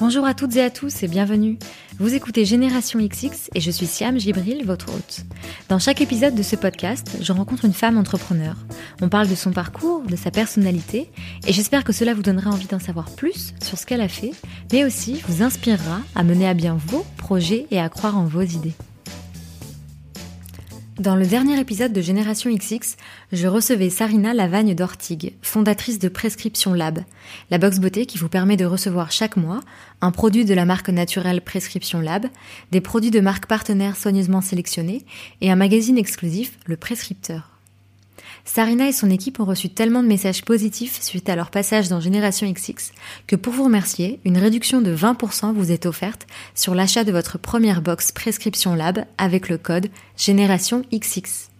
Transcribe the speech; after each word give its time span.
Bonjour 0.00 0.24
à 0.26 0.32
toutes 0.32 0.54
et 0.54 0.62
à 0.62 0.70
tous 0.70 1.02
et 1.02 1.08
bienvenue. 1.08 1.58
Vous 1.98 2.14
écoutez 2.14 2.44
Génération 2.44 3.00
XX 3.00 3.50
et 3.56 3.60
je 3.60 3.70
suis 3.72 3.86
Siam 3.86 4.16
Gibril, 4.16 4.64
votre 4.64 4.94
hôte. 4.94 5.24
Dans 5.68 5.80
chaque 5.80 6.00
épisode 6.00 6.36
de 6.36 6.42
ce 6.44 6.54
podcast, 6.54 7.18
je 7.20 7.32
rencontre 7.32 7.64
une 7.64 7.72
femme 7.72 7.98
entrepreneur. 7.98 8.54
On 9.02 9.08
parle 9.08 9.26
de 9.26 9.34
son 9.34 9.50
parcours, 9.50 10.04
de 10.06 10.14
sa 10.14 10.30
personnalité 10.30 11.10
et 11.48 11.52
j'espère 11.52 11.82
que 11.82 11.92
cela 11.92 12.14
vous 12.14 12.22
donnera 12.22 12.50
envie 12.50 12.68
d'en 12.68 12.78
savoir 12.78 13.10
plus 13.10 13.54
sur 13.60 13.76
ce 13.76 13.86
qu'elle 13.86 14.00
a 14.00 14.08
fait, 14.08 14.30
mais 14.72 14.84
aussi 14.84 15.20
vous 15.26 15.42
inspirera 15.42 16.00
à 16.14 16.22
mener 16.22 16.48
à 16.48 16.54
bien 16.54 16.78
vos 16.86 17.04
projets 17.16 17.66
et 17.72 17.80
à 17.80 17.88
croire 17.88 18.16
en 18.16 18.24
vos 18.24 18.42
idées. 18.42 18.74
Dans 20.98 21.14
le 21.14 21.26
dernier 21.26 21.60
épisode 21.60 21.92
de 21.92 22.00
Génération 22.00 22.52
XX, 22.52 22.96
je 23.30 23.46
recevais 23.46 23.88
Sarina 23.88 24.34
Lavagne 24.34 24.74
d'Ortigue, 24.74 25.34
fondatrice 25.42 26.00
de 26.00 26.08
Prescription 26.08 26.74
Lab, 26.74 26.98
la 27.52 27.58
box 27.58 27.78
beauté 27.78 28.04
qui 28.04 28.18
vous 28.18 28.28
permet 28.28 28.56
de 28.56 28.64
recevoir 28.64 29.12
chaque 29.12 29.36
mois 29.36 29.60
un 30.00 30.10
produit 30.10 30.44
de 30.44 30.54
la 30.54 30.64
marque 30.64 30.88
naturelle 30.88 31.40
Prescription 31.40 32.00
Lab, 32.00 32.26
des 32.72 32.80
produits 32.80 33.12
de 33.12 33.20
marque 33.20 33.46
partenaires 33.46 33.96
soigneusement 33.96 34.40
sélectionnés 34.40 35.04
et 35.40 35.52
un 35.52 35.56
magazine 35.56 35.98
exclusif, 35.98 36.58
Le 36.66 36.76
Prescripteur. 36.76 37.57
Sarina 38.48 38.88
et 38.88 38.92
son 38.92 39.10
équipe 39.10 39.40
ont 39.40 39.44
reçu 39.44 39.68
tellement 39.68 40.02
de 40.02 40.08
messages 40.08 40.42
positifs 40.42 41.02
suite 41.02 41.28
à 41.28 41.36
leur 41.36 41.50
passage 41.50 41.90
dans 41.90 42.00
Génération 42.00 42.50
XX 42.50 42.92
que 43.26 43.36
pour 43.36 43.52
vous 43.52 43.64
remercier, 43.64 44.20
une 44.24 44.38
réduction 44.38 44.80
de 44.80 44.96
20% 44.96 45.52
vous 45.52 45.70
est 45.70 45.84
offerte 45.84 46.26
sur 46.54 46.74
l'achat 46.74 47.04
de 47.04 47.12
votre 47.12 47.36
première 47.36 47.82
box 47.82 48.10
Prescription 48.10 48.74
Lab 48.74 49.04
avec 49.18 49.50
le 49.50 49.58
code 49.58 49.88
Génération 50.16 50.82
XX. 50.90 51.50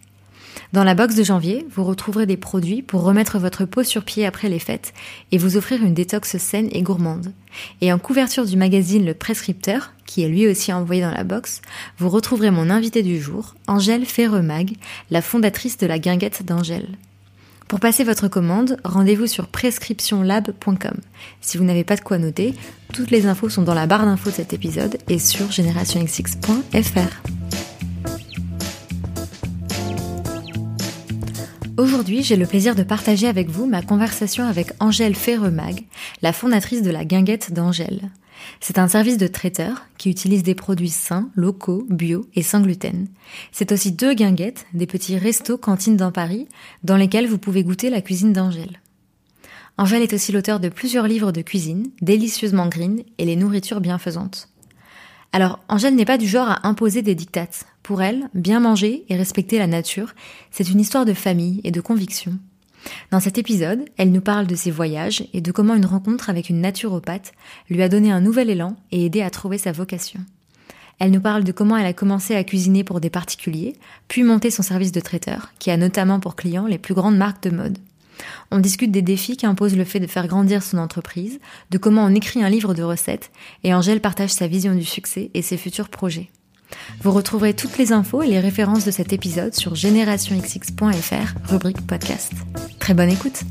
Dans 0.71 0.83
la 0.83 0.93
box 0.93 1.15
de 1.15 1.23
janvier, 1.23 1.65
vous 1.71 1.83
retrouverez 1.83 2.27
des 2.27 2.37
produits 2.37 2.83
pour 2.83 3.01
remettre 3.01 3.39
votre 3.39 3.65
peau 3.65 3.83
sur 3.83 4.03
pied 4.03 4.27
après 4.27 4.49
les 4.49 4.59
fêtes 4.59 4.93
et 5.31 5.39
vous 5.39 5.57
offrir 5.57 5.83
une 5.83 5.95
détox 5.95 6.37
saine 6.37 6.69
et 6.71 6.83
gourmande. 6.83 7.33
Et 7.81 7.91
en 7.91 7.97
couverture 7.97 8.45
du 8.45 8.55
magazine 8.55 9.03
Le 9.03 9.15
Prescripteur, 9.15 9.93
qui 10.05 10.21
est 10.21 10.29
lui 10.29 10.47
aussi 10.47 10.71
envoyé 10.71 11.01
dans 11.01 11.09
la 11.09 11.23
box, 11.23 11.61
vous 11.97 12.09
retrouverez 12.09 12.51
mon 12.51 12.69
invité 12.69 13.01
du 13.01 13.19
jour, 13.19 13.55
Angèle 13.67 14.05
Ferremag, 14.05 14.73
la 15.09 15.23
fondatrice 15.23 15.77
de 15.77 15.87
la 15.87 15.97
guinguette 15.97 16.45
d'Angèle. 16.45 16.89
Pour 17.67 17.79
passer 17.79 18.03
votre 18.03 18.27
commande, 18.27 18.77
rendez-vous 18.83 19.27
sur 19.27 19.47
prescriptionlab.com. 19.47 20.97
Si 21.41 21.57
vous 21.57 21.63
n'avez 21.63 21.83
pas 21.83 21.95
de 21.95 22.01
quoi 22.01 22.19
noter, 22.19 22.53
toutes 22.93 23.09
les 23.09 23.25
infos 23.25 23.49
sont 23.49 23.63
dans 23.63 23.75
la 23.75 23.87
barre 23.87 24.05
d'infos 24.05 24.29
de 24.29 24.35
cet 24.35 24.53
épisode 24.53 24.97
et 25.07 25.17
sur 25.17 25.51
generationxx.fr. 25.51 27.38
Aujourd'hui, 31.79 32.23
j'ai 32.23 32.35
le 32.35 32.45
plaisir 32.45 32.75
de 32.75 32.83
partager 32.83 33.25
avec 33.25 33.49
vous 33.49 33.65
ma 33.65 33.81
conversation 33.81 34.43
avec 34.43 34.73
Angèle 34.81 35.15
Ferremag, 35.15 35.85
la 36.21 36.33
fondatrice 36.33 36.81
de 36.81 36.91
la 36.91 37.05
guinguette 37.05 37.53
d'Angèle. 37.53 38.11
C'est 38.59 38.79
un 38.79 38.89
service 38.89 39.15
de 39.15 39.27
traiteur 39.27 39.85
qui 39.97 40.09
utilise 40.09 40.43
des 40.43 40.55
produits 40.55 40.89
sains, 40.89 41.29
locaux, 41.35 41.87
bio 41.89 42.27
et 42.35 42.43
sans 42.43 42.59
gluten. 42.59 43.07
C'est 43.53 43.71
aussi 43.71 43.93
deux 43.93 44.13
guinguettes, 44.13 44.65
des 44.73 44.87
petits 44.87 45.17
restos 45.17 45.57
cantines 45.57 45.95
dans 45.95 46.11
Paris, 46.11 46.49
dans 46.83 46.97
lesquels 46.97 47.29
vous 47.29 47.37
pouvez 47.37 47.63
goûter 47.63 47.89
la 47.89 48.01
cuisine 48.01 48.33
d'Angèle. 48.33 48.81
Angèle 49.77 50.03
est 50.03 50.11
aussi 50.11 50.33
l'auteur 50.33 50.59
de 50.59 50.67
plusieurs 50.67 51.07
livres 51.07 51.31
de 51.31 51.41
cuisine, 51.41 51.91
délicieusement 52.01 52.67
green 52.67 53.03
et 53.19 53.23
les 53.23 53.37
nourritures 53.37 53.79
bienfaisantes. 53.79 54.48
Alors, 55.31 55.59
Angèle 55.69 55.95
n'est 55.95 56.05
pas 56.05 56.17
du 56.17 56.27
genre 56.27 56.49
à 56.49 56.67
imposer 56.67 57.01
des 57.01 57.15
dictates. 57.15 57.65
Pour 57.83 58.01
elle, 58.01 58.29
bien 58.33 58.59
manger 58.59 59.05
et 59.09 59.15
respecter 59.15 59.59
la 59.59 59.67
nature, 59.67 60.13
c'est 60.51 60.69
une 60.69 60.79
histoire 60.79 61.05
de 61.05 61.13
famille 61.13 61.61
et 61.63 61.71
de 61.71 61.81
conviction. 61.81 62.37
Dans 63.11 63.19
cet 63.19 63.37
épisode, 63.37 63.85
elle 63.97 64.11
nous 64.11 64.21
parle 64.21 64.47
de 64.47 64.55
ses 64.55 64.71
voyages 64.71 65.27
et 65.33 65.41
de 65.41 65.51
comment 65.51 65.75
une 65.75 65.85
rencontre 65.85 66.29
avec 66.29 66.49
une 66.49 66.61
naturopathe 66.61 67.33
lui 67.69 67.81
a 67.81 67.89
donné 67.89 68.11
un 68.11 68.21
nouvel 68.21 68.49
élan 68.49 68.75
et 68.91 69.05
aidé 69.05 69.21
à 69.21 69.29
trouver 69.29 69.57
sa 69.57 69.71
vocation. 69.71 70.19
Elle 70.97 71.11
nous 71.11 71.21
parle 71.21 71.43
de 71.43 71.51
comment 71.51 71.77
elle 71.77 71.85
a 71.85 71.93
commencé 71.93 72.35
à 72.35 72.43
cuisiner 72.43 72.83
pour 72.83 72.99
des 72.99 73.09
particuliers, 73.09 73.75
puis 74.07 74.23
monter 74.23 74.51
son 74.51 74.63
service 74.63 74.91
de 74.91 74.99
traiteur, 74.99 75.51
qui 75.59 75.71
a 75.71 75.77
notamment 75.77 76.19
pour 76.19 76.35
clients 76.35 76.67
les 76.67 76.77
plus 76.77 76.93
grandes 76.93 77.17
marques 77.17 77.43
de 77.43 77.55
mode. 77.55 77.77
On 78.51 78.59
discute 78.59 78.91
des 78.91 79.01
défis 79.01 79.37
qu'impose 79.37 79.75
le 79.75 79.85
fait 79.85 79.99
de 79.99 80.07
faire 80.07 80.27
grandir 80.27 80.63
son 80.63 80.77
entreprise, 80.77 81.39
de 81.71 81.77
comment 81.77 82.05
on 82.05 82.15
écrit 82.15 82.43
un 82.43 82.49
livre 82.49 82.73
de 82.73 82.83
recettes, 82.83 83.31
et 83.63 83.73
Angèle 83.73 84.01
partage 84.01 84.31
sa 84.31 84.47
vision 84.47 84.75
du 84.75 84.85
succès 84.85 85.31
et 85.33 85.41
ses 85.41 85.57
futurs 85.57 85.89
projets. 85.89 86.29
Vous 87.01 87.11
retrouverez 87.11 87.55
toutes 87.55 87.77
les 87.77 87.91
infos 87.91 88.21
et 88.21 88.27
les 88.27 88.39
références 88.39 88.85
de 88.85 88.91
cet 88.91 89.13
épisode 89.13 89.55
sur 89.55 89.75
générationxx.fr, 89.75 91.49
rubrique 91.49 91.85
podcast. 91.87 92.33
Très 92.79 92.93
bonne 92.93 93.09
écoute 93.09 93.43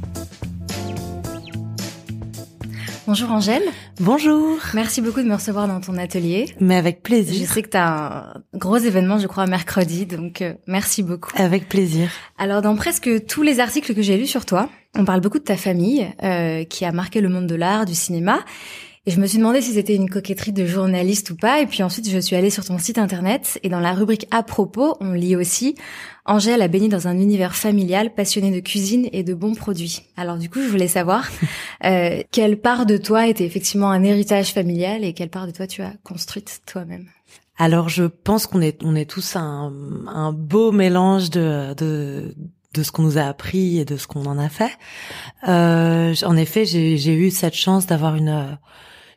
Bonjour 3.09 3.33
Angèle. 3.33 3.63
Bonjour. 4.01 4.59
Merci 4.75 5.01
beaucoup 5.01 5.23
de 5.23 5.27
me 5.27 5.33
recevoir 5.33 5.67
dans 5.67 5.81
ton 5.81 5.97
atelier. 5.97 6.45
Mais 6.61 6.77
avec 6.77 7.03
plaisir. 7.03 7.41
Je 7.41 7.51
sais 7.51 7.63
que 7.63 7.71
tu 7.71 7.77
as 7.79 8.35
un 8.35 8.59
gros 8.59 8.77
événement, 8.77 9.19
je 9.19 9.27
crois, 9.27 9.47
mercredi, 9.47 10.05
donc 10.05 10.43
euh, 10.43 10.53
merci 10.67 11.03
beaucoup. 11.03 11.31
Avec 11.35 11.71
plaisir. 11.71 12.11
Alors, 12.37 12.61
dans 12.61 12.77
presque 12.77 13.25
tous 13.25 13.43
les 13.43 13.61
articles 13.61 13.95
que 13.95 14.03
j'ai 14.03 14.19
lus 14.19 14.27
sur 14.27 14.45
toi, 14.45 14.69
on 14.95 15.07
parle 15.07 15.23
beaucoup 15.23 15.39
de 15.39 15.45
ta 15.45 15.57
famille, 15.57 16.07
euh, 16.23 16.65
qui 16.65 16.85
a 16.85 16.93
marqué 16.93 17.23
le 17.23 17.31
monde 17.31 17.47
de 17.47 17.55
l'art, 17.55 17.87
du 17.87 17.95
cinéma. 17.95 18.41
Et 19.09 19.11
je 19.11 19.19
me 19.23 19.27
suis 19.27 19.39
demandé 19.39 19.63
si 19.63 19.73
c'était 19.73 19.95
une 19.95 20.11
coquetterie 20.11 20.53
de 20.53 20.67
journaliste 20.67 21.31
ou 21.31 21.35
pas. 21.35 21.63
Et 21.63 21.67
puis 21.67 21.83
ensuite, 21.83 22.11
je 22.11 22.19
suis 22.19 22.37
allée 22.37 22.51
sur 22.51 22.63
ton 22.67 22.77
site 22.77 22.99
internet 22.99 23.59
et 23.63 23.71
dans 23.71 23.81
la 23.81 23.95
rubrique 23.95 24.27
à 24.31 24.43
propos, 24.43 24.99
on 25.01 25.13
lit 25.13 25.35
aussi 25.35 25.77
Angèle 26.27 26.61
a 26.61 26.69
baigné 26.69 26.89
dans 26.89 27.09
un 27.09 27.17
univers 27.17 27.57
familial, 27.57 28.13
passionné 28.13 28.51
de 28.51 28.61
cuisine 28.61 29.09
et 29.15 29.23
de 29.23 29.33
bons 29.33 29.55
produits. 29.55 30.03
Alors 30.19 30.37
du 30.37 30.51
coup, 30.51 30.61
je 30.61 30.69
voulais 30.69 30.89
savoir 30.89 31.27
euh, 31.87 32.23
quelle 32.33 32.61
part 32.61 32.85
de 32.85 32.99
toi 32.99 33.27
était 33.27 33.47
effectivement 33.47 33.91
un 33.91 34.03
héritage 34.03 34.53
familial 34.53 35.03
et 35.05 35.15
quelle 35.15 35.31
part 35.31 35.47
de 35.47 35.53
toi 35.53 35.67
tu 35.67 35.81
as 35.81 35.95
construite 36.05 36.61
toi-même? 36.67 37.07
Alors 37.57 37.89
je 37.89 38.05
pense 38.05 38.47
qu'on 38.47 38.61
est 38.61 38.79
on 38.85 38.95
est 38.95 39.09
tous 39.09 39.37
un, 39.37 39.73
un 40.07 40.35
beau 40.35 40.71
mélange 40.71 41.31
de, 41.31 41.73
de 41.73 42.35
de 42.75 42.83
ce 42.83 42.93
qu'on 42.93 43.05
nous 43.05 43.17
a 43.17 43.23
appris 43.23 43.79
et 43.79 43.87
de 43.87 43.97
ce 43.97 44.07
qu'on 44.07 44.27
en 44.27 44.37
a 44.37 44.51
fait. 44.51 44.73
Euh, 45.49 46.15
en 46.27 46.37
effet, 46.37 46.67
j'ai 46.67 47.15
eu 47.15 47.31
cette 47.31 47.55
chance 47.55 47.87
d'avoir 47.87 48.15
une 48.15 48.59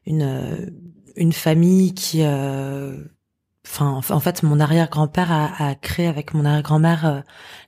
une 0.05 0.71
une 1.15 1.33
famille 1.33 1.93
qui 1.93 2.23
euh, 2.23 2.97
enfin 3.65 4.01
en 4.09 4.19
fait 4.19 4.43
mon 4.43 4.59
arrière-grand-père 4.59 5.31
a, 5.31 5.69
a, 5.69 5.75
créé 5.75 6.07
avec 6.07 6.33
mon 6.33 6.45
arrière-grand-mère 6.45 7.05
euh, 7.05 7.21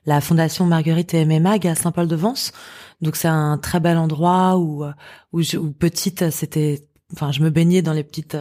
la 0.06 0.20
fondation 0.20 0.66
Marguerite 0.66 1.14
et 1.14 1.24
Mag 1.24 1.66
à 1.66 1.74
Saint-Paul-de-Vence. 1.74 2.52
Donc 3.00 3.16
c'est 3.16 3.28
un 3.28 3.58
très 3.58 3.80
bel 3.80 3.98
endroit 3.98 4.56
où 4.58 4.84
où, 5.32 5.42
je, 5.42 5.56
où 5.58 5.72
petite 5.72 6.30
c'était 6.30 6.86
enfin 7.12 7.32
je 7.32 7.42
me 7.42 7.50
baignais 7.50 7.82
dans 7.82 7.92
les 7.92 8.04
petites 8.04 8.36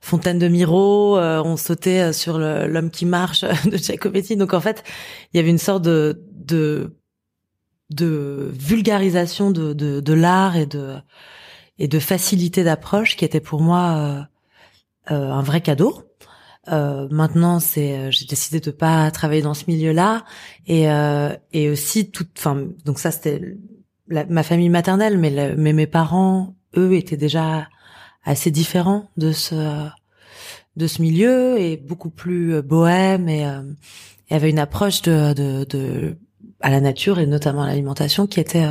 fontaines 0.00 0.38
de 0.38 0.48
Miro 0.48 1.18
on 1.18 1.56
sautait 1.56 2.12
sur 2.12 2.38
l'homme 2.38 2.90
qui 2.90 3.06
marche 3.06 3.44
de 3.70 3.76
Giacometti. 3.76 4.36
Donc 4.36 4.54
en 4.54 4.60
fait 4.60 4.82
il 5.32 5.36
y 5.36 5.40
avait 5.40 5.50
une 5.50 5.58
sorte 5.58 5.82
de 5.82 6.24
de 6.32 6.98
de 7.90 8.50
vulgarisation 8.52 9.50
de 9.50 9.72
de, 9.72 10.00
de 10.00 10.12
l'art 10.12 10.56
et 10.56 10.66
de 10.66 10.96
et 11.78 11.88
de 11.88 11.98
facilité 11.98 12.64
d'approche 12.64 13.16
qui 13.16 13.24
était 13.24 13.40
pour 13.40 13.60
moi 13.60 14.28
euh, 15.10 15.14
euh, 15.14 15.30
un 15.30 15.42
vrai 15.42 15.60
cadeau. 15.60 16.02
Euh, 16.70 17.08
maintenant, 17.10 17.60
c'est 17.60 17.96
euh, 17.96 18.10
j'ai 18.10 18.26
décidé 18.26 18.60
de 18.60 18.70
pas 18.70 19.10
travailler 19.10 19.42
dans 19.42 19.54
ce 19.54 19.64
milieu-là 19.68 20.24
et 20.66 20.90
euh, 20.90 21.34
et 21.52 21.70
aussi 21.70 22.10
toute, 22.10 22.30
enfin 22.36 22.66
donc 22.84 22.98
ça 22.98 23.10
c'était 23.10 23.56
ma 24.10 24.42
famille 24.42 24.68
maternelle, 24.68 25.18
mais 25.18 25.54
mais 25.56 25.72
mes 25.72 25.86
parents 25.86 26.54
eux 26.76 26.94
étaient 26.94 27.16
déjà 27.16 27.68
assez 28.24 28.50
différents 28.50 29.08
de 29.16 29.32
ce 29.32 29.88
de 30.76 30.86
ce 30.86 31.02
milieu 31.02 31.58
et 31.58 31.76
beaucoup 31.76 32.10
plus 32.10 32.62
bohème 32.62 33.28
et, 33.28 33.42
et 34.30 34.34
avait 34.34 34.50
une 34.50 34.58
approche 34.58 35.02
de, 35.02 35.32
de, 35.34 35.64
de 35.64 36.16
à 36.60 36.70
la 36.70 36.80
nature 36.80 37.18
et 37.18 37.26
notamment 37.26 37.62
à 37.62 37.66
l'alimentation 37.66 38.26
qui 38.26 38.40
était 38.40 38.66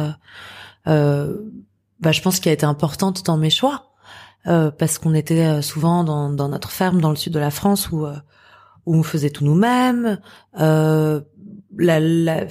euh, 0.87 1.37
bah, 1.99 2.11
je 2.11 2.21
pense, 2.21 2.39
qui 2.39 2.49
a 2.49 2.51
été 2.51 2.65
importante 2.65 3.25
dans 3.25 3.37
mes 3.37 3.49
choix, 3.49 3.91
euh, 4.47 4.71
parce 4.71 4.97
qu'on 4.97 5.13
était 5.13 5.45
euh, 5.45 5.61
souvent 5.61 6.03
dans, 6.03 6.29
dans, 6.29 6.49
notre 6.49 6.71
ferme 6.71 7.01
dans 7.01 7.09
le 7.09 7.15
sud 7.15 7.33
de 7.33 7.39
la 7.39 7.51
France 7.51 7.91
où, 7.91 8.05
euh, 8.05 8.15
où 8.85 8.95
on 8.95 9.03
faisait 9.03 9.29
tout 9.29 9.43
nous-mêmes. 9.43 10.19
Euh, 11.79 11.83
la, 11.85 11.99
la, 11.99 12.47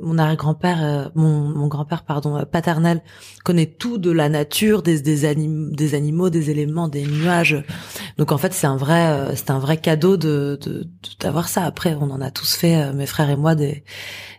mon 0.00 0.18
arrière-grand-père, 0.18 0.82
euh, 0.82 1.08
mon, 1.14 1.48
mon 1.48 1.66
grand-père, 1.68 2.04
pardon, 2.04 2.44
paternel, 2.50 3.02
connaît 3.44 3.66
tout 3.66 3.98
de 3.98 4.10
la 4.10 4.28
nature, 4.28 4.82
des, 4.82 5.00
des, 5.00 5.24
anim, 5.24 5.74
des 5.74 5.94
animaux, 5.94 6.30
des 6.30 6.50
éléments, 6.50 6.88
des 6.88 7.06
nuages. 7.06 7.64
Donc 8.18 8.32
en 8.32 8.38
fait, 8.38 8.52
c'est 8.52 8.66
un 8.66 8.76
vrai, 8.76 9.34
c'est 9.36 9.50
un 9.50 9.58
vrai 9.58 9.76
cadeau 9.76 10.16
de 10.16 10.58
d'avoir 11.20 11.48
ça. 11.48 11.64
Après, 11.64 11.94
on 11.94 12.10
en 12.10 12.20
a 12.20 12.30
tous 12.30 12.54
fait, 12.54 12.92
mes 12.92 13.06
frères 13.06 13.30
et 13.30 13.36
moi, 13.36 13.54
des 13.54 13.84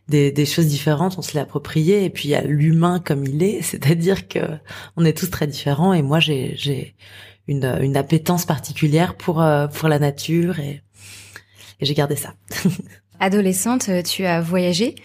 des, 0.08 0.32
des 0.32 0.46
choses 0.46 0.68
différentes, 0.68 1.18
on 1.18 1.22
se 1.22 1.34
l'est 1.34 1.40
approprié 1.40 2.06
et 2.06 2.10
puis 2.10 2.30
il 2.30 2.32
y 2.32 2.36
a 2.36 2.44
l'humain 2.44 3.00
comme 3.00 3.26
il 3.26 3.42
est, 3.44 3.62
c'est-à-dire 3.70 4.28
que 4.28 4.40
on 4.98 5.06
est 5.06 5.18
tous 5.18 5.30
très 5.30 5.48
différents 5.48 5.94
et 5.94 6.02
moi 6.02 6.20
j'ai 6.20 6.56
j'ai 6.58 6.96
une 7.48 7.66
une 7.82 7.98
appétence 7.98 8.46
particulière 8.46 9.16
pour 9.16 9.42
euh, 9.42 9.68
pour 9.68 9.90
la 9.90 10.00
nature 10.00 10.60
et, 10.60 10.82
et 11.80 11.86
j'ai 11.86 11.94
gardé 11.94 12.16
ça. 12.16 12.34
Adolescente, 13.20 13.90
tu 14.04 14.26
as 14.26 14.42
voyagé 14.42 14.96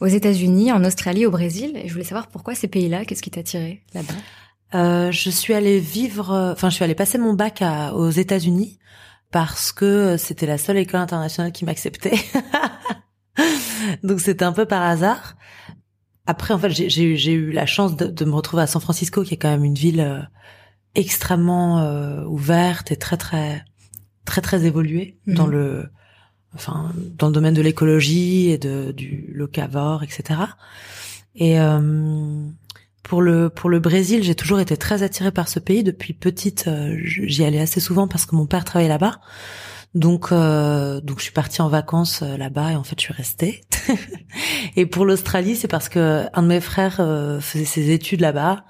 aux 0.00 0.06
États-Unis, 0.06 0.72
en 0.72 0.84
Australie, 0.84 1.26
au 1.26 1.30
Brésil 1.30 1.72
et 1.76 1.88
je 1.88 1.92
voulais 1.92 2.04
savoir 2.04 2.28
pourquoi 2.28 2.54
ces 2.54 2.68
pays-là, 2.68 3.04
qu'est-ce 3.04 3.22
qui 3.22 3.30
t'a 3.30 3.42
tiré 3.42 3.82
là-bas? 3.94 4.14
Euh, 4.74 5.12
Je 5.12 5.30
suis 5.30 5.54
allée 5.54 5.78
vivre, 5.78 6.52
enfin, 6.52 6.70
je 6.70 6.74
suis 6.74 6.84
allée 6.84 6.94
passer 6.94 7.18
mon 7.18 7.34
bac 7.34 7.62
à, 7.62 7.94
aux 7.94 8.10
États-Unis 8.10 8.78
parce 9.30 9.72
que 9.72 10.16
c'était 10.16 10.46
la 10.46 10.58
seule 10.58 10.78
école 10.78 11.00
internationale 11.00 11.52
qui 11.52 11.64
m'acceptait. 11.64 12.18
Donc 14.02 14.20
c'était 14.20 14.44
un 14.44 14.52
peu 14.52 14.66
par 14.66 14.82
hasard. 14.82 15.36
Après, 16.26 16.54
en 16.54 16.58
fait, 16.58 16.70
j'ai 16.70 17.32
eu 17.32 17.50
la 17.50 17.66
chance 17.66 17.96
de, 17.96 18.06
de, 18.06 18.24
me 18.24 18.34
retrouver 18.34 18.62
à 18.62 18.66
San 18.68 18.80
Francisco, 18.80 19.24
qui 19.24 19.34
est 19.34 19.38
quand 19.38 19.50
même 19.50 19.64
une 19.64 19.74
ville 19.74 20.00
euh, 20.00 20.20
extrêmement 20.94 21.80
euh, 21.80 22.24
ouverte 22.24 22.92
et 22.92 22.96
très 22.96 23.16
très 23.16 23.64
très 24.24 24.40
très 24.40 24.64
évoluée 24.64 25.18
mhm. 25.26 25.34
dans 25.34 25.46
le 25.46 25.88
enfin 26.54 26.92
dans 27.18 27.28
le 27.28 27.32
domaine 27.32 27.54
de 27.54 27.62
l'écologie 27.62 28.50
et 28.50 28.58
de 28.58 28.92
du 28.92 29.32
locavore, 29.34 30.02
etc. 30.02 30.40
Et 31.34 31.58
euh, 31.60 32.46
pour 33.02 33.22
le 33.22 33.48
pour 33.48 33.70
le 33.70 33.80
Brésil, 33.80 34.22
j'ai 34.22 34.34
toujours 34.34 34.60
été 34.60 34.76
très 34.76 35.02
attirée 35.02 35.32
par 35.32 35.48
ce 35.48 35.58
pays 35.58 35.82
depuis 35.82 36.12
petite. 36.12 36.68
J'y 37.04 37.44
allais 37.44 37.60
assez 37.60 37.80
souvent 37.80 38.08
parce 38.08 38.26
que 38.26 38.36
mon 38.36 38.46
père 38.46 38.64
travaillait 38.64 38.88
là-bas. 38.88 39.20
Donc, 39.94 40.32
euh, 40.32 41.00
donc 41.02 41.18
je 41.18 41.24
suis 41.24 41.32
partie 41.32 41.60
en 41.60 41.68
vacances 41.68 42.22
euh, 42.22 42.38
là-bas 42.38 42.72
et 42.72 42.76
en 42.76 42.84
fait 42.84 42.98
je 42.98 43.04
suis 43.04 43.12
restée. 43.12 43.60
et 44.76 44.86
pour 44.86 45.04
l'Australie, 45.04 45.54
c'est 45.54 45.68
parce 45.68 45.88
que 45.88 46.24
un 46.32 46.42
de 46.42 46.48
mes 46.48 46.60
frères 46.60 46.96
euh, 47.00 47.40
faisait 47.40 47.66
ses 47.66 47.90
études 47.90 48.20
là-bas 48.20 48.64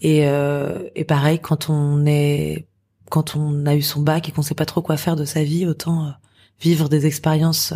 et, 0.00 0.26
euh, 0.26 0.82
et 0.96 1.04
pareil 1.04 1.38
quand 1.38 1.70
on 1.70 2.04
est 2.04 2.66
quand 3.10 3.36
on 3.36 3.66
a 3.66 3.76
eu 3.76 3.82
son 3.82 4.02
bac 4.02 4.28
et 4.28 4.32
qu'on 4.32 4.42
sait 4.42 4.56
pas 4.56 4.64
trop 4.66 4.82
quoi 4.82 4.96
faire 4.96 5.14
de 5.14 5.24
sa 5.24 5.44
vie, 5.44 5.66
autant 5.66 6.12
vivre 6.60 6.88
des 6.88 7.06
expériences 7.06 7.74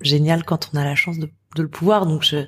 géniales 0.00 0.44
quand 0.44 0.70
on 0.72 0.78
a 0.78 0.84
la 0.84 0.94
chance 0.94 1.18
de, 1.18 1.30
de 1.56 1.62
le 1.62 1.68
pouvoir. 1.68 2.06
Donc 2.06 2.22
je, 2.22 2.44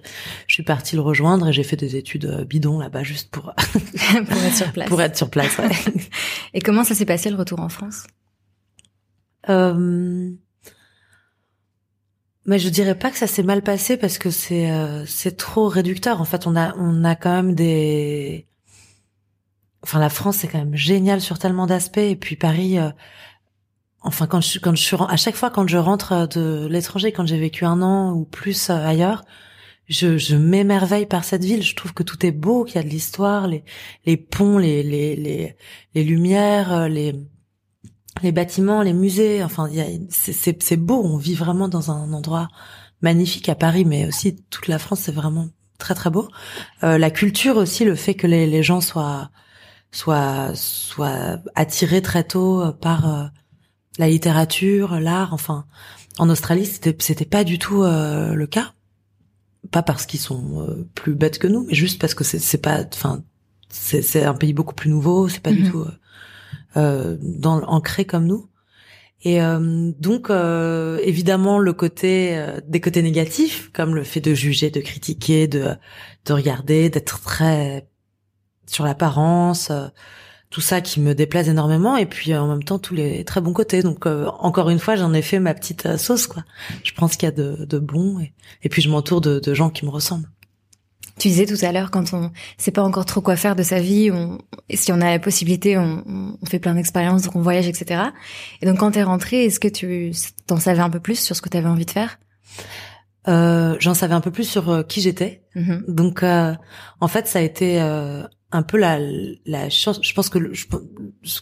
je 0.47 0.55
suis 0.55 0.63
partie 0.63 0.97
le 0.97 1.03
rejoindre 1.03 1.49
et 1.49 1.53
j'ai 1.53 1.63
fait 1.63 1.77
des 1.77 1.97
études 1.97 2.47
bidons 2.49 2.79
là-bas 2.79 3.03
juste 3.03 3.31
pour 3.31 3.55
pour 4.29 4.39
être 4.39 4.57
sur 4.57 4.73
place. 4.73 4.89
Pour 4.89 5.03
être 5.03 5.17
sur 5.17 5.31
place. 5.31 5.59
Ouais. 5.59 5.71
et 6.55 6.61
comment 6.61 6.85
ça 6.85 6.95
s'est 6.95 7.07
passé 7.07 7.31
le 7.31 7.37
retour 7.37 7.61
en 7.61 7.69
France? 7.69 8.05
Euh... 9.49 10.31
Mais 12.45 12.59
je 12.59 12.69
dirais 12.69 12.97
pas 12.97 13.11
que 13.11 13.19
ça 13.19 13.27
s'est 13.27 13.45
mal 13.45 13.63
passé 13.63 13.97
parce 13.97 14.19
que 14.19 14.31
c'est 14.31 14.71
euh, 14.71 15.07
c'est 15.07 15.37
trop 15.37 15.69
réducteur. 15.69 16.21
En 16.21 16.25
fait, 16.25 16.47
on 16.47 16.57
a 16.57 16.75
on 16.77 17.05
a 17.05 17.15
quand 17.15 17.31
même 17.31 17.55
des. 17.55 18.49
Enfin, 19.83 20.01
la 20.01 20.09
France 20.09 20.39
c'est 20.39 20.49
quand 20.49 20.59
même 20.59 20.75
génial 20.75 21.21
sur 21.21 21.39
tellement 21.39 21.67
d'aspects. 21.67 21.99
Et 21.99 22.17
puis 22.17 22.35
Paris, 22.35 22.79
euh, 22.79 22.91
enfin 24.05 24.27
quand 24.27 24.41
je 24.41 24.59
quand 24.59 24.75
je 24.75 24.83
suis 24.83 24.97
à 25.09 25.17
chaque 25.17 25.37
fois 25.37 25.51
quand 25.51 25.67
je 25.69 25.79
rentre 25.79 26.29
de 26.29 26.67
l'étranger, 26.71 27.13
quand 27.13 27.27
j'ai 27.27 27.39
vécu 27.39 27.65
un 27.65 27.83
an 27.83 28.13
ou 28.13 28.25
plus 28.25 28.71
euh, 28.71 28.75
ailleurs, 28.75 29.25
je, 29.89 30.19
je 30.19 30.37
m'émerveille 30.37 31.07
par 31.07 31.25
cette 31.25 31.45
ville. 31.45 31.63
Je 31.63 31.75
trouve 31.77 31.95
que 31.95 32.03
tout 32.03 32.25
est 32.27 32.33
beau, 32.33 32.65
qu'il 32.65 32.77
y 32.77 32.79
a 32.79 32.83
de 32.83 32.89
l'histoire, 32.89 33.47
les 33.47 33.65
les 34.07 34.17
ponts, 34.17 34.59
les 34.59 34.83
les 34.83 35.17
les, 35.17 35.57
les 35.95 36.05
lumières, 36.05 36.89
les 36.89 37.15
les 38.23 38.33
bâtiments, 38.33 38.83
les 38.83 38.93
musées, 38.93 39.43
enfin, 39.43 39.69
c'est 40.11 40.77
beau. 40.77 41.01
On 41.03 41.17
vit 41.17 41.35
vraiment 41.35 41.69
dans 41.69 41.91
un 41.91 42.13
endroit 42.13 42.49
magnifique 43.01 43.49
à 43.49 43.55
Paris, 43.55 43.85
mais 43.85 44.07
aussi 44.07 44.37
toute 44.51 44.69
la 44.69 44.79
France, 44.79 45.01
c'est 45.01 45.13
vraiment 45.13 45.49
très 45.79 45.95
très 45.95 46.11
beau. 46.11 46.29
Euh, 46.85 46.99
la 46.99 47.11
culture 47.11 47.57
aussi, 47.57 47.85
le 47.85 47.95
fait 47.97 48.15
que 48.15 48.27
les, 48.27 48.47
les 48.47 48.63
gens 48.63 48.81
soient 48.81 49.31
soient 49.91 50.55
soient 50.55 51.39
attirés 51.55 52.03
très 52.03 52.25
tôt 52.25 52.73
par 52.81 53.09
euh, 53.09 53.27
la 53.99 54.09
littérature, 54.09 55.01
l'art. 55.01 55.33
Enfin, 55.33 55.67
en 56.19 56.29
Australie, 56.31 56.67
c'était 56.67 56.97
c'était 56.99 57.25
pas 57.25 57.45
du 57.45 57.59
tout 57.59 57.83
euh, 57.83 58.35
le 58.35 58.47
cas. 58.47 58.73
Pas 59.71 59.83
parce 59.83 60.07
qu'ils 60.07 60.21
sont 60.21 60.87
plus 60.95 61.15
bêtes 61.15 61.39
que 61.39 61.47
nous, 61.47 61.65
mais 61.65 61.75
juste 61.75 62.01
parce 62.01 62.15
que 62.15 62.25
c'est 62.25 62.41
c'est 62.41 62.59
pas, 62.59 62.85
enfin, 62.93 63.23
c'est 63.69 64.25
un 64.25 64.35
pays 64.35 64.53
beaucoup 64.53 64.75
plus 64.75 64.91
nouveau. 64.91 65.29
C'est 65.29 65.41
pas 65.41 65.53
du 65.53 65.63
mm-hmm. 65.63 65.71
tout 65.71 65.87
euh, 66.77 67.17
dans 67.21 67.63
ancré 67.63 68.05
comme 68.05 68.27
nous. 68.27 68.49
Et 69.25 69.41
euh, 69.41 69.93
donc 70.01 70.31
euh, 70.31 70.99
évidemment 71.03 71.59
le 71.59 71.73
côté 71.73 72.37
euh, 72.37 72.61
des 72.67 72.81
côtés 72.81 73.03
négatifs 73.03 73.71
comme 73.73 73.95
le 73.95 74.03
fait 74.03 74.21
de 74.21 74.35
juger, 74.35 74.71
de 74.71 74.81
critiquer, 74.81 75.47
de 75.47 75.77
de 76.25 76.33
regarder, 76.33 76.91
d'être 76.91 77.21
très 77.21 77.89
sur 78.67 78.85
l'apparence, 78.85 79.71
euh, 79.71 79.89
tout 80.53 80.61
ça 80.61 80.81
qui 80.83 81.01
me 81.01 81.15
déplaise 81.15 81.49
énormément 81.49 81.97
et 81.97 82.07
puis 82.07 82.35
en 82.37 82.47
même 82.47 82.63
temps 82.63 82.79
tous 82.79 82.95
les 82.95 83.25
très 83.25 83.41
bons 83.41 83.55
côtés. 83.55 83.83
Donc 83.83 84.07
encore 84.07 84.69
une 84.71 84.79
fois, 84.79 84.95
j'en 84.95 85.13
ai 85.15 85.23
fait 85.23 85.41
ma 85.41 85.55
petite 85.55 85.97
sauce 85.97 86.29
quoi. 86.29 86.45
Je 86.85 86.93
pense 86.93 87.17
qu'il 87.17 87.27
y 87.27 87.33
a 87.33 87.35
de, 87.35 87.65
de 87.65 87.79
bon 87.81 88.21
et, 88.21 88.35
et 88.63 88.69
puis 88.69 88.83
je 88.83 88.91
m'entoure 88.91 89.23
de, 89.23 89.41
de 89.41 89.55
gens 89.55 89.71
qui 89.71 89.85
me 89.87 89.91
ressemblent. 89.91 90.29
Tu 91.19 91.29
disais 91.29 91.47
tout 91.47 91.63
à 91.63 91.73
l'heure, 91.73 91.91
quand 91.91 92.15
on 92.15 92.31
sait 92.59 92.71
pas 92.71 92.83
encore 92.83 93.07
trop 93.07 93.21
quoi 93.21 93.37
faire 93.37 93.57
de 93.57 93.63
sa 93.63 93.81
vie, 93.81 94.11
on, 94.11 94.39
si 94.71 94.93
on 94.93 95.01
a 95.01 95.11
la 95.11 95.19
possibilité, 95.19 95.79
on, 95.79 96.37
on 96.41 96.47
fait 96.47 96.59
plein 96.59 96.75
d'expériences, 96.75 97.23
donc 97.23 97.37
on 97.37 97.43
voyage, 97.43 97.69
etc. 97.69 98.03
Et 98.61 98.67
donc 98.67 98.79
quand 98.79 98.91
t'es 98.93 99.03
rentrée, 99.03 99.45
est-ce 99.45 99.61
que 99.61 99.69
tu 99.69 100.13
t'en 100.47 100.59
savais 100.59 100.81
un 100.81 100.91
peu 100.91 101.01
plus 101.01 101.19
sur 101.19 101.35
ce 101.35 101.43
que 101.43 101.49
tu 101.49 101.57
avais 101.57 101.69
envie 101.69 101.87
de 101.87 101.91
faire? 101.91 102.19
Euh, 103.29 103.77
J'en 103.79 103.95
savais 103.95 104.15
un 104.15 104.21
peu 104.21 104.31
plus 104.31 104.49
sur 104.49 104.69
euh, 104.71 104.83
qui 104.83 105.01
j'étais. 105.01 105.43
Mm-hmm. 105.55 105.85
Donc 105.89 106.23
euh, 106.23 106.55
en 107.01 107.09
fait, 107.09 107.27
ça 107.27 107.39
a 107.39 107.43
été 107.43 107.81
euh, 107.81 108.25
un 108.53 108.63
peu 108.63 108.77
la, 108.79 108.99
la 109.47 109.71
chance. 109.71 110.01
Je 110.03 110.13
pense 110.15 110.29
que 110.29 110.53
je, 110.53 110.67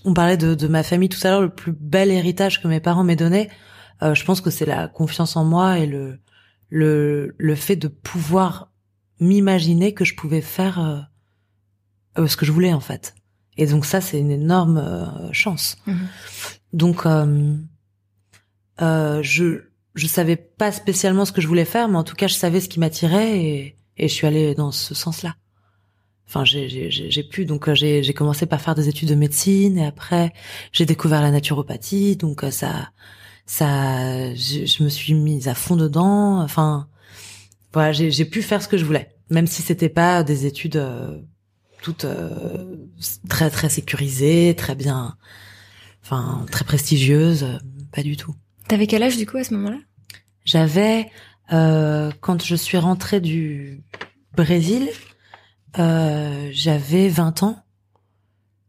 on 0.05 0.15
parlait 0.15 0.37
de, 0.37 0.55
de, 0.55 0.69
ma 0.69 0.83
famille 0.83 1.09
tout 1.09 1.21
à 1.25 1.31
l'heure, 1.31 1.43
le 1.43 1.55
plus 1.55 1.73
bel 1.73 2.11
héritage 2.11 2.63
que 2.63 2.69
mes 2.69 2.81
parents 2.81 3.05
m'aient 3.05 3.17
donné. 3.17 3.51
Euh, 4.03 4.15
je 4.15 4.25
pense 4.25 4.41
que 4.41 4.51
c'est 4.51 4.67
la 4.67 4.89
confiance 4.89 5.37
en 5.37 5.45
moi 5.45 5.79
et 5.79 5.87
le 5.87 6.21
le 6.71 7.35
le 7.37 7.55
fait 7.55 7.77
de 7.77 7.89
pouvoir 7.89 8.73
m'imaginer 9.19 9.93
que 9.93 10.05
je 10.05 10.15
pouvais 10.15 10.41
faire 10.41 10.79
euh, 10.81 11.01
euh, 12.19 12.27
ce 12.27 12.37
que 12.37 12.47
je 12.47 12.53
voulais 12.53 12.73
en 12.73 12.81
fait. 12.81 13.15
Et 13.57 13.67
donc 13.67 13.85
ça, 13.85 14.01
c'est 14.01 14.19
une 14.19 14.31
énorme 14.31 14.79
euh, 14.79 15.33
chance. 15.33 15.77
Mhm. 15.87 16.09
Donc, 16.73 17.05
euh, 17.07 17.57
je 19.23 19.65
je 19.97 20.07
savais 20.07 20.37
pas 20.37 20.71
spécialement 20.73 21.25
ce 21.25 21.33
que 21.33 21.41
je 21.41 21.49
voulais 21.49 21.65
faire, 21.65 21.89
mais 21.89 21.99
en 21.99 22.05
tout 22.05 22.15
cas, 22.15 22.29
je 22.29 22.35
savais 22.35 22.61
ce 22.61 22.69
qui 22.69 22.79
m'attirait 22.79 23.41
et, 23.41 23.77
et 23.97 24.09
je 24.09 24.15
suis 24.15 24.27
allée 24.27 24.55
dans 24.55 24.71
ce 24.71 24.95
sens-là. 24.95 25.35
Enfin, 26.33 26.45
j'ai 26.45 27.23
pu 27.25 27.45
donc 27.45 27.73
j'ai 27.75 28.15
commencé 28.15 28.47
par 28.47 28.61
faire 28.61 28.77
des 28.77 28.89
études 28.89 29.09
de 29.09 29.17
médecine 29.17 29.77
et 29.79 29.85
après 29.85 30.33
j'ai 30.71 30.87
découvert 30.87 31.23
la 31.23 31.33
naturopathie, 31.33 32.15
donc 32.15 32.45
ça 32.53 32.91
ça 33.47 34.33
je, 34.37 34.65
je, 34.65 34.85
me 34.85 34.89
suis 34.89 35.15
mise 35.15 35.49
à 35.49 35.57
fond 35.57 35.75
dedans. 35.75 36.41
Enfin, 36.41 36.87
voilà, 37.73 37.91
j'ai 37.91 38.25
pu 38.27 38.43
faire 38.43 38.63
ce 38.63 38.69
que 38.69 38.79
je 38.79 38.85
voulais, 38.85 39.11
même 39.29 39.49
si 39.49 39.61
c'était 39.61 39.89
pas 39.89 40.23
des 40.23 40.47
études 40.47 40.77
euh, 40.77 41.19
toutes 41.83 42.05
euh, 42.05 42.77
très 43.29 43.51
très 43.51 43.69
sécurisées, 43.69 44.55
très 44.57 44.77
bien, 44.77 45.17
enfin 46.05 46.47
très 46.53 46.65
prestigieuses, 46.65 47.43
euh, 47.43 47.59
pas 47.91 48.05
du 48.05 48.17
tout. 48.17 48.37
T'avais 48.69 48.87
quel 48.87 49.03
âge 49.03 49.17
du 49.17 49.27
coup 49.27 49.37
à 49.37 49.43
ce 49.43 49.53
moment-là? 49.55 49.79
J'avais 50.45 51.11
quand 51.49 52.45
je 52.45 52.55
suis 52.55 52.79
rentrée 52.79 53.21
du 53.21 53.83
Brésil, 54.37 54.89
j'avais 55.75 57.09
20 57.09 57.43
ans 57.43 57.63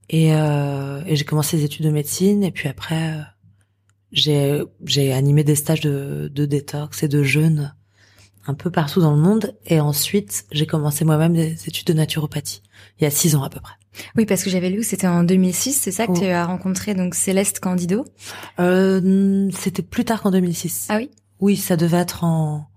et, 0.09 0.29
et 0.29 1.15
j'ai 1.15 1.23
commencé 1.25 1.57
les 1.57 1.63
études 1.63 1.85
de 1.85 1.91
médecine 1.91 2.43
et 2.43 2.51
puis 2.51 2.67
après 2.69 3.19
j'ai 4.11 4.61
j'ai 4.85 5.13
animé 5.13 5.43
des 5.43 5.55
stages 5.55 5.81
de, 5.81 6.29
de 6.33 6.45
détox 6.45 7.03
et 7.03 7.07
de 7.07 7.23
jeûne 7.23 7.73
un 8.47 8.53
peu 8.53 8.71
partout 8.71 9.01
dans 9.01 9.13
le 9.13 9.21
monde. 9.21 9.55
Et 9.65 9.79
ensuite, 9.79 10.45
j'ai 10.51 10.65
commencé 10.65 11.05
moi-même 11.05 11.33
des 11.33 11.67
études 11.67 11.87
de 11.87 11.93
naturopathie, 11.93 12.61
il 12.99 13.03
y 13.03 13.07
a 13.07 13.11
six 13.11 13.35
ans 13.35 13.43
à 13.43 13.49
peu 13.49 13.59
près. 13.59 13.73
Oui, 14.15 14.25
parce 14.25 14.43
que 14.43 14.49
j'avais 14.49 14.69
lu 14.69 14.79
que 14.79 14.85
c'était 14.85 15.07
en 15.07 15.23
2006, 15.23 15.73
c'est 15.73 15.91
ça 15.91 16.07
que 16.07 16.17
tu 16.17 16.25
as 16.25 16.45
rencontré 16.45 16.93
donc 16.93 17.13
Céleste 17.13 17.59
Candido 17.59 18.05
euh, 18.59 19.49
C'était 19.53 19.81
plus 19.81 20.05
tard 20.05 20.21
qu'en 20.21 20.31
2006. 20.31 20.87
Ah 20.89 20.97
oui? 20.97 21.11
Oui, 21.39 21.57
ça 21.57 21.75
devait 21.75 21.97
être 21.97 22.23
en... 22.23 22.67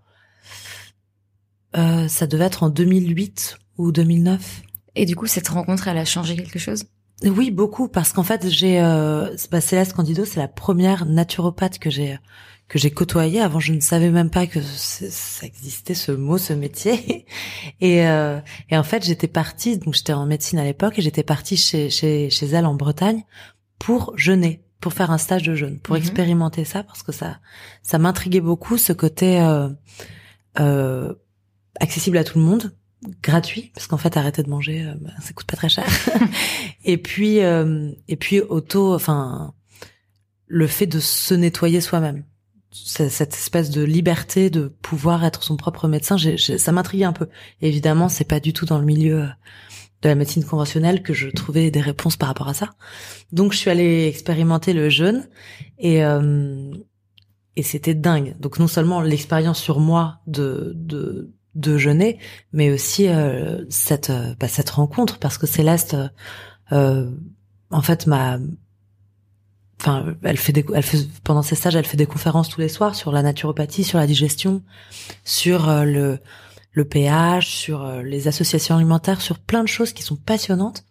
Euh, 1.76 2.08
ça 2.08 2.26
devait 2.26 2.44
être 2.44 2.64
en 2.64 2.68
2008 2.68 3.58
ou 3.78 3.92
2009. 3.92 4.62
Et 4.96 5.06
du 5.06 5.16
coup, 5.16 5.26
cette 5.26 5.48
rencontre, 5.48 5.88
elle 5.88 5.98
a 5.98 6.04
changé 6.04 6.36
quelque 6.36 6.58
chose? 6.58 6.84
Oui, 7.24 7.50
beaucoup, 7.50 7.88
parce 7.88 8.12
qu'en 8.12 8.22
fait, 8.22 8.48
j'ai 8.48 8.80
euh, 8.80 9.34
bah, 9.50 9.60
Céleste 9.60 9.92
Candido, 9.92 10.24
c'est 10.24 10.40
la 10.40 10.48
première 10.48 11.06
naturopathe 11.06 11.78
que 11.78 11.90
j'ai 11.90 12.18
que 12.68 12.78
j'ai 12.78 12.90
côtoyé. 12.90 13.40
Avant, 13.40 13.60
je 13.60 13.72
ne 13.72 13.80
savais 13.80 14.10
même 14.10 14.30
pas 14.30 14.46
que 14.46 14.60
ça 14.60 15.46
existait 15.46 15.94
ce 15.94 16.12
mot, 16.12 16.38
ce 16.38 16.52
métier. 16.52 17.26
Et, 17.80 18.06
euh, 18.06 18.40
et 18.70 18.76
en 18.76 18.82
fait, 18.82 19.04
j'étais 19.04 19.28
partie, 19.28 19.78
donc 19.78 19.94
j'étais 19.94 20.12
en 20.12 20.26
médecine 20.26 20.58
à 20.58 20.64
l'époque, 20.64 20.98
et 20.98 21.02
j'étais 21.02 21.22
partie 21.22 21.56
chez, 21.56 21.90
chez, 21.90 22.30
chez 22.30 22.46
elle 22.46 22.66
en 22.66 22.74
Bretagne 22.74 23.24
pour 23.78 24.16
jeûner, 24.16 24.64
pour 24.80 24.92
faire 24.92 25.10
un 25.10 25.18
stage 25.18 25.42
de 25.42 25.54
jeûne, 25.54 25.78
pour 25.80 25.94
mhm. 25.94 26.02
expérimenter 26.02 26.64
ça, 26.64 26.82
parce 26.82 27.02
que 27.02 27.12
ça, 27.12 27.38
ça 27.82 27.98
m'intriguait 27.98 28.40
beaucoup, 28.40 28.78
ce 28.78 28.92
côté 28.92 29.40
euh, 29.40 29.68
euh, 30.60 31.12
accessible 31.80 32.16
à 32.16 32.24
tout 32.24 32.38
le 32.38 32.44
monde, 32.44 32.74
gratuit, 33.22 33.70
parce 33.74 33.86
qu'en 33.86 33.96
fait, 33.96 34.16
arrêter 34.16 34.42
de 34.42 34.50
manger, 34.50 34.86
euh, 34.86 34.94
bah, 35.00 35.10
ça 35.20 35.32
coûte 35.32 35.46
pas 35.46 35.56
très 35.56 35.68
cher. 35.68 35.86
et 36.84 36.98
puis, 36.98 37.40
euh, 37.40 37.90
et 38.08 38.16
puis 38.16 38.40
auto, 38.40 38.94
enfin, 38.94 39.54
le 40.46 40.66
fait 40.66 40.86
de 40.86 41.00
se 41.00 41.34
nettoyer 41.34 41.80
soi-même 41.80 42.24
cette 42.74 43.34
espèce 43.34 43.70
de 43.70 43.82
liberté 43.82 44.50
de 44.50 44.66
pouvoir 44.82 45.24
être 45.24 45.44
son 45.44 45.56
propre 45.56 45.86
médecin, 45.86 46.16
ça 46.36 46.72
m'intriguait 46.72 47.04
un 47.04 47.12
peu. 47.12 47.28
évidemment, 47.62 48.08
c'est 48.08 48.24
pas 48.24 48.40
du 48.40 48.52
tout 48.52 48.66
dans 48.66 48.78
le 48.78 48.84
milieu 48.84 49.28
de 50.02 50.08
la 50.08 50.14
médecine 50.16 50.44
conventionnelle 50.44 51.02
que 51.02 51.14
je 51.14 51.28
trouvais 51.28 51.70
des 51.70 51.80
réponses 51.80 52.16
par 52.16 52.28
rapport 52.28 52.48
à 52.48 52.54
ça. 52.54 52.70
Donc 53.32 53.52
je 53.52 53.58
suis 53.58 53.70
allée 53.70 54.06
expérimenter 54.06 54.72
le 54.72 54.90
jeûne 54.90 55.26
et 55.78 56.04
euh, 56.04 56.72
et 57.56 57.62
c'était 57.62 57.94
dingue. 57.94 58.34
Donc 58.40 58.58
non 58.58 58.66
seulement 58.66 59.00
l'expérience 59.00 59.60
sur 59.60 59.80
moi 59.80 60.20
de 60.26 60.72
de 60.74 61.32
de 61.54 61.78
jeûner, 61.78 62.18
mais 62.52 62.70
aussi 62.70 63.08
euh, 63.08 63.64
cette 63.70 64.10
euh, 64.10 64.34
bah, 64.38 64.48
rencontre 64.72 65.18
parce 65.18 65.38
que 65.38 65.46
Céleste, 65.46 65.96
euh, 66.72 67.10
en 67.70 67.82
fait, 67.82 68.06
m'a 68.06 68.38
enfin, 69.80 70.14
elle 70.22 70.36
fait 70.36 70.64
elle 70.74 70.82
fait 70.82 71.06
pendant 71.22 71.42
ses 71.42 71.54
stages, 71.54 71.76
elle 71.76 71.84
fait 71.84 71.96
des 71.96 72.06
conférences 72.06 72.48
tous 72.48 72.60
les 72.60 72.68
soirs 72.68 72.94
sur 72.94 73.12
la 73.12 73.22
naturopathie, 73.22 73.84
sur 73.84 73.98
la 73.98 74.06
digestion, 74.06 74.62
sur 75.24 75.84
le 75.84 76.18
le 76.72 76.84
pH, 76.84 77.54
sur 77.54 77.86
les 78.02 78.26
associations 78.26 78.74
alimentaires, 78.74 79.20
sur 79.20 79.38
plein 79.38 79.62
de 79.62 79.68
choses 79.68 79.92
qui 79.92 80.02
sont 80.02 80.16
passionnantes. 80.16 80.84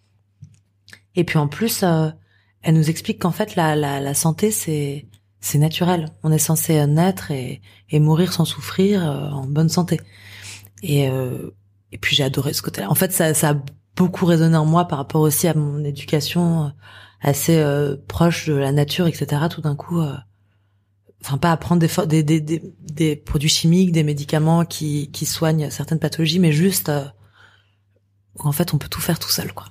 Et 1.15 1.25
puis 1.25 1.37
en 1.37 1.49
plus, 1.49 1.83
elle 1.83 2.73
nous 2.73 2.89
explique 2.89 3.19
qu'en 3.19 3.31
fait 3.31 3.55
la, 3.55 4.13
santé 4.13 4.51
c'est 4.51 5.07
c'est 5.41 5.57
naturel. 5.57 6.07
On 6.23 6.31
est 6.31 6.37
censé 6.37 6.85
naître 6.87 7.31
et, 7.31 7.61
et 7.89 7.99
mourir 7.99 8.31
sans 8.31 8.45
souffrir 8.45 9.03
en 9.03 9.45
bonne 9.45 9.69
santé. 9.69 9.99
Et, 10.83 11.09
euh, 11.09 11.49
et 11.91 11.97
puis 11.97 12.15
j'ai 12.15 12.23
adoré 12.23 12.53
ce 12.53 12.61
côté-là. 12.61 12.91
En 12.91 12.95
fait, 12.95 13.11
ça, 13.11 13.33
ça 13.33 13.51
a 13.51 13.55
beaucoup 13.95 14.25
résonné 14.25 14.57
en 14.57 14.65
moi 14.65 14.85
par 14.85 14.99
rapport 14.99 15.21
aussi 15.21 15.47
à 15.47 15.53
mon 15.53 15.83
éducation 15.83 16.65
euh, 16.65 16.69
assez 17.21 17.57
euh, 17.57 17.95
proche 18.07 18.47
de 18.47 18.53
la 18.53 18.71
nature, 18.71 19.07
etc. 19.07 19.43
Tout 19.49 19.61
d'un 19.61 19.75
coup, 19.75 20.01
euh, 20.01 20.15
enfin 21.21 21.37
pas 21.37 21.51
à 21.51 21.57
prendre 21.57 21.81
des, 22.05 22.23
des, 22.23 22.41
des, 22.41 22.61
des, 22.79 23.15
produits 23.15 23.49
chimiques, 23.49 23.91
des 23.91 24.03
médicaments 24.03 24.65
qui, 24.65 25.09
qui 25.11 25.25
soignent 25.25 25.69
certaines 25.69 25.99
pathologies, 25.99 26.39
mais 26.39 26.51
juste 26.51 26.91
en 28.39 28.51
fait 28.51 28.73
on 28.73 28.77
peut 28.77 28.89
tout 28.89 29.01
faire 29.01 29.19
tout 29.19 29.29
seul, 29.29 29.53
quoi. 29.53 29.67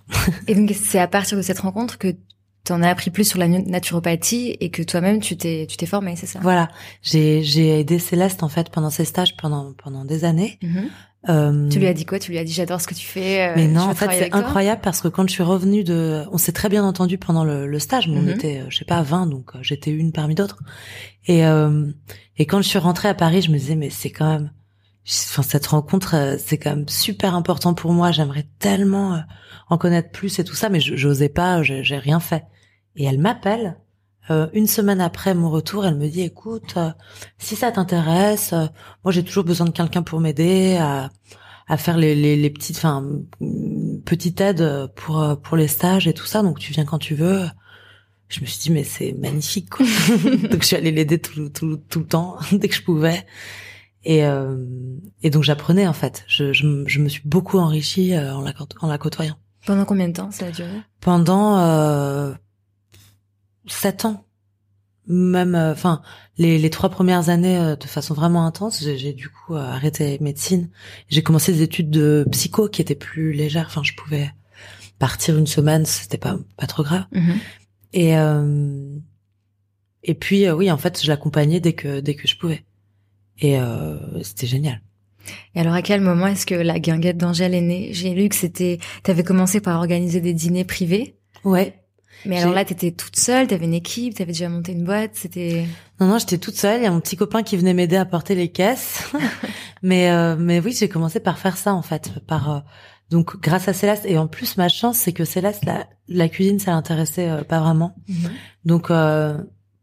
et 0.46 0.54
donc 0.54 0.70
c'est 0.74 0.98
à 0.98 1.08
partir 1.08 1.36
de 1.36 1.42
cette 1.42 1.58
rencontre 1.58 1.98
que 1.98 2.16
t'en 2.64 2.82
as 2.82 2.88
appris 2.88 3.10
plus 3.10 3.28
sur 3.28 3.38
la 3.38 3.48
naturopathie 3.48 4.56
et 4.60 4.70
que 4.70 4.82
toi-même 4.82 5.20
tu 5.20 5.36
t'es 5.36 5.66
tu 5.68 5.76
t'es 5.76 5.86
formé, 5.86 6.14
c'est 6.16 6.26
ça? 6.26 6.38
Voilà, 6.42 6.68
j'ai 7.02 7.42
j'ai 7.42 7.80
aidé 7.80 7.98
Céleste 7.98 8.42
en 8.42 8.48
fait 8.48 8.70
pendant 8.70 8.90
ses 8.90 9.04
stages 9.04 9.36
pendant 9.36 9.72
pendant 9.72 10.04
des 10.04 10.24
années. 10.24 10.58
Mm-hmm. 10.62 10.88
Euh, 11.28 11.68
tu 11.68 11.78
lui 11.78 11.86
as 11.86 11.94
dit 11.94 12.04
quoi? 12.04 12.18
Tu 12.18 12.32
lui 12.32 12.38
as 12.38 12.44
dit 12.44 12.52
j'adore 12.52 12.80
ce 12.80 12.86
que 12.86 12.94
tu 12.94 13.06
fais. 13.06 13.50
Euh, 13.50 13.52
mais 13.56 13.68
non, 13.68 13.82
en 13.82 13.94
fait 13.94 14.10
c'est 14.12 14.34
incroyable 14.34 14.80
parce 14.82 15.00
que 15.00 15.08
quand 15.08 15.26
je 15.28 15.32
suis 15.32 15.42
revenue 15.42 15.84
de, 15.84 16.24
on 16.32 16.38
s'est 16.38 16.52
très 16.52 16.68
bien 16.68 16.84
entendu 16.84 17.18
pendant 17.18 17.44
le, 17.44 17.66
le 17.66 17.78
stage, 17.78 18.08
mais 18.08 18.18
on 18.18 18.22
mm-hmm. 18.22 18.34
était, 18.34 18.62
je 18.68 18.78
sais 18.78 18.84
pas, 18.84 19.02
20, 19.02 19.26
donc 19.26 19.54
euh, 19.54 19.58
j'étais 19.62 19.90
une 19.90 20.12
parmi 20.12 20.34
d'autres. 20.34 20.58
Et 21.26 21.44
euh, 21.46 21.86
et 22.38 22.46
quand 22.46 22.62
je 22.62 22.68
suis 22.68 22.78
rentrée 22.78 23.08
à 23.08 23.14
Paris, 23.14 23.42
je 23.42 23.50
me 23.50 23.58
disais 23.58 23.76
mais 23.76 23.90
c'est 23.90 24.10
quand 24.10 24.28
même, 24.28 24.50
enfin 25.06 25.42
cette 25.42 25.66
rencontre, 25.66 26.36
c'est 26.38 26.58
quand 26.58 26.70
même 26.70 26.88
super 26.88 27.34
important 27.34 27.74
pour 27.74 27.92
moi. 27.92 28.12
J'aimerais 28.12 28.46
tellement 28.58 29.20
en 29.68 29.78
connaître 29.78 30.10
plus 30.10 30.38
et 30.38 30.44
tout 30.44 30.54
ça, 30.54 30.68
mais 30.68 30.80
j'osais 30.80 31.28
pas, 31.28 31.62
j'ai 31.62 31.98
rien 31.98 32.20
fait. 32.20 32.44
Et 32.96 33.04
elle 33.04 33.18
m'appelle 33.18 33.76
euh, 34.30 34.46
une 34.52 34.66
semaine 34.66 35.00
après 35.00 35.34
mon 35.34 35.50
retour, 35.50 35.84
elle 35.84 35.96
me 35.96 36.08
dit 36.08 36.22
"Écoute, 36.22 36.74
euh, 36.76 36.90
si 37.38 37.56
ça 37.56 37.72
t'intéresse, 37.72 38.52
euh, 38.52 38.66
moi 39.04 39.10
j'ai 39.10 39.24
toujours 39.24 39.44
besoin 39.44 39.66
de 39.66 39.72
quelqu'un 39.72 40.02
pour 40.02 40.20
m'aider 40.20 40.76
à, 40.76 41.10
à 41.66 41.76
faire 41.76 41.96
les, 41.96 42.14
les, 42.14 42.36
les 42.36 42.50
petites, 42.50 42.76
enfin 42.76 43.04
petite 44.04 44.40
aide 44.40 44.88
pour 44.94 45.40
pour 45.42 45.56
les 45.56 45.66
stages 45.66 46.06
et 46.06 46.14
tout 46.14 46.26
ça. 46.26 46.42
Donc 46.42 46.58
tu 46.58 46.72
viens 46.72 46.84
quand 46.84 46.98
tu 46.98 47.14
veux." 47.14 47.44
Je 48.28 48.40
me 48.40 48.46
suis 48.46 48.60
dit 48.60 48.70
mais 48.70 48.84
c'est 48.84 49.12
magnifique. 49.12 49.68
Quoi. 49.68 49.84
donc 50.50 50.62
je 50.62 50.66
suis 50.66 50.76
allée 50.76 50.90
l'aider 50.90 51.18
tout, 51.18 51.50
tout, 51.50 51.76
tout 51.76 51.98
le 51.98 52.06
temps 52.06 52.38
dès 52.52 52.68
que 52.68 52.74
je 52.74 52.82
pouvais. 52.82 53.26
Et, 54.04 54.22
et 55.22 55.30
donc 55.30 55.44
j'apprenais 55.44 55.86
en 55.86 55.92
fait. 55.92 56.24
Je, 56.26 56.52
je, 56.52 56.84
je, 56.86 56.98
me 56.98 57.08
suis 57.08 57.22
beaucoup 57.24 57.58
enrichie 57.58 58.18
en 58.18 58.40
la, 58.40 58.52
en 58.80 58.88
la 58.88 58.98
côtoyant. 58.98 59.36
Pendant 59.66 59.84
combien 59.84 60.08
de 60.08 60.14
temps 60.14 60.30
ça 60.32 60.46
a 60.46 60.50
duré? 60.50 60.80
Pendant 61.00 62.34
euh, 63.66 63.70
sept 63.70 64.04
ans. 64.04 64.24
Même 65.08 65.56
euh, 65.56 65.72
enfin 65.72 66.00
les, 66.38 66.58
les 66.58 66.70
trois 66.70 66.88
premières 66.88 67.28
années 67.28 67.58
euh, 67.58 67.74
de 67.74 67.84
façon 67.86 68.14
vraiment 68.14 68.46
intense 68.46 68.84
j'ai 68.84 69.12
du 69.12 69.28
coup 69.28 69.56
euh, 69.56 69.58
arrêté 69.58 70.16
médecine. 70.20 70.70
J'ai 71.08 71.24
commencé 71.24 71.52
des 71.52 71.62
études 71.62 71.90
de 71.90 72.24
psycho 72.30 72.68
qui 72.68 72.80
étaient 72.82 72.94
plus 72.94 73.32
légères. 73.32 73.66
Enfin 73.66 73.82
je 73.82 73.94
pouvais 73.94 74.30
partir 75.00 75.36
une 75.36 75.48
semaine 75.48 75.86
c'était 75.86 76.18
pas 76.18 76.38
pas 76.56 76.68
trop 76.68 76.84
grave. 76.84 77.06
Mm-hmm. 77.12 77.36
et 77.94 78.14
et 80.04 80.14
puis 80.14 80.48
oui 80.48 80.70
en 80.70 80.78
fait 80.78 81.02
je 81.02 81.08
l'accompagnais 81.08 81.58
dès 81.58 81.72
que 81.72 81.98
dès 81.98 82.14
que 82.14 82.28
je 82.28 82.38
pouvais. 82.38 82.64
Et 83.40 83.58
c'était 84.22 84.46
génial. 84.46 84.82
Et 85.56 85.60
alors 85.60 85.74
à 85.74 85.82
quel 85.82 86.00
moment 86.00 86.28
est-ce 86.28 86.46
que 86.46 86.54
la 86.54 86.78
guinguette 86.78 87.18
d'Angèle 87.18 87.54
est 87.54 87.60
née? 87.60 87.88
J'ai 87.92 88.14
lu 88.14 88.28
que 88.28 88.36
c'était, 88.36 88.78
t'avais 89.02 89.24
commencé 89.24 89.60
par 89.60 89.78
organiser 89.78 90.20
des 90.20 90.32
dîners 90.34 90.64
privés. 90.64 91.16
Ouais. 91.44 91.81
Mais 92.24 92.40
alors 92.40 92.54
là, 92.54 92.64
t'étais 92.64 92.92
toute 92.92 93.16
seule, 93.16 93.46
t'avais 93.46 93.64
une 93.64 93.74
équipe, 93.74 94.14
t'avais 94.14 94.32
déjà 94.32 94.48
monté 94.48 94.72
une 94.72 94.84
boîte, 94.84 95.12
c'était. 95.14 95.66
Non, 96.00 96.06
non, 96.06 96.18
j'étais 96.18 96.38
toute 96.38 96.56
seule. 96.56 96.80
Il 96.80 96.84
y 96.84 96.86
a 96.86 96.90
mon 96.90 97.00
petit 97.00 97.16
copain 97.16 97.42
qui 97.42 97.56
venait 97.56 97.74
m'aider 97.74 97.96
à 97.96 98.04
porter 98.04 98.34
les 98.34 98.50
caisses. 98.50 99.10
mais, 99.82 100.10
euh, 100.10 100.36
mais 100.38 100.60
oui, 100.60 100.74
j'ai 100.78 100.88
commencé 100.88 101.20
par 101.20 101.38
faire 101.38 101.56
ça 101.56 101.74
en 101.74 101.82
fait, 101.82 102.12
par 102.26 102.50
euh, 102.50 102.60
donc 103.10 103.40
grâce 103.40 103.68
à 103.68 103.72
Céleste. 103.72 104.04
Et 104.06 104.18
en 104.18 104.26
plus, 104.26 104.56
ma 104.56 104.68
chance, 104.68 104.98
c'est 104.98 105.12
que 105.12 105.24
Céleste, 105.24 105.64
la, 105.64 105.86
la 106.08 106.28
cuisine, 106.28 106.58
ça 106.58 106.72
l'intéressait 106.72 107.28
euh, 107.28 107.42
pas 107.42 107.60
vraiment. 107.60 107.94
Mhm. 108.08 108.30
Donc 108.64 108.92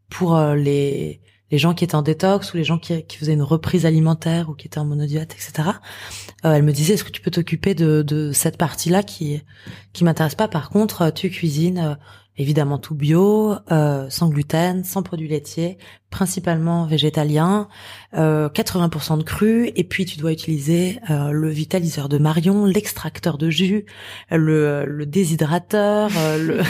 pour 0.08 0.40
les 0.40 1.20
les 1.52 1.58
gens 1.58 1.74
qui 1.74 1.82
étaient 1.82 1.96
en 1.96 2.02
détox 2.02 2.54
ou 2.54 2.56
les 2.56 2.64
gens 2.64 2.78
qui, 2.78 3.04
qui 3.06 3.16
faisaient 3.16 3.32
une 3.32 3.42
reprise 3.42 3.84
alimentaire 3.84 4.50
ou 4.50 4.54
qui 4.54 4.68
étaient 4.68 4.78
en 4.78 4.84
monodiète, 4.84 5.34
etc. 5.34 5.70
elle 6.44 6.62
me 6.62 6.72
disait 6.72 6.94
est-ce 6.94 7.02
que 7.02 7.10
tu 7.10 7.20
peux 7.20 7.32
t'occuper 7.32 7.74
de, 7.74 8.02
de 8.02 8.30
cette 8.30 8.56
partie-là 8.56 9.02
qui 9.02 9.42
qui 9.92 10.04
m'intéresse 10.04 10.36
pas? 10.36 10.46
Par 10.46 10.70
contre, 10.70 11.10
tu 11.10 11.28
cuisines 11.28 11.98
évidemment 12.40 12.78
tout 12.78 12.94
bio, 12.94 13.54
euh, 13.70 14.08
sans 14.08 14.30
gluten, 14.30 14.82
sans 14.82 15.02
produits 15.02 15.28
laitiers, 15.28 15.76
principalement 16.08 16.86
végétalien, 16.86 17.68
euh, 18.14 18.48
80% 18.48 19.18
de 19.18 19.22
cru, 19.22 19.70
et 19.76 19.84
puis 19.84 20.06
tu 20.06 20.18
dois 20.18 20.32
utiliser 20.32 20.98
euh, 21.10 21.32
le 21.32 21.50
vitaliseur 21.50 22.08
de 22.08 22.16
Marion, 22.16 22.64
l'extracteur 22.64 23.36
de 23.36 23.50
jus, 23.50 23.84
le, 24.30 24.86
le 24.86 25.04
déshydrateur, 25.04 26.10
euh, 26.16 26.38
le 26.38 26.60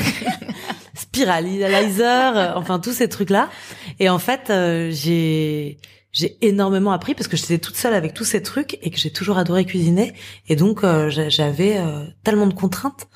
spiralizer, 0.95 2.37
euh, 2.37 2.53
enfin 2.57 2.81
tous 2.81 2.93
ces 2.93 3.09
trucs-là. 3.09 3.49
Et 4.01 4.09
en 4.09 4.19
fait, 4.19 4.53
j'ai 4.93 5.79
j'ai 6.13 6.37
énormément 6.45 6.91
appris 6.91 7.15
parce 7.15 7.29
que 7.29 7.37
j'étais 7.37 7.59
toute 7.59 7.77
seule 7.77 7.95
avec 7.95 8.13
tous 8.15 8.25
ces 8.25 8.43
trucs 8.43 8.77
et 8.83 8.91
que 8.91 8.99
j'ai 8.99 9.13
toujours 9.13 9.39
adoré 9.39 9.65
cuisiner. 9.65 10.15
Et 10.49 10.57
donc 10.57 10.85
j'avais 11.09 11.79
tellement 12.25 12.49
de 12.49 12.55
contraintes 12.55 13.07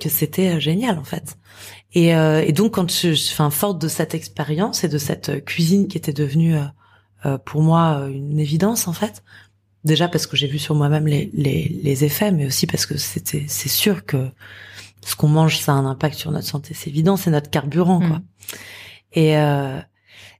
que 0.00 0.08
c'était 0.08 0.60
génial 0.60 0.98
en 0.98 1.04
fait. 1.04 1.36
Et, 1.94 2.14
euh, 2.14 2.42
et 2.44 2.52
donc 2.52 2.74
quand 2.74 2.90
je, 2.90 3.12
enfin 3.32 3.50
forte 3.50 3.80
de 3.80 3.88
cette 3.88 4.14
expérience 4.14 4.82
et 4.84 4.88
de 4.88 4.98
cette 4.98 5.44
cuisine 5.44 5.86
qui 5.86 5.96
était 5.96 6.12
devenue 6.12 6.56
euh, 6.56 6.64
euh, 7.24 7.38
pour 7.38 7.62
moi 7.62 8.08
une 8.12 8.40
évidence 8.40 8.88
en 8.88 8.92
fait, 8.92 9.22
déjà 9.84 10.08
parce 10.08 10.26
que 10.26 10.36
j'ai 10.36 10.48
vu 10.48 10.58
sur 10.58 10.74
moi-même 10.74 11.06
les, 11.06 11.30
les, 11.32 11.68
les, 11.82 12.04
effets, 12.04 12.32
mais 12.32 12.46
aussi 12.46 12.66
parce 12.66 12.84
que 12.84 12.98
c'était 12.98 13.44
c'est 13.46 13.68
sûr 13.68 14.04
que 14.04 14.28
ce 15.06 15.14
qu'on 15.14 15.28
mange 15.28 15.58
ça 15.58 15.72
a 15.72 15.76
un 15.76 15.86
impact 15.86 16.16
sur 16.16 16.32
notre 16.32 16.48
santé, 16.48 16.74
c'est 16.74 16.90
évident, 16.90 17.16
c'est 17.16 17.30
notre 17.30 17.50
carburant 17.50 18.00
quoi. 18.00 18.18
Mm. 18.18 18.24
Et 19.12 19.38
euh, 19.38 19.80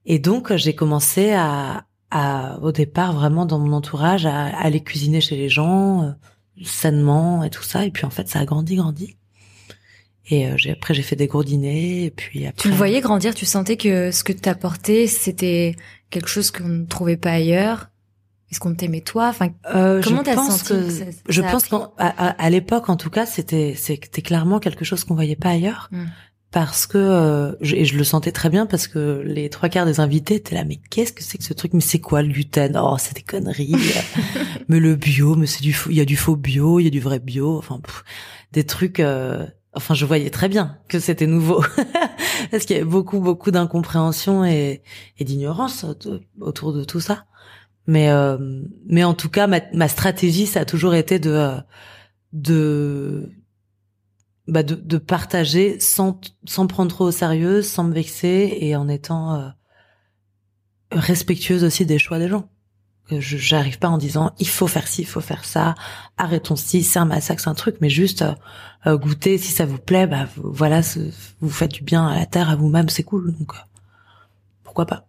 et 0.07 0.19
donc 0.19 0.55
j'ai 0.57 0.75
commencé 0.75 1.33
à, 1.35 1.87
à 2.11 2.59
au 2.63 2.73
départ 2.73 3.13
vraiment 3.13 3.47
dans 3.47 3.61
mon 3.61 3.73
entourage 3.73 4.27
à, 4.27 4.47
à 4.47 4.65
aller 4.65 4.83
cuisiner 4.83 5.21
chez 5.21 5.37
les 5.37 5.49
gens 5.49 6.17
sainement 6.65 7.45
et 7.45 7.51
tout 7.51 7.63
ça, 7.63 7.85
et 7.85 7.93
puis 7.93 8.05
en 8.07 8.11
fait 8.11 8.29
ça 8.29 8.41
a 8.41 8.45
grandi 8.45 8.75
grandi. 8.75 9.17
Et 10.31 10.47
euh, 10.47 10.57
après, 10.73 10.95
j'ai 10.95 11.02
fait 11.02 11.16
des 11.16 11.26
gros 11.26 11.45
dîners. 11.45 12.04
Et 12.04 12.11
puis 12.11 12.47
après... 12.47 12.62
Tu 12.62 12.69
le 12.69 12.75
voyais 12.75 13.00
grandir 13.00 13.35
Tu 13.35 13.45
sentais 13.45 13.76
que 13.76 14.11
ce 14.11 14.25
que 14.25 14.33
tu 14.33 14.49
apportais, 14.49 15.07
c'était 15.07 15.76
quelque 16.11 16.28
chose 16.28 16.50
qu'on 16.50 16.69
ne 16.69 16.85
trouvait 16.87 17.16
pas 17.16 17.33
ailleurs? 17.33 17.88
Est-ce 18.50 18.61
qu'on 18.61 18.75
t'aimait 18.75 19.00
toi? 19.00 19.28
Enfin, 19.28 19.49
euh, 19.75 20.00
comment 20.02 20.23
t'as 20.23 20.37
senti 20.37 20.64
que, 20.64 20.88
Je 21.28 21.43
pense 21.43 21.64
qu'à 21.64 21.76
à, 21.99 22.50
l'époque, 22.50 22.88
en 22.88 22.97
tout 22.97 23.11
cas, 23.11 23.26
c'était 23.26 23.75
c'était 23.76 24.23
clairement 24.23 24.61
quelque 24.61 24.85
chose 24.85 25.02
qu'on 25.02 25.14
voyait 25.14 25.35
pas 25.35 25.50
ailleurs. 25.50 25.88
Hmm. 25.90 26.04
Parce 26.52 26.87
que 26.87 26.99
euh, 26.99 27.52
je, 27.62 27.75
et 27.75 27.85
je 27.85 27.99
le 27.99 28.04
sentais 28.04 28.31
très 28.31 28.49
bien 28.49 28.64
parce 28.64 28.87
que 28.87 29.23
les 29.26 29.50
trois 29.50 29.69
quarts 29.69 29.87
des 29.87 29.99
invités 29.99 30.37
étaient 30.37 30.54
là 30.54 30.62
mais 30.62 30.78
qu'est-ce 30.88 31.12
que 31.12 31.25
c'est 31.25 31.37
que 31.37 31.43
ce 31.43 31.52
truc? 31.52 31.75
Mais 31.75 31.81
c'est 31.81 31.99
quoi 31.99 32.23
le 32.23 32.28
gluten? 32.28 32.81
Oh 32.81 32.95
c'est 32.97 33.16
des 33.16 33.23
conneries 33.23 33.75
mais 34.69 34.78
le 34.78 34.95
bio 34.95 35.35
mais 35.35 35.47
c'est 35.47 35.62
du 35.62 35.76
il 35.90 35.97
y 35.97 36.00
a 36.00 36.04
du 36.04 36.14
faux 36.14 36.37
bio 36.37 36.78
il 36.78 36.85
y 36.85 36.87
a 36.87 36.90
du 36.90 37.00
vrai 37.00 37.19
bio 37.19 37.59
enfin 37.59 37.81
des 38.52 38.62
trucs 38.62 39.00
euh, 39.00 39.45
enfin 39.75 39.95
je 39.95 40.04
voyais 40.07 40.31
très 40.31 40.49
bien 40.49 40.78
que 40.88 40.99
c'était 40.99 41.26
nouveau. 41.26 41.62
Parce 42.50 42.64
qu'il 42.64 42.76
y 42.76 42.81
avait 42.81 42.88
beaucoup 42.88 43.21
beaucoup 43.21 43.50
d'incompréhension 43.50 44.45
et, 44.45 44.83
d'ignorance 45.21 45.85
autour 46.40 46.73
de 46.73 46.85
tout 46.85 47.00
ça. 47.00 47.26
Mais 47.87 48.11
euh, 48.11 48.38
mais 48.87 49.04
en 49.04 49.14
tout 49.14 49.28
cas 49.28 49.47
ma, 49.47 49.88
stratégie 49.88 50.47
ça 50.47 50.61
a 50.61 50.64
toujours 50.64 50.95
été 50.95 51.19
de 51.19 51.52
de 52.33 53.31
bah 54.47 54.62
de, 54.62 54.99
partager 54.99 55.81
sans 55.81 56.21
sans 56.47 56.66
prendre 56.66 56.90
trop 56.90 57.07
au 57.07 57.11
sérieux 57.11 57.62
sans 57.62 57.85
me 57.85 57.95
vexer 57.95 58.57
et 58.61 58.76
en 58.76 58.88
étant 58.88 59.35
euh, 59.35 59.49
respectueuse 60.93 61.64
aussi 61.64 61.87
des 61.87 61.99
choix 61.99 62.19
des 62.19 62.28
gens 62.28 62.49
je 63.11 63.37
j'arrive 63.37 63.79
pas 63.79 63.89
en 63.89 63.99
disant 63.99 64.33
il 64.39 64.49
faut 64.49 64.67
faire 64.67 64.89
ci, 64.89 65.03
il 65.03 65.07
faut 65.07 65.21
faire 65.21 65.45
ça, 65.45 65.75
arrêtons 66.17 66.57
ci, 66.57 66.83
c'est 66.83 66.99
un 66.99 67.05
massacre, 67.05 67.43
c'est 67.43 67.51
un 67.51 67.55
truc, 67.55 67.77
mais 67.81 67.91
juste 67.91 68.23
euh, 68.23 68.35
euh, 68.87 68.97
goûter 68.97 69.39
si 69.39 69.53
ça 69.53 69.67
vous 69.67 69.79
plaît, 69.79 70.07
bah 70.07 70.27
voilà, 70.37 70.81
vous 71.41 71.51
faites 71.51 71.73
du 71.73 71.83
bien 71.83 72.07
à 72.07 72.19
la 72.19 72.27
terre, 72.27 72.51
à 72.51 72.57
vous-même, 72.57 72.89
c'est 72.89 73.03
cool, 73.03 73.35
donc 73.39 73.53
pourquoi 74.63 74.87
pas. 74.87 75.07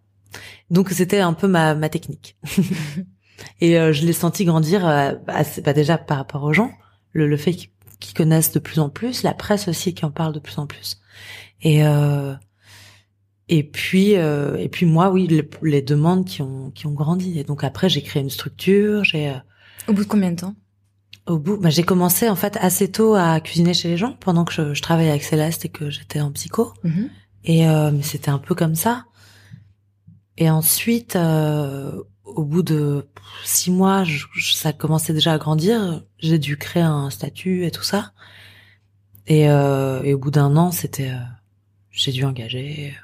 Donc 0.70 0.90
c'était 0.90 1.20
un 1.20 1.32
peu 1.32 1.48
ma, 1.48 1.74
ma 1.74 1.88
technique. 1.88 2.36
Et 3.60 3.74
je 3.74 4.06
l'ai 4.06 4.14
senti 4.14 4.46
grandir, 4.46 4.82
bah, 5.26 5.44
c'est 5.44 5.62
pas 5.62 5.74
déjà 5.74 5.98
par 5.98 6.16
rapport 6.16 6.42
aux 6.42 6.54
gens, 6.54 6.72
le, 7.12 7.26
le 7.26 7.36
fait 7.36 7.54
qu'ils 8.00 8.14
connaissent 8.14 8.52
de 8.52 8.58
plus 8.58 8.80
en 8.80 8.88
plus, 8.88 9.22
la 9.22 9.34
presse 9.34 9.68
aussi 9.68 9.94
qui 9.94 10.04
en 10.04 10.10
parle 10.10 10.32
de 10.32 10.38
plus 10.38 10.58
en 10.58 10.66
plus. 10.66 11.00
Et 11.62 11.84
euh, 11.84 12.34
et 13.48 13.62
puis 13.62 14.16
euh, 14.16 14.56
et 14.56 14.68
puis 14.68 14.86
moi 14.86 15.10
oui 15.10 15.28
les, 15.62 15.82
demandes 15.82 16.24
qui 16.24 16.42
ont 16.42 16.70
qui 16.70 16.86
ont 16.86 16.92
grandi. 16.92 17.38
Et 17.38 17.44
donc 17.44 17.64
après 17.64 17.88
j'ai 17.88 18.02
créé 18.02 18.22
une 18.22 18.30
structure 18.30 19.04
j'ai 19.04 19.28
euh, 19.28 19.38
au 19.88 19.92
bout 19.92 20.04
de 20.04 20.08
combien 20.08 20.32
de 20.32 20.40
temps? 20.40 20.54
au 21.26 21.38
bout 21.38 21.56
bah, 21.56 21.70
j'ai 21.70 21.82
commencé 21.82 22.28
en 22.28 22.36
fait 22.36 22.56
assez 22.60 22.90
tôt 22.90 23.14
à 23.14 23.40
cuisiner 23.40 23.74
chez 23.74 23.88
les 23.88 23.96
gens 23.96 24.12
pendant 24.20 24.44
que 24.44 24.52
je, 24.52 24.74
je 24.74 24.82
travaillais 24.82 25.10
avec 25.10 25.24
Céleste 25.24 25.64
et 25.64 25.68
que 25.68 25.90
j'étais 25.90 26.20
en 26.20 26.32
psycho. 26.32 26.72
Mm-hmm. 26.84 27.08
et 27.44 27.68
euh, 27.68 27.90
mais 27.92 28.02
c'était 28.02 28.30
un 28.30 28.38
peu 28.38 28.54
comme 28.54 28.74
ça. 28.74 29.04
Et 30.38 30.50
ensuite 30.50 31.16
euh, 31.16 32.02
au 32.24 32.44
bout 32.44 32.62
de 32.62 33.06
six 33.44 33.70
mois 33.70 34.04
je, 34.04 34.26
ça 34.54 34.72
commençait 34.72 35.12
déjà 35.12 35.32
à 35.32 35.38
grandir. 35.38 36.02
J'ai 36.18 36.38
dû 36.38 36.56
créer 36.56 36.82
un 36.82 37.10
statut 37.10 37.64
et 37.64 37.70
tout 37.70 37.84
ça. 37.84 38.12
Et, 39.28 39.48
euh, 39.48 40.02
et 40.04 40.14
au 40.14 40.18
bout 40.18 40.30
d'un 40.30 40.56
an 40.56 40.72
c'était 40.72 41.12
j'ai 41.90 42.12
dû 42.12 42.24
engager. 42.24 42.94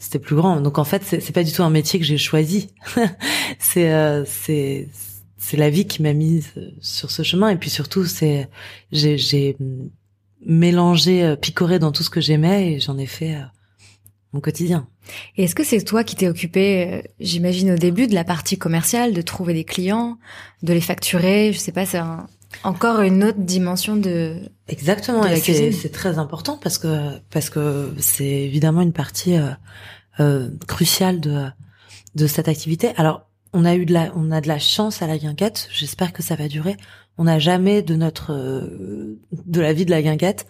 C'était 0.00 0.18
plus 0.18 0.34
grand. 0.34 0.62
Donc 0.62 0.78
en 0.78 0.84
fait, 0.84 1.02
c'est 1.04 1.32
pas 1.32 1.44
du 1.44 1.52
tout 1.52 1.62
un 1.62 1.70
métier 1.70 2.00
que 2.00 2.06
j'ai 2.06 2.16
choisi. 2.18 2.70
c'est 3.58 3.92
euh, 3.92 4.24
c'est 4.24 4.88
c'est 5.36 5.58
la 5.58 5.68
vie 5.68 5.86
qui 5.86 6.02
m'a 6.02 6.14
mise 6.14 6.52
sur 6.80 7.10
ce 7.10 7.22
chemin. 7.22 7.50
Et 7.50 7.56
puis 7.56 7.68
surtout, 7.68 8.06
c'est 8.06 8.48
j'ai 8.92 9.18
j'ai 9.18 9.56
mélangé, 10.44 11.22
euh, 11.22 11.36
picoré 11.36 11.78
dans 11.78 11.92
tout 11.92 12.02
ce 12.02 12.08
que 12.08 12.22
j'aimais 12.22 12.72
et 12.72 12.80
j'en 12.80 12.96
ai 12.96 13.04
fait 13.04 13.34
euh, 13.34 13.44
mon 14.32 14.40
quotidien. 14.40 14.88
Et 15.36 15.44
est-ce 15.44 15.54
que 15.54 15.64
c'est 15.64 15.84
toi 15.84 16.02
qui 16.02 16.16
t'es 16.16 16.28
occupé, 16.28 17.02
j'imagine 17.20 17.72
au 17.72 17.76
début, 17.76 18.06
de 18.06 18.14
la 18.14 18.24
partie 18.24 18.56
commerciale, 18.56 19.12
de 19.12 19.20
trouver 19.20 19.52
des 19.52 19.64
clients, 19.64 20.16
de 20.62 20.72
les 20.72 20.80
facturer? 20.80 21.52
Je 21.52 21.58
sais 21.58 21.72
pas, 21.72 21.84
c'est 21.84 21.98
un, 21.98 22.26
encore 22.64 23.00
une 23.00 23.24
autre 23.24 23.38
dimension 23.38 23.96
de 23.96 24.36
exactement 24.68 25.24
et 25.24 25.40
c'est 25.40 25.92
très 25.92 26.18
important 26.18 26.58
parce 26.58 26.78
que 26.78 27.18
parce 27.30 27.50
que 27.50 27.94
c'est 27.98 28.24
évidemment 28.24 28.80
une 28.82 28.92
partie 28.92 29.36
euh, 29.36 29.50
euh, 30.20 30.50
cruciale 30.66 31.20
de 31.20 31.46
de 32.14 32.26
cette 32.26 32.48
activité. 32.48 32.90
Alors 32.96 33.28
on 33.52 33.64
a 33.64 33.74
eu 33.74 33.86
de 33.86 33.92
la 33.92 34.12
on 34.14 34.30
a 34.30 34.40
de 34.40 34.48
la 34.48 34.58
chance 34.58 35.02
à 35.02 35.06
la 35.06 35.18
guinguette. 35.18 35.68
J'espère 35.72 36.12
que 36.12 36.22
ça 36.22 36.34
va 36.34 36.48
durer. 36.48 36.76
On 37.18 37.24
n'a 37.24 37.38
jamais 37.38 37.82
de 37.82 37.94
notre 37.94 38.32
euh, 38.32 39.18
de 39.32 39.60
la 39.60 39.72
vie 39.72 39.84
de 39.84 39.90
la 39.90 40.02
guinguette 40.02 40.46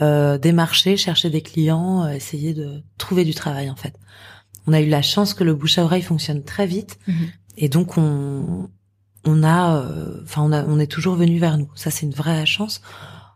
euh, 0.00 0.38
démarcher 0.38 0.96
chercher 0.96 1.28
des 1.28 1.42
clients 1.42 2.08
essayer 2.08 2.54
de 2.54 2.82
trouver 2.98 3.24
du 3.24 3.34
travail 3.34 3.68
en 3.68 3.76
fait. 3.76 3.94
On 4.66 4.72
a 4.72 4.80
eu 4.80 4.88
la 4.88 5.02
chance 5.02 5.34
que 5.34 5.44
le 5.44 5.54
bouche 5.54 5.78
à 5.78 5.84
oreille 5.84 6.02
fonctionne 6.02 6.42
très 6.42 6.66
vite. 6.66 6.98
Mhm. 7.06 7.28
et 7.58 7.68
donc 7.68 7.98
on 7.98 8.68
on 9.24 9.42
a, 9.42 9.76
euh, 9.76 10.20
enfin, 10.22 10.42
on, 10.42 10.52
on 10.52 10.78
est 10.78 10.90
toujours 10.90 11.14
venu 11.14 11.38
vers 11.38 11.58
nous. 11.58 11.70
Ça, 11.74 11.90
c'est 11.90 12.06
une 12.06 12.14
vraie 12.14 12.46
chance. 12.46 12.82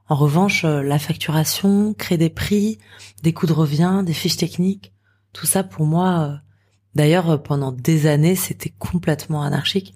En 0.09 0.15
revanche, 0.15 0.65
euh, 0.65 0.83
la 0.83 0.99
facturation, 0.99 1.95
créer 1.95 2.19
des 2.19 2.31
prix, 2.31 2.79
des 3.23 3.33
coûts 3.33 3.47
de 3.47 3.53
revient, 3.53 4.03
des 4.05 4.13
fiches 4.13 4.37
techniques, 4.37 4.93
tout 5.33 5.47
ça 5.47 5.63
pour 5.63 5.87
moi. 5.87 6.21
Euh, 6.21 6.37
d'ailleurs, 6.95 7.43
pendant 7.43 7.73
des 7.73 8.07
années, 8.07 8.37
c'était 8.37 8.73
complètement 8.79 9.43
anarchique, 9.43 9.95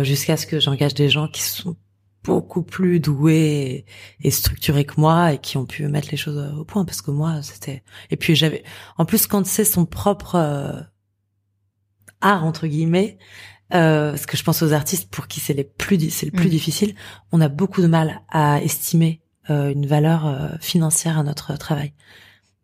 jusqu'à 0.00 0.38
ce 0.38 0.46
que 0.46 0.58
j'engage 0.58 0.94
des 0.94 1.10
gens 1.10 1.28
qui 1.28 1.42
sont 1.42 1.76
beaucoup 2.24 2.62
plus 2.62 2.98
doués 2.98 3.84
et, 4.22 4.30
structurés 4.30 4.86
que 4.86 4.98
moi 4.98 5.34
et 5.34 5.38
qui 5.38 5.58
ont 5.58 5.66
pu 5.66 5.86
mettre 5.86 6.08
les 6.10 6.16
choses 6.16 6.38
au 6.56 6.64
point 6.64 6.86
parce 6.86 7.02
que 7.02 7.10
moi 7.10 7.42
c'était 7.42 7.82
et 8.08 8.16
puis 8.16 8.34
j'avais 8.34 8.62
en 8.96 9.04
plus 9.04 9.26
quand 9.26 9.44
c'est 9.44 9.66
son 9.66 9.84
propre 9.84 10.86
art 12.22 12.44
entre 12.44 12.68
guillemets 12.68 13.18
euh, 13.74 14.16
ce 14.16 14.26
que 14.26 14.36
je 14.36 14.44
pense 14.44 14.62
aux 14.62 14.72
artistes 14.72 15.10
pour 15.10 15.28
qui 15.28 15.40
c'est 15.40 15.54
les 15.54 15.64
plus 15.64 16.10
c'est 16.10 16.26
le 16.26 16.32
plus 16.32 16.46
mm. 16.46 16.50
difficile, 16.50 16.94
on 17.32 17.40
a 17.40 17.48
beaucoup 17.48 17.82
de 17.82 17.86
mal 17.86 18.20
à 18.30 18.62
estimer 18.62 19.22
euh, 19.50 19.72
une 19.72 19.86
valeur 19.86 20.26
euh, 20.26 20.48
financière 20.60 21.18
à 21.18 21.22
notre 21.22 21.56
travail. 21.56 21.92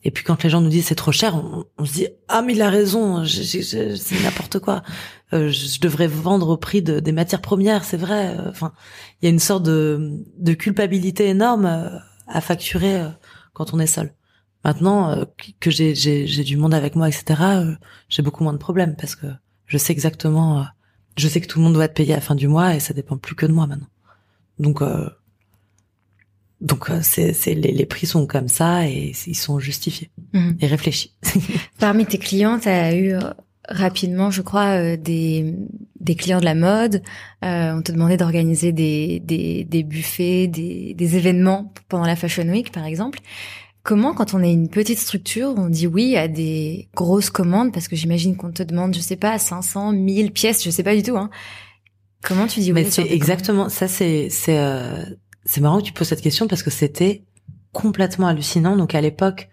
Et 0.05 0.13
puis 0.13 0.23
quand 0.23 0.45
les 0.45 0.51
gens 0.51 0.61
nous 0.61 0.69
disent 0.69 0.87
c'est 0.87 0.95
trop 0.95 1.11
cher, 1.11 1.35
on, 1.77 1.85
se 1.85 1.93
dit 1.93 2.09
ah 2.29 2.43
mais 2.43 2.53
il 2.53 2.63
a 2.63 2.71
raison, 2.71 3.25
c'est 3.25 4.23
n'importe 4.23 4.61
quoi. 4.61 4.83
Euh, 5.33 5.51
je 5.51 5.81
devrais 5.81 6.07
vendre 6.07 6.51
au 6.51 6.57
prix 6.57 6.83
de, 6.83 7.01
des 7.01 7.11
matières 7.11 7.41
premières, 7.41 7.85
c'est 7.85 7.97
vrai. 7.97 8.37
Enfin, 8.47 8.73
il 9.21 9.25
y 9.25 9.29
a 9.29 9.31
une 9.31 9.41
sorte 9.41 9.65
de, 9.65 10.23
de 10.39 10.53
culpabilité 10.53 11.27
énorme 11.27 12.01
à 12.29 12.41
facturer 12.41 13.03
quand 13.55 13.75
on 13.75 13.81
est 13.81 13.89
seul. 13.89 14.15
Maintenant 14.65 15.27
que 15.59 15.71
j'ai 15.71 16.45
du 16.45 16.57
monde 16.57 16.75
avec 16.75 16.95
moi, 16.95 17.09
etc., 17.09 17.43
j'ai 18.09 18.23
beaucoup 18.23 18.45
moins 18.45 18.53
de 18.53 18.59
problèmes 18.59 18.95
parce 18.95 19.17
que 19.17 19.27
je 19.67 19.79
sais 19.79 19.93
exactement 19.93 20.65
je 21.19 21.29
sais 21.29 21.41
que 21.41 21.47
tout 21.47 21.59
le 21.59 21.65
monde 21.65 21.75
doit 21.75 21.85
être 21.85 21.95
payé 21.95 22.13
à 22.13 22.17
la 22.17 22.23
fin 22.23 22.35
du 22.35 22.49
mois 22.49 22.75
et 22.75 22.81
ça 22.81 22.95
dépend 22.95 23.17
plus 23.17 23.35
que 23.35 23.47
de 23.47 23.53
moi 23.53 23.67
maintenant. 23.67 23.89
Donc 24.59 24.83
euh, 24.83 25.09
donc 26.61 26.91
euh, 26.91 27.01
c'est 27.03 27.33
c'est 27.33 27.55
les, 27.55 27.73
les 27.73 27.87
prix 27.87 28.07
sont 28.07 28.27
comme 28.27 28.49
ça 28.49 28.89
et 28.89 29.13
ils 29.27 29.37
sont 29.37 29.59
justifiés 29.59 30.11
mhm. 30.33 30.57
et 30.61 30.67
réfléchis. 30.67 31.15
Parmi 31.79 32.07
tes 32.07 32.19
clients, 32.19 32.59
tu 32.59 32.69
as 32.69 32.95
eu 32.95 33.13
euh, 33.13 33.21
rapidement, 33.69 34.31
je 34.31 34.43
crois, 34.43 34.97
des 34.97 35.55
des 36.01 36.15
clients 36.15 36.41
de 36.41 36.45
la 36.45 36.55
mode. 36.55 37.03
on 37.43 37.83
te 37.83 37.93
demandait 37.93 38.17
d'organiser 38.17 38.73
des, 38.73 39.21
des 39.21 39.65
des 39.65 39.83
buffets, 39.83 40.47
des 40.47 40.95
des 40.95 41.17
événements 41.17 41.73
pendant 41.89 42.07
la 42.07 42.17
Fashion 42.17 42.49
Week, 42.49 42.73
par 42.73 42.85
exemple. 42.85 43.21
Comment, 43.89 44.13
quand 44.13 44.35
on 44.35 44.43
est 44.43 44.53
une 44.53 44.69
petite 44.69 44.99
structure, 44.99 45.55
on 45.57 45.71
dit 45.71 45.87
oui 45.87 46.15
à 46.15 46.29
des 46.29 46.91
grosses 46.95 47.31
commandes 47.31 47.73
Parce 47.73 47.89
que 47.89 47.97
j'imagine 47.97 48.37
qu'on 48.37 48.51
te 48.53 48.63
demande, 48.63 48.95
je 48.95 49.01
sais 49.01 49.17
pas, 49.17 49.39
500, 49.39 49.93
1000 49.93 50.31
pièces, 50.33 50.63
je 50.63 50.69
sais 50.69 50.83
pas 50.83 50.95
du 50.95 51.03
tout. 51.03 51.17
Hein. 51.17 51.31
Comment 52.23 52.47
tu 52.47 52.61
dis 52.61 52.71
oui 52.71 52.83
Mais 52.83 52.91
c'est 52.91 53.11
exactement 53.11 53.71
ça. 53.71 53.89
C'est 53.89 54.29
c'est 54.29 54.59
euh, 54.59 55.07
c'est 55.47 55.63
marrant 55.63 55.79
que 55.79 55.85
tu 55.85 55.95
poses 55.95 56.09
cette 56.09 56.21
question 56.21 56.49
parce 56.49 56.63
que 56.63 56.69
c'était 56.69 57.25
complètement 57.73 58.27
hallucinant. 58.27 58.77
Donc 58.77 58.95
à 58.95 59.01
l'époque, 59.01 59.49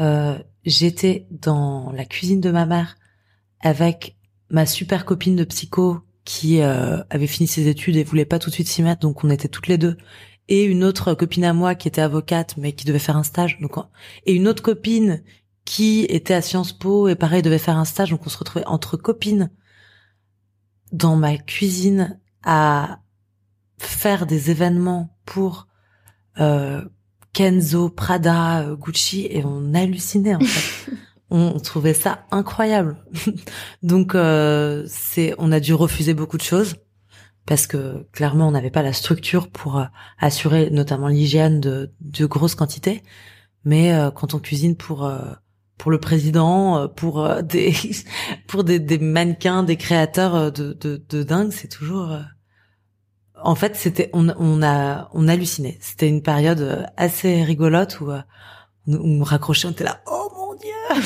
euh, 0.00 0.36
j'étais 0.66 1.26
dans 1.30 1.90
la 1.92 2.04
cuisine 2.04 2.42
de 2.42 2.50
ma 2.50 2.66
mère 2.66 2.98
avec 3.62 4.18
ma 4.50 4.66
super 4.66 5.06
copine 5.06 5.34
de 5.34 5.44
psycho 5.44 6.00
qui 6.26 6.60
euh, 6.60 7.02
avait 7.08 7.26
fini 7.26 7.46
ses 7.46 7.68
études 7.68 7.96
et 7.96 8.04
voulait 8.04 8.26
pas 8.26 8.38
tout 8.38 8.50
de 8.50 8.54
suite 8.54 8.68
s'y 8.68 8.82
mettre. 8.82 9.00
Donc 9.00 9.24
on 9.24 9.30
était 9.30 9.48
toutes 9.48 9.66
les 9.66 9.78
deux 9.78 9.96
et 10.48 10.64
une 10.64 10.84
autre 10.84 11.14
copine 11.14 11.44
à 11.44 11.52
moi 11.52 11.74
qui 11.74 11.88
était 11.88 12.00
avocate 12.00 12.56
mais 12.56 12.72
qui 12.72 12.84
devait 12.84 12.98
faire 12.98 13.16
un 13.16 13.22
stage 13.22 13.58
donc 13.60 13.76
et 14.26 14.34
une 14.34 14.48
autre 14.48 14.62
copine 14.62 15.22
qui 15.64 16.06
était 16.08 16.34
à 16.34 16.42
Sciences 16.42 16.72
Po 16.72 17.08
et 17.08 17.14
pareil 17.14 17.42
devait 17.42 17.58
faire 17.58 17.76
un 17.76 17.84
stage 17.84 18.10
donc 18.10 18.26
on 18.26 18.30
se 18.30 18.38
retrouvait 18.38 18.66
entre 18.66 18.96
copines 18.96 19.50
dans 20.92 21.16
ma 21.16 21.36
cuisine 21.36 22.18
à 22.42 23.00
faire 23.78 24.26
des 24.26 24.50
événements 24.50 25.16
pour 25.24 25.68
euh, 26.40 26.82
Kenzo, 27.32 27.90
Prada, 27.90 28.66
Gucci 28.78 29.26
et 29.30 29.44
on 29.44 29.74
hallucinait 29.74 30.34
en 30.34 30.40
fait. 30.40 30.92
on, 31.30 31.58
trouvait 31.60 31.94
ça 31.94 32.26
incroyable. 32.30 32.96
donc 33.82 34.14
euh, 34.14 34.84
c'est 34.88 35.34
on 35.38 35.52
a 35.52 35.60
dû 35.60 35.74
refuser 35.74 36.14
beaucoup 36.14 36.38
de 36.38 36.42
choses 36.42 36.76
parce 37.48 37.66
que 37.66 38.06
clairement 38.12 38.46
on 38.48 38.50
n'avait 38.50 38.70
pas 38.70 38.82
la 38.82 38.92
structure 38.92 39.48
pour 39.48 39.78
euh, 39.78 39.84
assurer 40.18 40.68
notamment 40.70 41.08
l'hygiène 41.08 41.60
de, 41.60 41.90
de 42.02 42.26
grosses 42.26 42.54
quantités. 42.54 43.02
Mais 43.64 43.94
euh, 43.94 44.10
quand 44.10 44.34
on 44.34 44.38
cuisine 44.38 44.76
pour 44.76 45.06
euh, 45.06 45.18
pour 45.78 45.90
le 45.90 45.98
président, 45.98 46.88
pour 46.88 47.26
des 47.42 47.72
pour 48.46 48.64
des, 48.64 48.78
des, 48.78 48.98
mannequins, 48.98 49.62
des 49.62 49.76
créateurs 49.76 50.52
de 50.52 50.74
de, 50.74 51.02
de 51.08 51.22
dingue, 51.22 51.50
c'est 51.50 51.68
toujours. 51.68 52.18
En 53.42 53.54
fait, 53.54 53.76
c'était 53.76 54.10
on 54.12 54.28
on 54.38 54.62
a 54.62 55.08
on 55.14 55.26
hallucinait. 55.26 55.78
C'était 55.80 56.08
une 56.08 56.22
période 56.22 56.86
assez 56.98 57.42
rigolote 57.44 58.00
où 58.00 58.10
on, 58.10 58.94
on 58.94 59.22
raccrochait, 59.22 59.68
on 59.68 59.70
était 59.70 59.84
là, 59.84 60.02
oh 60.06 60.28
mon 60.36 60.54
dieu, 60.54 61.02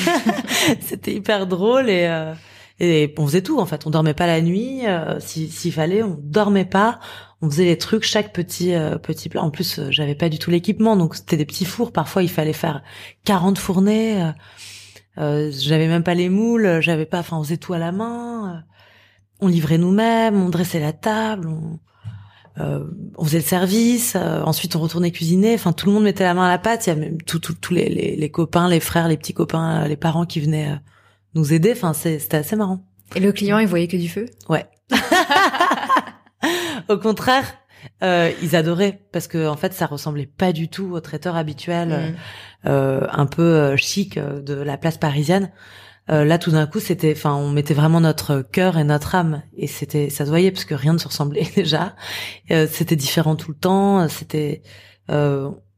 c'était 0.81 1.13
hyper 1.13 1.47
drôle 1.47 1.89
et 1.89 2.33
et 2.83 3.15
on 3.17 3.25
faisait 3.25 3.41
tout 3.41 3.59
en 3.59 3.65
fait. 3.65 3.85
On 3.87 3.89
dormait 3.89 4.13
pas 4.13 4.27
la 4.27 4.41
nuit, 4.41 4.85
euh, 4.85 5.19
s'il 5.19 5.73
fallait, 5.73 6.03
on 6.03 6.17
dormait 6.21 6.65
pas. 6.65 6.99
On 7.43 7.49
faisait 7.49 7.65
les 7.65 7.77
trucs, 7.77 8.05
chaque 8.05 8.31
petit 8.31 8.73
euh, 8.73 8.97
petit 8.97 9.27
plat. 9.27 9.43
En 9.43 9.49
plus, 9.49 9.77
euh, 9.77 9.87
j'avais 9.91 10.15
pas 10.15 10.29
du 10.29 10.39
tout 10.39 10.49
l'équipement, 10.49 10.95
donc 10.95 11.15
c'était 11.15 11.35
des 11.35 11.43
petits 11.43 11.65
fours. 11.65 11.91
Parfois, 11.91 12.23
il 12.23 12.29
fallait 12.29 12.53
faire 12.53 12.83
40 13.25 13.57
fournées. 13.57 14.31
Euh, 15.17 15.51
j'avais 15.51 15.89
même 15.89 16.03
pas 16.03 16.13
les 16.13 16.29
moules, 16.29 16.79
j'avais 16.79 17.05
pas. 17.05 17.19
Enfin, 17.19 17.37
on 17.37 17.43
faisait 17.43 17.57
tout 17.57 17.73
à 17.73 17.79
la 17.79 17.91
main. 17.91 18.63
On 19.41 19.49
livrait 19.49 19.77
nous-mêmes, 19.77 20.41
on 20.41 20.47
dressait 20.47 20.79
la 20.79 20.93
table, 20.93 21.49
on, 21.49 21.79
on 23.17 23.25
faisait 23.25 23.39
le 23.39 23.43
service. 23.43 24.15
ensuite, 24.15 24.77
on 24.77 24.79
retournait 24.79 25.11
cuisiner. 25.11 25.53
Enfin, 25.53 25.73
tout 25.73 25.87
le 25.87 25.91
monde 25.91 26.03
mettait 26.03 26.23
la 26.23 26.33
main 26.33 26.45
à 26.45 26.49
la 26.49 26.59
pâte. 26.59 26.87
Il 26.87 26.91
y 26.91 26.93
a 26.93 26.95
même 26.95 27.21
tous 27.23 27.41
les, 27.71 27.89
les, 27.89 28.15
les 28.15 28.29
copains, 28.29 28.69
les 28.69 28.79
frères, 28.79 29.09
les 29.09 29.17
petits 29.17 29.33
copains, 29.33 29.85
les 29.85 29.97
parents 29.97 30.25
qui 30.25 30.39
venaient 30.39 30.79
nous 31.35 31.53
aider. 31.53 31.71
Enfin, 31.71 31.93
c'était 31.93 32.37
assez 32.37 32.55
marrant. 32.55 32.85
Et 33.15 33.19
le 33.19 33.31
client, 33.31 33.59
il 33.59 33.67
voyait 33.67 33.87
que 33.87 33.97
du 33.97 34.09
feu? 34.09 34.25
Ouais. 34.49 34.65
Au 36.89 36.97
contraire, 36.97 37.45
euh, 38.01 38.31
ils 38.41 38.55
adoraient 38.55 39.01
parce 39.11 39.27
que 39.27 39.47
en 39.47 39.55
fait, 39.55 39.73
ça 39.73 39.85
ressemblait 39.85 40.25
pas 40.25 40.51
du 40.51 40.67
tout 40.67 40.91
au 40.91 40.99
traiteur 40.99 41.35
habituel, 41.35 41.89
mm. 41.89 42.69
euh, 42.69 43.07
un 43.11 43.25
peu 43.25 43.41
euh, 43.41 43.77
chic 43.77 44.19
de 44.19 44.53
la 44.53 44.77
place 44.77 44.97
parisienne. 44.97 45.51
là, 46.07 46.37
tout 46.37 46.51
d'un 46.51 46.67
coup, 46.67 46.79
c'était, 46.79 47.13
enfin, 47.15 47.33
on 47.33 47.49
mettait 47.49 47.73
vraiment 47.73 48.01
notre 48.01 48.41
cœur 48.41 48.77
et 48.77 48.83
notre 48.83 49.15
âme, 49.15 49.41
et 49.55 49.67
c'était, 49.67 50.09
ça 50.09 50.25
se 50.25 50.29
voyait 50.29 50.51
parce 50.51 50.65
que 50.65 50.75
rien 50.75 50.93
ne 50.93 50.97
se 50.97 51.07
ressemblait 51.07 51.47
déjà. 51.55 51.95
c'était 52.49 52.95
différent 52.97 53.35
tout 53.35 53.51
le 53.51 53.57
temps. 53.57 54.07
C'était, 54.09 54.63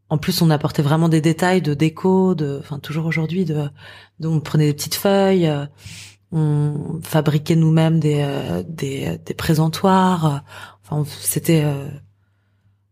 en 0.10 0.18
plus, 0.18 0.42
on 0.42 0.50
apportait 0.50 0.82
vraiment 0.82 1.10
des 1.10 1.22
détails 1.22 1.62
de 1.62 1.74
déco, 1.74 2.36
de, 2.36 2.58
enfin, 2.60 2.80
toujours 2.80 3.06
aujourd'hui, 3.06 3.46
de, 3.46 3.70
de, 4.20 4.28
on 4.28 4.40
prenait 4.40 4.68
des 4.68 4.74
petites 4.74 4.96
feuilles 4.96 5.52
on 6.36 7.00
fabriquait 7.02 7.56
nous-mêmes 7.56 8.00
des, 8.00 8.22
euh, 8.22 8.62
des, 8.68 9.18
des 9.26 9.34
présentoirs. 9.34 10.44
Enfin, 10.84 11.10
c'était, 11.20 11.64
euh, 11.64 11.88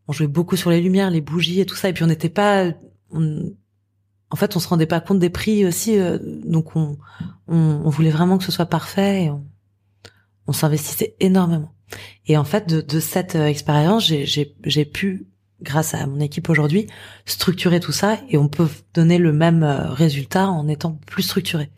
on 0.08 0.14
jouait 0.14 0.28
beaucoup 0.28 0.56
sur 0.56 0.70
les 0.70 0.82
lumières, 0.82 1.10
les 1.10 1.22
bougies 1.22 1.60
et 1.60 1.66
tout 1.66 1.76
ça. 1.76 1.90
Et 1.90 1.94
puis 1.94 2.04
on 2.04 2.08
n'était 2.08 2.30
pas, 2.30 2.72
en 3.12 4.36
fait, 4.36 4.56
on 4.56 4.60
se 4.60 4.68
rendait 4.68 4.86
pas 4.86 5.02
compte 5.02 5.20
des 5.20 5.30
prix 5.30 5.66
aussi. 5.66 6.00
Euh, 6.00 6.18
donc 6.46 6.76
on, 6.76 6.98
on, 7.48 7.90
voulait 7.90 8.12
vraiment 8.12 8.38
que 8.38 8.46
ce 8.46 8.52
soit 8.52 8.66
parfait. 8.66 9.26
Et 9.26 9.30
on, 9.30 9.46
on 10.48 10.54
s'investissait 10.54 11.16
énormément. 11.20 11.74
Et 12.26 12.38
en 12.38 12.46
fait, 12.46 12.68
de, 12.68 12.82
de 12.82 13.00
cette 13.02 13.36
expérience, 13.36 14.06
j'ai 14.06 14.86
pu, 14.86 15.28
grâce 15.64 15.94
à 15.94 16.06
mon 16.06 16.20
équipe 16.20 16.50
aujourd'hui, 16.50 16.88
structurer 17.26 17.80
tout 17.80 17.92
ça 17.92 18.18
et 18.30 18.38
on 18.38 18.48
peut 18.48 18.68
donner 18.94 19.18
le 19.18 19.34
même 19.34 19.64
résultat 19.64 20.48
en 20.48 20.68
étant 20.68 21.00
plus 21.06 21.24
structuré 21.24 21.72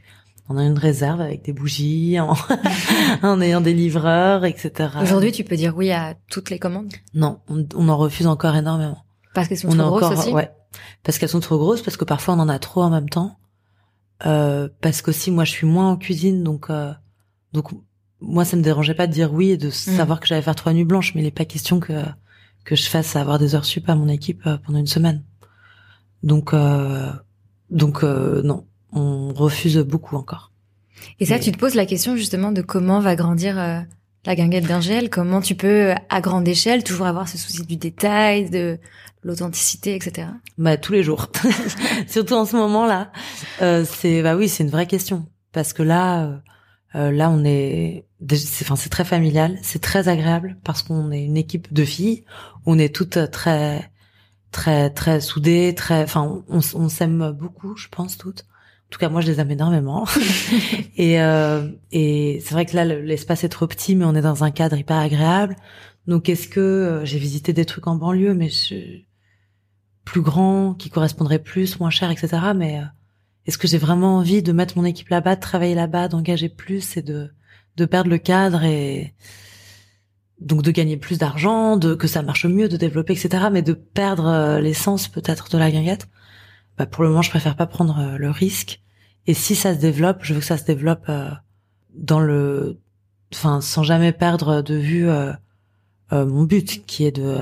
on 0.48 0.58
a 0.58 0.64
une 0.64 0.78
réserve 0.78 1.22
avec 1.22 1.44
des 1.44 1.54
bougies, 1.54 2.20
en, 2.20 2.36
en 3.24 3.42
ayant 3.42 3.62
des 3.62 3.74
livreurs, 3.74 4.46
etc. 4.46 4.90
Aujourd'hui, 5.02 5.32
tu 5.32 5.44
peux 5.44 5.56
dire 5.56 5.76
oui 5.76 5.92
à 5.92 6.16
toutes 6.30 6.50
les 6.50 6.60
commandes? 6.60 6.94
Non, 7.14 7.40
on, 7.50 7.90
en 7.90 7.98
refuse 7.98 8.28
encore 8.28 8.56
énormément. 8.56 9.06
Parce 9.34 9.48
qu'elles 9.48 9.58
sont 9.58 9.70
trop 9.70 9.98
grosses 9.98 10.20
aussi? 10.20 10.32
Ouais, 10.32 10.52
parce 11.04 11.18
qu'elles 11.18 11.30
sont 11.30 11.40
trop 11.40 11.58
grosses, 11.58 11.82
parce 11.82 11.98
que 11.98 12.06
parfois 12.06 12.36
on 12.36 12.40
en 12.40 12.50
a 12.50 12.60
trop 12.60 12.84
en 12.84 12.90
même 12.90 13.10
temps. 13.10 13.38
Euh, 14.26 14.70
parce 14.82 15.02
qu'aussi, 15.02 15.32
moi, 15.32 15.44
je 15.44 15.52
suis 15.52 15.68
moins 15.68 15.90
en 15.90 15.98
cuisine, 15.98 16.44
donc 16.44 16.70
euh, 16.70 16.94
donc 17.52 17.72
moi, 18.22 18.46
ça 18.46 18.56
me 18.56 18.62
dérangeait 18.62 18.94
pas 18.94 19.08
de 19.08 19.12
dire 19.12 19.34
oui 19.34 19.52
et 19.52 19.58
de 19.58 19.68
mm. 19.68 19.72
savoir 19.72 20.20
que 20.20 20.28
j'allais 20.28 20.42
faire 20.42 20.56
trois 20.56 20.74
nuits 20.74 20.86
blanches, 20.86 21.16
mais 21.16 21.22
il 21.22 21.26
n'est 21.26 21.32
pas 21.32 21.46
question 21.46 21.80
que 21.80 21.94
que 22.66 22.76
je 22.76 22.90
fasse 22.90 23.16
avoir 23.16 23.40
des 23.40 23.56
heures 23.56 23.66
sup 23.66 23.88
à 23.90 23.96
mon 23.96 24.10
équipe 24.10 24.46
euh, 24.46 24.58
pendant 24.58 24.80
une 24.80 24.88
semaine. 24.88 25.24
Donc 26.24 26.54
euh, 26.54 27.12
donc 27.70 28.04
euh, 28.04 28.42
non, 28.44 28.66
on 28.92 29.34
refuse 29.34 29.78
beaucoup 29.78 30.16
encore. 30.18 30.52
Et 31.20 31.26
ça, 31.26 31.40
tu 31.40 31.52
te 31.52 31.58
poses 31.58 31.76
la 31.76 31.86
question 31.86 32.16
justement 32.16 32.52
de 32.52 32.62
comment 32.62 33.00
va 33.00 33.16
grandir 33.16 33.60
euh, 33.60 33.80
la 34.26 34.36
guinguette 34.36 34.68
d'Angèle, 34.68 35.10
comment 35.10 35.42
tu 35.42 35.56
peux 35.56 35.94
à 36.10 36.22
grande 36.22 36.48
échelle 36.48 36.84
toujours 36.84 37.06
avoir 37.06 37.28
ce 37.28 37.38
souci 37.38 37.66
du 37.66 37.78
détail, 37.78 38.50
de 38.50 38.80
l'authenticité, 39.24 39.96
etc. 39.96 40.28
Bah 40.58 40.78
tous 40.78 40.94
les 40.94 41.04
jours, 41.04 41.30
surtout 42.08 42.34
en 42.34 42.46
ce 42.46 42.56
moment-là. 42.56 43.12
Euh, 43.62 43.86
c'est 43.86 44.24
bah 44.24 44.36
oui, 44.36 44.50
c'est 44.50 44.64
une 44.64 44.70
vraie 44.70 44.88
question 44.88 45.26
parce 45.52 45.74
que 45.74 45.84
là, 45.84 46.42
euh, 46.96 47.12
là 47.12 47.30
on 47.30 47.44
est, 47.44 48.06
enfin 48.34 48.76
c'est 48.76 48.90
très 48.90 49.06
familial, 49.06 49.58
c'est 49.62 49.82
très 49.82 50.08
agréable 50.08 50.58
parce 50.64 50.82
qu'on 50.82 51.12
est 51.12 51.24
une 51.24 51.38
équipe 51.38 51.72
de 51.74 51.86
filles, 51.86 52.26
on 52.66 52.80
est 52.80 52.94
toutes 52.94 53.32
très 53.32 53.92
très 54.52 54.90
très 54.90 55.22
soudées, 55.22 55.76
très, 55.76 56.04
enfin 56.04 56.44
on, 56.50 56.60
on 56.74 56.90
s'aime 56.90 57.32
beaucoup, 57.32 57.76
je 57.76 57.88
pense 57.90 58.18
toutes. 58.18 58.46
En 58.88 58.92
tout 58.92 59.00
cas, 59.00 59.10
moi, 59.10 59.20
je 59.22 59.28
les 59.28 59.40
aime 59.40 59.52
énormément. 59.52 60.08
et 60.96 61.20
euh, 61.22 61.68
et 61.92 62.40
c'est 62.46 62.54
vrai 62.54 62.66
que 62.66 62.76
là, 62.76 62.86
l'espace 62.86 63.44
est 63.44 63.50
trop 63.50 63.68
petit, 63.68 63.96
mais 63.96 64.06
on 64.06 64.16
est 64.16 64.22
dans 64.22 64.44
un 64.44 64.52
cadre 64.52 64.78
hyper 64.78 64.98
agréable. 64.98 65.56
Donc, 66.08 66.30
est-ce 66.30 66.48
que 66.48 66.60
euh, 66.60 67.06
j'ai 67.06 67.18
visité 67.18 67.52
des 67.52 67.66
trucs 67.66 67.88
en 67.88 67.96
banlieue, 67.96 68.36
mais 68.36 68.50
plus 70.06 70.22
grand, 70.22 70.76
qui 70.76 70.90
correspondraient 70.90 71.40
plus, 71.40 71.80
moins 71.80 71.90
cher, 71.90 72.12
etc. 72.12 72.38
Mais 72.56 72.80
euh, 72.80 72.84
est-ce 73.48 73.58
que 73.58 73.68
j'ai 73.68 73.80
vraiment 73.80 74.18
envie 74.18 74.44
de 74.44 74.52
mettre 74.52 74.78
mon 74.78 74.86
équipe 74.86 75.10
là-bas, 75.10 75.36
de 75.36 75.42
travailler 75.42 75.76
là-bas, 75.76 76.08
d'engager 76.08 76.50
plus 76.50 76.96
et 76.96 77.02
de 77.02 77.32
de 77.78 77.86
perdre 77.86 78.10
le 78.10 78.18
cadre 78.18 78.64
et 78.64 79.14
donc 80.40 80.62
de 80.62 80.72
gagner 80.72 80.98
plus 80.98 81.18
d'argent, 81.18 81.78
de 81.78 81.96
que 81.96 82.08
ça 82.08 82.22
marche 82.22 82.46
mieux, 82.46 82.68
de 82.68 82.78
développer, 82.78 83.14
etc. 83.14 83.46
Mais 83.52 83.62
de 83.62 83.74
perdre 83.74 84.60
l'essence 84.60 85.08
peut-être 85.08 85.50
de 85.50 85.58
la 85.58 85.72
guinguette 85.72 86.08
bah 86.78 86.86
pour 86.86 87.04
le 87.04 87.10
moment, 87.10 87.22
je 87.22 87.30
préfère 87.30 87.56
pas 87.56 87.68
prendre 87.68 88.00
euh, 88.00 88.18
le 88.18 88.30
risque. 88.30 88.82
Et 89.28 89.34
si 89.34 89.56
ça 89.56 89.74
se 89.74 89.80
développe, 89.80 90.20
je 90.22 90.34
veux 90.34 90.40
que 90.40 90.46
ça 90.46 90.58
se 90.58 90.66
développe 90.66 91.06
euh, 91.10 91.30
dans 91.94 92.20
le, 92.20 92.80
enfin, 93.34 93.62
sans 93.62 93.84
jamais 93.84 94.12
perdre 94.12 94.62
de 94.62 94.76
vue 94.76 95.10
euh, 95.10 95.34
mon 96.12 96.44
but, 96.44 96.86
qui 96.86 97.06
est 97.06 97.12
de, 97.12 97.38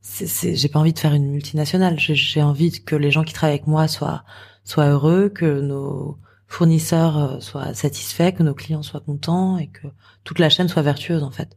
c'est, 0.00 0.56
j'ai 0.56 0.68
pas 0.68 0.80
envie 0.80 0.92
de 0.92 0.98
faire 0.98 1.14
une 1.14 1.30
multinationale. 1.30 1.98
J'ai 1.98 2.42
envie 2.42 2.82
que 2.82 2.96
les 2.96 3.10
gens 3.10 3.22
qui 3.24 3.32
travaillent 3.32 3.56
avec 3.56 3.66
moi 3.66 3.88
soient 3.88 4.24
soient 4.64 4.86
heureux, 4.86 5.28
que 5.28 5.60
nos 5.60 6.18
fournisseurs 6.52 7.42
soient 7.42 7.74
satisfaits, 7.74 8.32
que 8.32 8.42
nos 8.42 8.54
clients 8.54 8.82
soient 8.82 9.00
contents 9.00 9.58
et 9.58 9.68
que 9.68 9.88
toute 10.24 10.38
la 10.38 10.50
chaîne 10.50 10.68
soit 10.68 10.82
vertueuse 10.82 11.22
en 11.22 11.30
fait. 11.30 11.56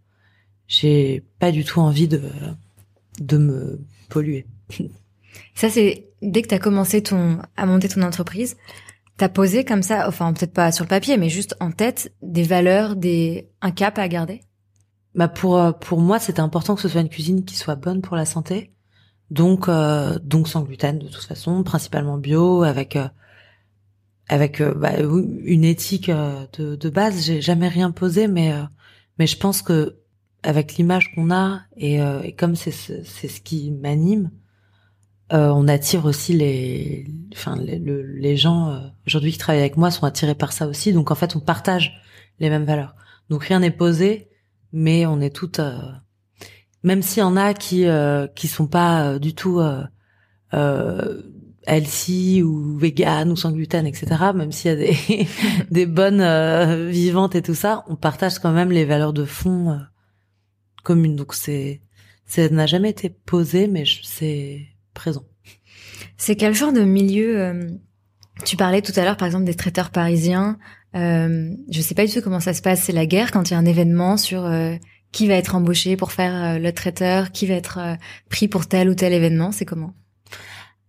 J'ai 0.68 1.24
pas 1.40 1.52
du 1.52 1.64
tout 1.64 1.80
envie 1.80 2.08
de 2.08 2.22
de 3.20 3.38
me 3.38 3.80
polluer. 4.10 4.46
Ça, 5.56 5.70
c'est 5.70 6.08
dès 6.22 6.42
que 6.42 6.48
tu 6.48 6.56
as 6.56 6.60
commencé 6.60 7.02
ton, 7.02 7.40
à 7.56 7.66
monter 7.66 7.88
ton 7.88 8.02
entreprise, 8.02 8.56
t'as 9.18 9.30
posé 9.30 9.64
comme 9.64 9.84
ça, 9.84 10.08
enfin 10.08 10.34
peut-être 10.34 10.54
pas 10.54 10.72
sur 10.72 10.86
le 10.86 10.90
papier, 10.90 11.18
mais 11.18 11.30
juste 11.30 11.56
en 11.60 11.72
tête, 11.72 12.14
des 12.22 12.44
valeurs, 12.44 12.96
des 12.96 13.50
un 13.62 13.72
cap 13.72 13.98
à 13.98 14.08
garder? 14.08 14.42
Bah 15.14 15.28
pour 15.28 15.58
euh, 15.58 15.72
pour 15.72 16.02
moi, 16.02 16.20
c'était 16.20 16.42
important 16.42 16.76
que 16.76 16.82
ce 16.82 16.90
soit 16.90 17.02
une 17.02 17.10
cuisine 17.10 17.46
qui 17.46 17.56
soit 17.56 17.76
bonne 17.76 18.02
pour 18.02 18.16
la 18.16 18.26
santé, 18.26 18.72
donc 19.32 19.70
euh, 19.70 20.20
donc 20.22 20.48
sans 20.48 20.62
gluten 20.62 21.00
de 21.00 21.08
toute 21.08 21.24
façon, 21.24 21.64
principalement 21.64 22.18
bio, 22.18 22.64
avec 22.64 22.96
euh, 22.96 23.08
avec 24.28 24.62
bah, 24.62 24.94
une 25.00 25.64
éthique 25.64 26.10
de, 26.10 26.76
de 26.76 26.90
base. 26.90 27.26
J'ai 27.26 27.42
jamais 27.42 27.68
rien 27.68 27.92
posé, 27.92 28.28
mais 28.28 28.54
mais 29.20 29.28
je 29.28 29.38
pense 29.38 29.62
que 29.62 29.98
avec 30.44 30.76
l'image 30.76 31.14
qu'on 31.14 31.32
a 31.32 31.62
et, 31.78 32.00
et 32.24 32.34
comme 32.34 32.56
c'est 32.56 32.72
c'est 32.72 33.28
ce 33.28 33.42
qui 33.42 33.72
m'anime, 33.72 34.32
euh, 35.34 35.50
on 35.50 35.68
attire 35.68 36.06
aussi 36.06 36.34
les, 36.34 37.08
enfin 37.34 37.56
les, 37.58 38.38
gens 38.38 38.70
euh, 38.70 38.80
aujourd'hui 39.08 39.32
qui 39.32 39.40
travaillent 39.40 39.62
avec 39.62 39.76
moi 39.76 39.90
sont 39.90 40.06
attirés 40.06 40.36
par 40.36 40.54
ça 40.54 40.68
aussi. 40.68 40.94
Donc 40.94 41.10
en 41.10 41.16
fait, 41.16 41.36
on 41.36 41.40
partage 41.40 42.00
les 42.40 42.50
mêmes 42.52 42.66
valeurs. 42.66 42.96
Donc 43.30 43.44
rien 43.44 43.60
n'est 43.60 43.72
posé, 43.72 44.30
mais 44.72 45.08
on 45.08 45.20
est 45.22 45.36
toutes, 45.36 45.60
euh, 45.60 45.80
même 46.84 47.02
s'il 47.02 47.22
y 47.22 47.24
en 47.24 47.38
a 47.38 47.56
qui 47.56 47.86
qui 48.36 48.48
sont 48.48 48.68
pas 48.68 49.18
du 49.18 49.34
tout 49.34 49.60
healthy 51.68 52.44
ou 52.44 52.78
vegan 52.78 53.32
ou 53.32 53.36
sans 53.36 53.52
gluten, 53.52 53.86
etc. 53.86 54.08
Même 54.36 54.52
s'il 54.52 54.72
y 54.72 54.74
a 54.74 54.78
des 54.78 55.28
des 55.72 55.86
bonnes 55.86 56.90
vivantes 56.90 57.36
et 57.36 57.42
tout 57.42 57.56
ça, 57.56 57.84
on 57.88 57.96
partage 57.96 58.40
quand 58.40 58.52
même 58.52 58.72
les 58.72 58.86
valeurs 58.86 59.14
de 59.14 59.26
fond 59.26 59.80
communes. 60.84 61.16
Donc 61.16 61.34
c'est 61.34 61.82
ça 62.26 62.50
n'a 62.50 62.66
jamais 62.66 62.90
été 62.90 63.10
posé, 63.10 63.68
mais 63.68 63.84
c'est 64.04 64.68
présent. 64.94 65.24
C'est 66.18 66.36
quel 66.36 66.54
genre 66.54 66.74
de 66.74 66.82
milieu 66.82 67.40
euh, 67.40 67.70
Tu 68.46 68.58
parlais 68.58 68.82
tout 68.82 68.94
à 68.96 69.04
l'heure, 69.04 69.18
par 69.18 69.28
exemple, 69.28 69.46
des 69.46 69.54
traiteurs 69.54 69.92
parisiens. 69.92 70.58
Euh, 70.96 71.52
je 71.70 71.82
sais 71.82 71.94
pas 71.94 72.06
du 72.06 72.12
tout 72.12 72.22
comment 72.22 72.40
ça 72.40 72.54
se 72.54 72.62
passe. 72.62 72.82
C'est 72.84 72.94
la 72.94 73.06
guerre 73.06 73.32
quand 73.32 73.50
il 73.50 73.54
y 73.54 73.56
a 73.56 73.60
un 73.60 73.66
événement 73.66 74.18
sur 74.18 74.46
euh, 74.46 74.76
qui 75.12 75.28
va 75.28 75.36
être 75.36 75.56
embauché 75.56 75.98
pour 75.98 76.12
faire 76.12 76.60
le 76.60 76.72
traiteur, 76.72 77.32
qui 77.32 77.46
va 77.46 77.54
être 77.54 77.80
pris 78.30 78.48
pour 78.48 78.68
tel 78.68 78.90
ou 78.90 78.96
tel 78.96 79.14
événement. 79.14 79.52
C'est 79.54 79.64
comment? 79.64 79.94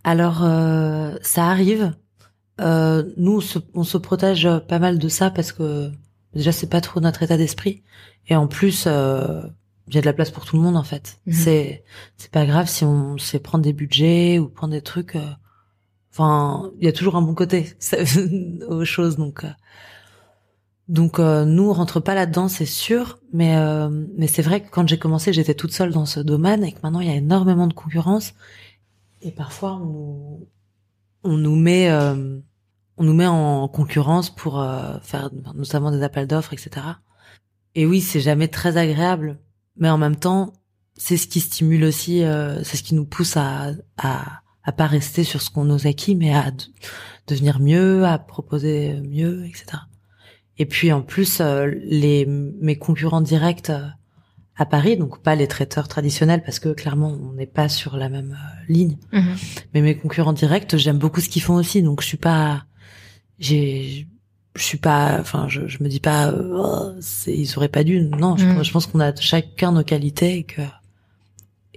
Alors, 0.06 0.38
ça 1.22 1.46
arrive. 1.46 1.92
nous, 2.58 3.42
on 3.74 3.84
se, 3.84 3.98
protège 3.98 4.48
pas 4.68 4.78
mal 4.78 4.98
de 4.98 5.08
ça 5.08 5.30
parce 5.30 5.52
que 5.52 5.90
déjà, 6.34 6.52
c'est 6.52 6.70
pas 6.70 6.80
trop 6.80 7.00
notre 7.00 7.22
état 7.22 7.36
d'esprit. 7.36 7.82
Et 8.28 8.36
en 8.36 8.46
plus, 8.46 8.88
il 9.88 9.94
y 9.94 9.98
a 9.98 10.00
de 10.00 10.06
la 10.06 10.12
place 10.12 10.30
pour 10.30 10.44
tout 10.44 10.56
le 10.56 10.62
monde 10.62 10.76
en 10.76 10.82
fait. 10.82 11.18
Mhm. 11.26 11.32
C'est 11.32 11.84
c'est 12.16 12.30
pas 12.30 12.46
grave 12.46 12.68
si 12.68 12.84
on 12.84 13.18
sait 13.18 13.38
prendre 13.38 13.64
des 13.64 13.72
budgets 13.72 14.38
ou 14.38 14.48
prendre 14.48 14.72
des 14.72 14.82
trucs. 14.82 15.16
Euh, 15.16 15.30
enfin, 16.12 16.70
il 16.80 16.84
y 16.84 16.88
a 16.88 16.92
toujours 16.92 17.16
un 17.16 17.22
bon 17.22 17.34
côté 17.34 17.74
aux 18.68 18.84
choses 18.84 19.16
donc. 19.16 19.44
Euh, 19.44 19.50
donc 20.88 21.18
euh, 21.18 21.44
nous 21.44 21.68
on 21.68 21.72
rentre 21.72 21.98
pas 21.98 22.14
là-dedans, 22.14 22.46
c'est 22.48 22.64
sûr, 22.64 23.18
mais 23.32 23.56
mais 24.16 24.28
c'est 24.28 24.42
vrai 24.42 24.62
que 24.62 24.70
quand 24.70 24.86
j'ai 24.86 24.98
commencé, 24.98 25.32
j'étais 25.32 25.54
toute 25.54 25.72
seule 25.72 25.90
dans 25.92 26.06
ce 26.06 26.20
domaine 26.20 26.62
et 26.62 26.72
que 26.72 26.78
maintenant 26.82 27.00
il 27.00 27.08
y 27.08 27.10
a 27.10 27.16
énormément 27.16 27.66
de 27.66 27.74
concurrence 27.74 28.34
et 29.22 29.32
parfois 29.32 29.74
on 29.74 29.86
nous 29.86 30.48
on 31.24 31.36
nous 31.36 31.56
met 31.56 31.90
on 31.92 33.04
nous 33.04 33.14
met 33.14 33.26
en 33.26 33.68
concurrence 33.68 34.30
pour 34.34 34.64
faire 35.02 35.30
notamment 35.54 35.90
des 35.90 36.02
appels 36.02 36.26
d'offres, 36.26 36.52
etc. 36.52 36.86
Et 37.74 37.84
oui, 37.84 38.00
c'est 38.00 38.20
jamais 38.20 38.48
très 38.48 38.76
agréable 38.76 39.38
mais 39.76 39.90
en 39.90 39.98
même 39.98 40.16
temps, 40.16 40.52
c'est 40.96 41.16
ce 41.16 41.26
qui 41.26 41.40
stimule 41.40 41.84
aussi, 41.84 42.24
euh, 42.24 42.62
c'est 42.64 42.76
ce 42.76 42.82
qui 42.82 42.94
nous 42.94 43.04
pousse 43.04 43.36
à, 43.36 43.72
à, 43.98 44.42
à 44.64 44.72
pas 44.72 44.86
rester 44.86 45.24
sur 45.24 45.42
ce 45.42 45.50
qu'on 45.50 45.64
nous 45.64 45.86
acquis, 45.86 46.14
mais 46.14 46.34
à 46.34 46.50
devenir 47.26 47.60
mieux, 47.60 48.04
à 48.04 48.18
proposer 48.18 49.00
mieux, 49.02 49.44
etc. 49.44 49.78
Et 50.58 50.64
puis 50.64 50.92
en 50.92 51.02
plus, 51.02 51.40
euh, 51.40 51.66
les 51.82 52.24
mes 52.26 52.78
concurrents 52.78 53.20
directs 53.20 53.70
à 54.58 54.64
Paris, 54.66 54.96
donc 54.96 55.18
pas 55.22 55.34
les 55.34 55.46
traiteurs 55.48 55.86
traditionnels 55.88 56.42
parce 56.44 56.58
que 56.58 56.70
clairement 56.70 57.08
on 57.22 57.32
n'est 57.32 57.46
pas 57.46 57.68
sur 57.68 57.96
la 57.96 58.08
même 58.08 58.32
euh, 58.40 58.72
ligne. 58.72 58.96
Mhm. 59.12 59.36
Mais 59.74 59.82
mes 59.82 59.94
concurrents 59.96 60.32
directs, 60.32 60.76
j'aime 60.76 60.98
beaucoup 60.98 61.20
ce 61.20 61.28
qu'ils 61.28 61.42
font 61.42 61.54
aussi, 61.56 61.82
donc 61.82 62.00
je 62.00 62.06
suis 62.06 62.16
pas, 62.16 62.64
j'ai, 63.38 64.06
je 64.54 64.62
suis 64.62 64.78
pas, 64.78 65.18
enfin 65.20 65.46
je, 65.48 65.66
je 65.66 65.82
me 65.82 65.88
dis 65.88 66.00
pas, 66.00 66.28
euh, 66.28 66.52
oh, 66.56 66.92
ils 67.26 67.52
auraient 67.56 67.68
pas 67.68 67.84
dû. 67.84 68.00
Non, 68.00 68.36
je, 68.36 68.44
Mhm. 68.46 68.64
je 68.64 68.72
pense 68.72 68.86
qu'on 68.86 69.00
a 69.00 69.14
chacun 69.16 69.72
nos 69.72 69.84
qualités 69.84 70.38
et 70.38 70.42
que 70.44 70.62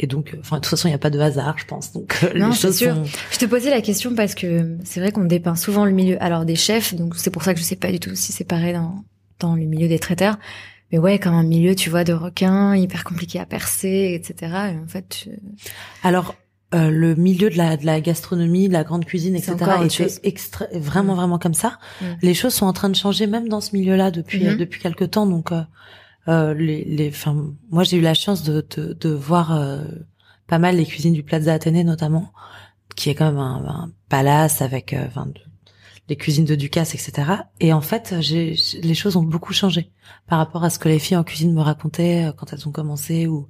et 0.01 0.07
donc, 0.07 0.37
enfin 0.39 0.55
de 0.55 0.61
toute 0.61 0.69
façon 0.69 0.87
il 0.87 0.91
n'y 0.91 0.95
a 0.95 0.99
pas 0.99 1.09
de 1.09 1.19
hasard, 1.19 1.57
je 1.57 1.65
pense. 1.65 1.91
Donc 1.91 2.17
euh, 2.23 2.31
Non, 2.39 2.51
les 2.51 2.55
choses 2.55 2.77
sûr. 2.77 2.95
sont- 2.95 3.03
Je 3.33 3.37
te 3.39 3.45
posais 3.45 3.69
la 3.69 3.81
question 3.81 4.15
parce 4.15 4.33
que 4.33 4.77
c'est 4.85 5.01
vrai 5.01 5.11
qu'on 5.11 5.25
dépeint 5.25 5.57
souvent 5.57 5.83
le 5.83 5.91
milieu, 5.91 6.15
alors 6.23 6.45
des 6.45 6.55
chefs, 6.55 6.95
donc 6.95 7.15
c'est 7.17 7.29
pour 7.31 7.43
ça 7.43 7.53
que 7.53 7.59
je 7.59 7.65
sais 7.65 7.75
pas 7.75 7.91
du 7.91 7.99
tout 7.99 8.15
si 8.15 8.31
c'est 8.31 8.45
pareil 8.45 8.71
dans, 8.71 9.03
dans 9.41 9.55
le 9.55 9.65
milieu 9.65 9.89
des 9.89 9.99
traiteurs. 9.99 10.37
Mais 10.91 10.97
ouais, 10.97 11.19
comme 11.19 11.33
un 11.35 11.43
milieu, 11.43 11.75
tu 11.75 11.89
vois, 11.89 12.03
de 12.03 12.13
requins, 12.13 12.75
hyper 12.75 13.03
compliqué 13.03 13.39
à 13.39 13.45
percer, 13.45 14.11
etc. 14.19 14.51
Et 14.73 14.77
en 14.83 14.87
fait, 14.87 15.07
tu- 15.09 15.39
Alors, 16.03 16.35
euh, 16.73 16.89
le 16.89 17.15
milieu 17.15 17.49
de 17.49 17.57
la, 17.57 17.77
de 17.77 17.85
la 17.85 17.99
gastronomie, 18.01 18.67
de 18.67 18.73
la 18.73 18.83
grande 18.83 19.05
cuisine, 19.05 19.35
etc. 19.35 19.55
était 19.85 20.07
extra- 20.23 20.67
vraiment, 20.73 21.13
Mm. 21.13 21.17
vraiment 21.17 21.39
comme 21.39 21.53
ça. 21.53 21.79
Mm. 22.01 22.05
Les 22.21 22.33
choses 22.33 22.53
sont 22.53 22.65
en 22.65 22.73
train 22.73 22.89
de 22.89 22.95
changer, 22.95 23.27
même 23.27 23.49
dans 23.49 23.61
ce 23.61 23.75
milieu-là, 23.75 24.11
depuis 24.11 24.43
Mhm. 24.43 24.49
euh, 24.49 24.55
depuis 24.55 24.79
quelque 24.81 25.03
temps. 25.05 25.25
Donc, 25.27 25.51
euh, 25.51 25.61
euh, 26.27 26.53
les, 26.53 26.83
les, 26.85 27.09
enfin, 27.09 27.35
moi, 27.71 27.83
j'ai 27.83 27.97
eu 27.97 28.01
la 28.01 28.13
chance 28.13 28.43
de, 28.43 28.65
de, 28.75 28.93
de 28.93 29.09
voir 29.09 29.51
euh, 29.55 29.81
pas 30.47 30.59
mal 30.59 30.75
les 30.77 30.85
cuisines 30.85 31.13
du 31.13 31.23
Plaza 31.23 31.53
Athénée, 31.53 31.83
notamment, 31.83 32.31
qui 32.95 33.09
est 33.09 33.15
quand 33.15 33.25
même 33.31 33.37
un, 33.39 33.63
un 33.67 33.91
palace 34.09 34.61
avec 34.61 34.93
euh, 34.93 35.05
enfin, 35.07 35.25
de- 35.27 35.41
les 36.09 36.15
cuisines 36.15 36.45
de 36.45 36.55
Ducasse, 36.55 36.95
etc. 36.95 37.31
Et 37.59 37.71
en 37.71 37.81
fait, 37.81 38.11
les 38.11 38.93
choses 38.95 39.15
ont 39.15 39.23
beaucoup 39.23 39.53
changé 39.53 39.91
par 40.27 40.39
rapport 40.39 40.63
à 40.63 40.69
ce 40.69 40.79
que 40.79 40.89
les 40.89 40.99
filles 40.99 41.17
en 41.17 41.23
cuisine 41.23 41.53
me 41.53 41.61
racontaient 41.61 42.25
euh, 42.25 42.31
quand 42.33 42.51
elles 42.51 42.67
ont 42.67 42.71
commencé 42.71 43.27
ou 43.27 43.47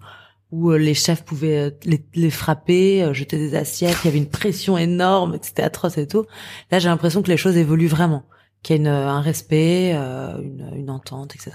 où 0.51 0.71
euh, 0.71 0.77
les 0.77 0.95
chefs 0.95 1.23
pouvaient 1.23 1.69
euh, 1.69 1.71
les, 1.83 2.03
les 2.15 2.31
frapper, 2.31 3.13
jeter 3.13 3.37
des 3.37 3.55
assiettes, 3.55 3.97
il 4.03 4.07
y 4.07 4.09
avait 4.09 4.17
une 4.17 4.29
pression 4.29 4.77
énorme, 4.77 5.37
c'était 5.41 5.63
atroce 5.63 5.97
et 5.97 6.07
tout. 6.07 6.25
Là, 6.71 6.79
j'ai 6.79 6.89
l'impression 6.89 7.21
que 7.21 7.29
les 7.29 7.37
choses 7.37 7.55
évoluent 7.55 7.87
vraiment, 7.87 8.25
qu'il 8.63 8.75
y 8.75 8.79
a 8.79 8.81
une, 8.81 8.87
un 8.87 9.21
respect, 9.21 9.93
une, 9.93 10.71
une 10.75 10.89
entente, 10.89 11.35
etc. 11.35 11.51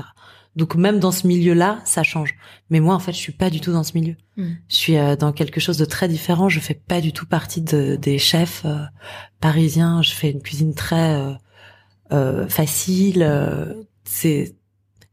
Donc 0.57 0.77
même 0.77 1.01
dans 1.01 1.11
ce 1.11 1.27
milieu-là, 1.27 1.81
ça 1.85 2.03
change. 2.03 2.35
Mais 2.71 2.81
moi, 2.81 2.95
en 2.95 2.99
fait, 2.99 3.13
je 3.13 3.19
suis 3.19 3.33
pas 3.33 3.51
du 3.51 3.61
tout 3.61 3.73
dans 3.73 3.83
ce 3.83 3.97
milieu. 3.99 4.15
Mm. 4.37 4.53
Je 4.69 4.75
suis 4.75 4.97
euh, 4.97 5.17
dans 5.17 5.33
quelque 5.33 5.61
chose 5.61 5.79
de 5.79 5.85
très 5.85 6.09
différent. 6.09 6.49
Je 6.49 6.61
fais 6.61 6.75
pas 6.75 7.01
du 7.01 7.13
tout 7.13 7.27
partie 7.27 7.61
de, 7.61 7.97
des 7.97 8.19
chefs 8.19 8.63
euh, 8.65 8.85
parisiens. 9.41 10.03
Je 10.03 10.13
fais 10.13 10.31
une 10.31 10.43
cuisine 10.43 10.75
très 10.75 11.15
euh, 11.15 11.33
euh, 12.13 12.49
facile. 12.49 13.29
c'est, 14.05 14.55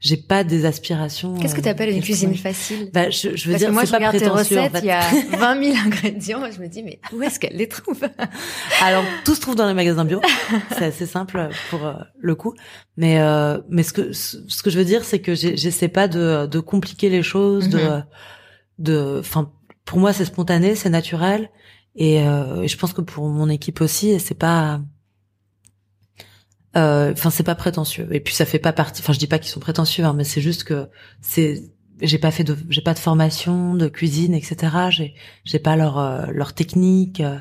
j'ai 0.01 0.17
pas 0.17 0.43
des 0.43 0.65
aspirations. 0.65 1.35
qu'est-ce 1.37 1.53
que 1.53 1.59
euh, 1.59 1.63
tu 1.63 1.69
appelles 1.69 1.91
une 1.91 2.01
cuisine 2.01 2.35
facile 2.35 2.89
Bah, 2.91 3.09
je, 3.11 3.35
je 3.35 3.45
veux 3.45 3.51
Parce 3.51 3.59
dire, 3.59 3.67
que 3.69 3.73
moi, 3.73 3.85
je 3.85 3.91
pas 3.91 3.97
regarde 3.97 4.17
tes 4.17 4.27
en 4.27 4.33
recettes, 4.33 4.71
fait. 4.73 4.79
il 4.79 4.85
y 4.85 4.91
a 4.91 4.99
20 5.37 5.63
000 5.63 5.77
ingrédients, 5.85 6.45
et 6.45 6.51
je 6.51 6.59
me 6.59 6.67
dis, 6.67 6.81
mais 6.83 6.99
où 7.13 7.21
est-ce 7.21 7.39
qu'elle 7.39 7.55
les 7.55 7.67
trouve 7.69 8.01
Alors 8.81 9.03
tout 9.23 9.35
se 9.35 9.41
trouve 9.41 9.55
dans 9.55 9.67
les 9.67 9.73
magasins 9.75 10.03
bio. 10.03 10.19
c'est 10.77 10.85
assez 10.85 11.05
simple 11.05 11.49
pour 11.69 11.85
euh, 11.85 11.93
le 12.19 12.35
coup. 12.35 12.53
Mais 12.97 13.21
euh, 13.21 13.59
mais 13.69 13.83
ce 13.83 13.93
que 13.93 14.11
ce 14.11 14.61
que 14.63 14.69
je 14.69 14.77
veux 14.77 14.85
dire, 14.85 15.03
c'est 15.05 15.19
que 15.19 15.33
j'essaie 15.35 15.87
pas 15.87 16.07
de 16.07 16.45
de 16.47 16.59
compliquer 16.59 17.09
les 17.09 17.23
choses, 17.23 17.69
de 17.69 17.77
Mhm. 17.79 18.03
de. 18.79 19.17
Enfin, 19.19 19.51
pour 19.85 19.99
moi, 19.99 20.13
c'est 20.13 20.25
spontané, 20.25 20.75
c'est 20.75 20.89
naturel, 20.89 21.49
et, 21.95 22.21
euh, 22.25 22.61
et 22.63 22.67
je 22.67 22.77
pense 22.77 22.93
que 22.93 23.01
pour 23.01 23.27
mon 23.27 23.49
équipe 23.49 23.81
aussi, 23.81 24.19
c'est 24.19 24.37
pas. 24.37 24.81
Euh, 26.77 27.11
Enfin, 27.13 27.29
c'est 27.29 27.43
pas 27.43 27.55
prétentieux. 27.55 28.07
Et 28.11 28.19
puis 28.19 28.33
ça 28.33 28.45
fait 28.45 28.59
pas 28.59 28.73
partie. 28.73 29.01
Enfin, 29.01 29.13
je 29.13 29.19
dis 29.19 29.27
pas 29.27 29.39
qu'ils 29.39 29.51
sont 29.51 29.59
prétentieux, 29.59 30.03
hein, 30.05 30.13
mais 30.13 30.23
c'est 30.23 30.41
juste 30.41 30.63
que 30.63 30.87
c'est. 31.21 31.63
J'ai 32.01 32.17
pas 32.17 32.31
fait 32.31 32.43
de, 32.43 32.57
j'ai 32.69 32.81
pas 32.81 32.93
de 32.95 32.99
formation 32.99 33.75
de 33.75 33.87
cuisine, 33.87 34.33
etc. 34.33 34.89
J'ai, 34.89 35.13
j'ai 35.45 35.59
pas 35.59 35.75
leur 35.75 35.99
euh, 35.99 36.25
leur 36.31 36.53
technique. 36.53 37.19
euh, 37.21 37.37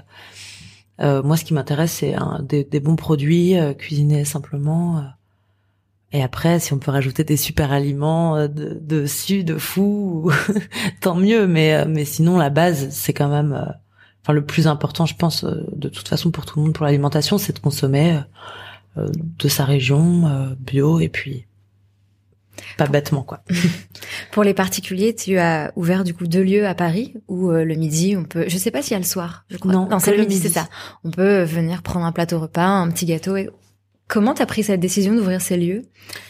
euh, 1.00 1.22
moi, 1.22 1.36
ce 1.36 1.44
qui 1.44 1.54
m'intéresse, 1.54 1.92
c'est 1.92 2.14
un- 2.14 2.42
des, 2.42 2.64
des 2.64 2.80
bons 2.80 2.96
produits 2.96 3.54
cuisinés 3.78 4.24
simplement. 4.26 5.02
Et 6.12 6.22
après, 6.22 6.58
si 6.58 6.72
on 6.72 6.78
peut 6.78 6.90
rajouter 6.90 7.22
des 7.24 7.36
super 7.36 7.70
aliments 7.72 8.48
de, 8.48 8.74
dessus, 8.82 9.44
de 9.44 9.56
fou, 9.58 10.30
tant 11.00 11.14
mieux. 11.14 11.46
Mais 11.46 11.86
mais 11.86 12.04
sinon, 12.04 12.36
la 12.36 12.50
base, 12.50 12.88
c'est 12.90 13.12
quand 13.14 13.28
même, 13.28 13.52
enfin, 14.22 14.32
le 14.32 14.44
plus 14.44 14.66
important, 14.66 15.06
je 15.06 15.14
pense, 15.14 15.44
de 15.44 15.88
toute 15.88 16.08
façon 16.08 16.30
pour 16.32 16.44
tout 16.46 16.58
le 16.58 16.64
monde, 16.64 16.74
pour 16.74 16.84
l'alimentation, 16.84 17.38
c'est 17.38 17.52
de 17.54 17.60
consommer 17.60 18.18
de 18.96 19.48
sa 19.48 19.64
région 19.64 20.26
euh, 20.26 20.54
bio 20.58 21.00
et 21.00 21.08
puis 21.08 21.46
pas 22.76 22.86
bêtement 22.86 23.22
quoi. 23.22 23.42
Pour 24.32 24.44
les 24.44 24.52
particuliers, 24.54 25.14
tu 25.14 25.38
as 25.38 25.72
ouvert 25.76 26.04
du 26.04 26.12
coup 26.14 26.26
deux 26.26 26.42
lieux 26.42 26.66
à 26.66 26.74
Paris 26.74 27.14
où 27.28 27.50
euh, 27.50 27.64
le 27.64 27.74
midi, 27.74 28.16
on 28.16 28.24
peut. 28.24 28.44
Je 28.48 28.58
sais 28.58 28.70
pas 28.70 28.82
s'il 28.82 28.92
y 28.92 28.96
a 28.96 28.98
le 28.98 29.04
soir. 29.04 29.44
Je 29.48 29.56
crois. 29.56 29.72
Non, 29.72 29.98
c'est 29.98 30.16
le 30.16 30.22
midi, 30.22 30.36
c'est 30.38 30.48
ça. 30.50 30.68
On 31.04 31.10
peut 31.10 31.42
venir 31.42 31.82
prendre 31.82 32.04
un 32.04 32.12
plateau 32.12 32.38
repas, 32.38 32.66
un 32.66 32.90
petit 32.90 33.06
gâteau. 33.06 33.36
Et... 33.36 33.48
Comment 34.08 34.34
t'as 34.34 34.46
pris 34.46 34.64
cette 34.64 34.80
décision 34.80 35.14
d'ouvrir 35.14 35.40
ces 35.40 35.56
lieux? 35.56 35.82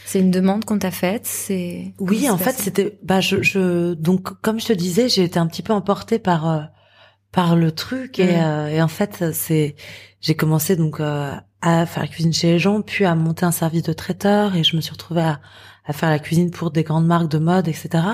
C'est 0.05 0.21
une 0.21 0.31
demande 0.31 0.65
qu'on 0.67 0.79
t'a 0.79 0.91
faite 0.91 1.25
C'est 1.25 1.95
Oui, 1.99 2.29
en 2.29 2.37
fait, 2.37 2.53
c'était 2.53 2.99
bah 3.03 3.21
je, 3.21 3.43
je 3.43 3.95
donc 3.95 4.39
comme 4.43 4.61
je 4.61 4.67
te 4.67 4.73
disais, 4.75 5.09
j'ai 5.09 5.25
été 5.25 5.39
un 5.39 5.47
petit 5.47 5.63
peu 5.63 5.73
emportée 5.73 6.19
par 6.19 6.49
euh, 6.49 6.61
par 7.33 7.57
le 7.57 7.73
truc 7.73 8.19
et, 8.19 8.27
Mm. 8.27 8.41
euh, 8.43 8.69
et 8.69 8.83
en 8.83 8.89
fait, 8.89 9.33
c'est 9.33 9.77
j'ai 10.21 10.35
commencé 10.35 10.77
donc 10.77 11.01
euh, 11.01 11.35
à 11.63 11.87
faire 11.87 12.03
la 12.03 12.09
cuisine 12.09 12.33
chez 12.33 12.53
les 12.53 12.59
gens, 12.59 12.83
puis 12.83 13.05
à 13.05 13.15
monter 13.15 13.45
un 13.45 13.53
service 13.53 13.83
de 13.83 13.93
traiteur 13.93 14.55
et 14.55 14.65
je 14.65 14.77
me 14.77 14.81
suis 14.81 14.93
retrouvée 14.93 15.23
à, 15.23 15.41
à 15.85 15.93
faire 15.93 16.11
la 16.11 16.19
cuisine 16.19 16.51
pour 16.51 16.71
des 16.71 16.83
grandes 16.83 17.07
marques 17.07 17.31
de 17.31 17.39
mode, 17.39 17.69
etc. 17.69 18.05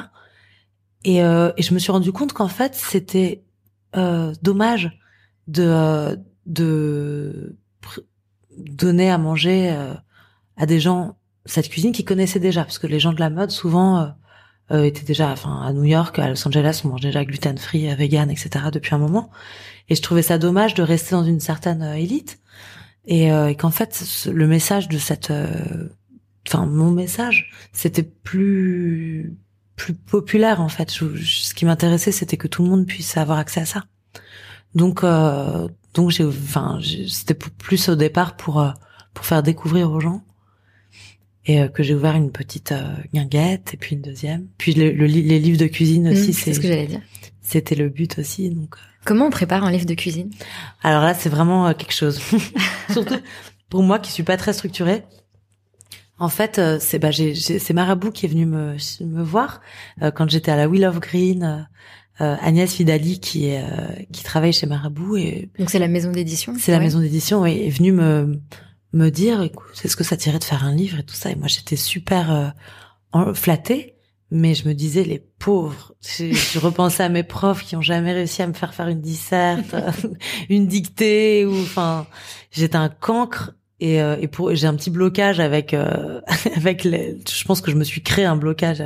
Et, 1.05 1.23
euh, 1.23 1.53
et 1.57 1.63
je 1.63 1.75
me 1.75 1.79
suis 1.79 1.93
rendu 1.93 2.13
compte 2.13 2.33
qu'en 2.33 2.49
fait, 2.49 2.75
c'était 2.75 3.45
euh, 3.97 4.33
dommage 4.43 4.99
de 5.49 5.65
euh, 5.65 6.17
de 6.47 7.57
donner 8.57 9.11
à 9.11 9.19
manger 9.19 9.71
euh, 9.73 9.95
à 10.57 10.67
des 10.67 10.81
gens 10.81 11.17
cette 11.45 11.69
cuisine 11.69 11.93
qu'ils 11.93 12.05
connaissaient 12.05 12.41
déjà, 12.41 12.65
parce 12.65 12.79
que 12.79 12.87
les 12.87 12.99
gens 12.99 13.13
de 13.13 13.21
la 13.21 13.31
mode 13.31 13.51
souvent 13.51 14.15
euh, 14.73 14.83
étaient 14.83 15.05
déjà, 15.05 15.31
enfin 15.31 15.63
à 15.63 15.73
New 15.73 15.85
York, 15.85 16.19
à 16.19 16.29
Los 16.29 16.47
Angeles, 16.47 16.83
on 16.85 16.89
mangeait 16.89 17.09
déjà 17.09 17.25
gluten 17.25 17.59
free, 17.59 17.95
vegan, 17.95 18.31
etc. 18.31 18.67
depuis 18.73 18.95
un 18.95 18.99
moment. 18.99 19.31
Et 19.89 19.95
je 19.95 20.03
trouvais 20.03 20.23
ça 20.23 20.39
dommage 20.39 20.75
de 20.75 20.83
rester 20.83 21.13
dans 21.13 21.25
une 21.25 21.41
certaine 21.41 21.83
euh, 21.83 21.95
élite 21.95 22.39
et, 23.07 23.31
euh, 23.31 23.49
et 23.49 23.55
qu'en 23.55 23.71
fait 23.71 24.27
le 24.33 24.47
message 24.47 24.89
de 24.89 24.99
cette, 24.99 25.31
euh, 25.31 25.89
enfin 26.49 26.67
mon 26.67 26.91
message, 26.91 27.51
c'était 27.73 28.03
plus 28.03 29.35
plus 29.77 29.95
populaire 29.95 30.61
en 30.61 30.69
fait. 30.69 30.93
Je- 30.93 31.15
je- 31.17 31.39
ce 31.41 31.55
qui 31.55 31.67
m'intéressait, 31.67 32.11
c'était 32.13 32.37
que 32.39 32.49
tout 32.49 32.63
le 32.65 32.69
monde 32.71 32.87
puisse 32.87 33.17
avoir 33.17 33.39
accès 33.39 33.61
à 33.61 33.67
ça. 33.67 33.85
Donc 34.75 35.05
euh, 35.05 35.69
donc 35.95 36.11
j'ai, 36.11 36.25
enfin 36.25 36.81
c'était 37.09 37.35
plus 37.35 37.89
au 37.89 37.95
départ 37.95 38.37
pour 38.37 38.61
euh, 38.61 38.71
pour 39.15 39.25
faire 39.25 39.43
découvrir 39.43 39.91
aux 39.93 40.01
gens 40.01 40.23
et 41.47 41.61
euh, 41.61 41.69
que 41.69 41.83
j'ai 41.83 41.95
ouvert 41.95 42.17
une 42.17 42.33
petite 42.33 42.73
euh, 42.73 42.97
guinguette 43.15 43.73
et 43.75 43.77
puis 43.77 43.95
une 43.97 44.03
deuxième. 44.03 44.47
Puis 44.59 44.75
le, 44.75 44.91
le 44.91 45.07
li- 45.07 45.23
les 45.23 45.39
livres 45.39 45.59
de 45.59 45.67
cuisine 45.67 46.09
aussi, 46.09 46.31
Mmh, 46.31 46.33
c'est 46.33 46.53
ce 46.55 46.61
que 46.61 46.67
j'allais 46.67 46.87
dire. 46.89 47.01
c'était 47.41 47.77
le 47.77 47.89
but 47.89 48.19
aussi. 48.19 48.51
Donc. 48.51 48.75
Comment 49.07 49.27
on 49.27 49.31
prépare 49.31 49.65
un 49.65 49.71
livre 49.71 49.87
de 49.87 49.95
cuisine? 49.95 50.31
Alors 50.83 51.03
là, 51.03 51.15
c'est 51.15 51.31
vraiment 51.31 51.67
euh, 51.69 51.73
quelque 51.73 51.95
chose. 51.95 52.21
Surtout 52.91 53.17
pour 53.71 53.83
moi 53.83 53.99
qui 53.99 54.13
suis 54.13 54.23
pas 54.23 54.37
très 54.37 54.53
structurée. 54.53 55.05
En 56.19 56.29
fait, 56.29 56.59
euh, 56.59 56.79
c'est 56.81 56.99
bah 56.99 57.11
c'est 57.13 57.73
Marabout 57.73 58.11
qui 58.11 58.27
est 58.27 58.29
venu 58.29 58.47
me 58.47 58.77
me 59.01 59.23
voir 59.23 59.61
euh, 60.03 60.11
quand 60.11 60.29
j'étais 60.29 60.51
à 60.51 60.57
la 60.57 60.69
Wheel 60.69 60.85
of 60.87 61.01
Green. 61.01 61.43
euh, 61.45 61.63
euh, 62.23 62.35
Agnès 62.41 62.75
Vidali 62.75 63.21
qui 63.21 63.49
est 63.49 63.63
euh, 63.63 63.89
qui 64.11 64.25
travaille 64.25 64.55
chez 64.55 64.67
Marabout 64.67 65.19
et 65.19 65.51
Donc 65.59 65.69
c'est 65.69 65.79
la 65.79 65.87
maison 65.87 66.11
d'édition. 66.11 66.55
c'est 66.59 66.73
la 66.73 66.79
maison 66.81 67.01
d'édition 67.01 67.43
oui, 67.43 67.61
est 67.67 67.69
venue 67.69 67.93
me 67.93 68.41
me 68.95 69.11
dire 69.11 69.43
écoute 69.43 69.79
est-ce 69.85 69.97
que 69.97 70.05
ça 70.05 70.17
t'irait 70.17 70.39
de 70.39 70.45
faire 70.45 70.65
un 70.65 70.75
livre 70.75 70.99
et 70.99 71.03
tout 71.03 71.15
ça 71.15 71.31
et 71.31 71.35
moi 71.35 71.47
j'étais 71.47 71.77
super 71.77 72.55
euh, 73.15 73.35
flattée 73.35 73.96
mais 74.31 74.55
je 74.55 74.69
me 74.69 74.75
disais 74.75 75.05
les 75.05 75.23
pauvres. 75.39 75.95
Je, 76.01 76.33
je 76.33 76.59
repensais 76.59 77.03
à 77.03 77.09
mes 77.09 77.23
profs 77.23 77.65
qui 77.65 77.77
ont 77.77 77.83
jamais 77.83 78.13
réussi 78.13 78.43
à 78.43 78.47
me 78.47 78.53
faire 78.53 78.75
faire 78.75 78.89
une 78.89 79.01
disserte 79.01 79.75
une 80.49 80.67
dictée 80.67 81.45
ou 81.47 81.55
enfin 81.55 82.07
j'étais 82.51 82.77
un 82.77 82.89
cancre. 82.89 83.55
Et, 83.79 84.01
euh, 84.01 84.17
et 84.19 84.27
pour 84.27 84.55
j'ai 84.55 84.67
un 84.67 84.75
petit 84.75 84.89
blocage 84.89 85.39
avec 85.39 85.75
euh, 85.75 86.23
avec 86.57 86.83
les 86.83 87.19
je 87.31 87.45
pense 87.45 87.61
que 87.61 87.71
je 87.71 87.77
me 87.77 87.85
suis 87.85 88.03
créé 88.03 88.25
un 88.25 88.37
blocage 88.37 88.83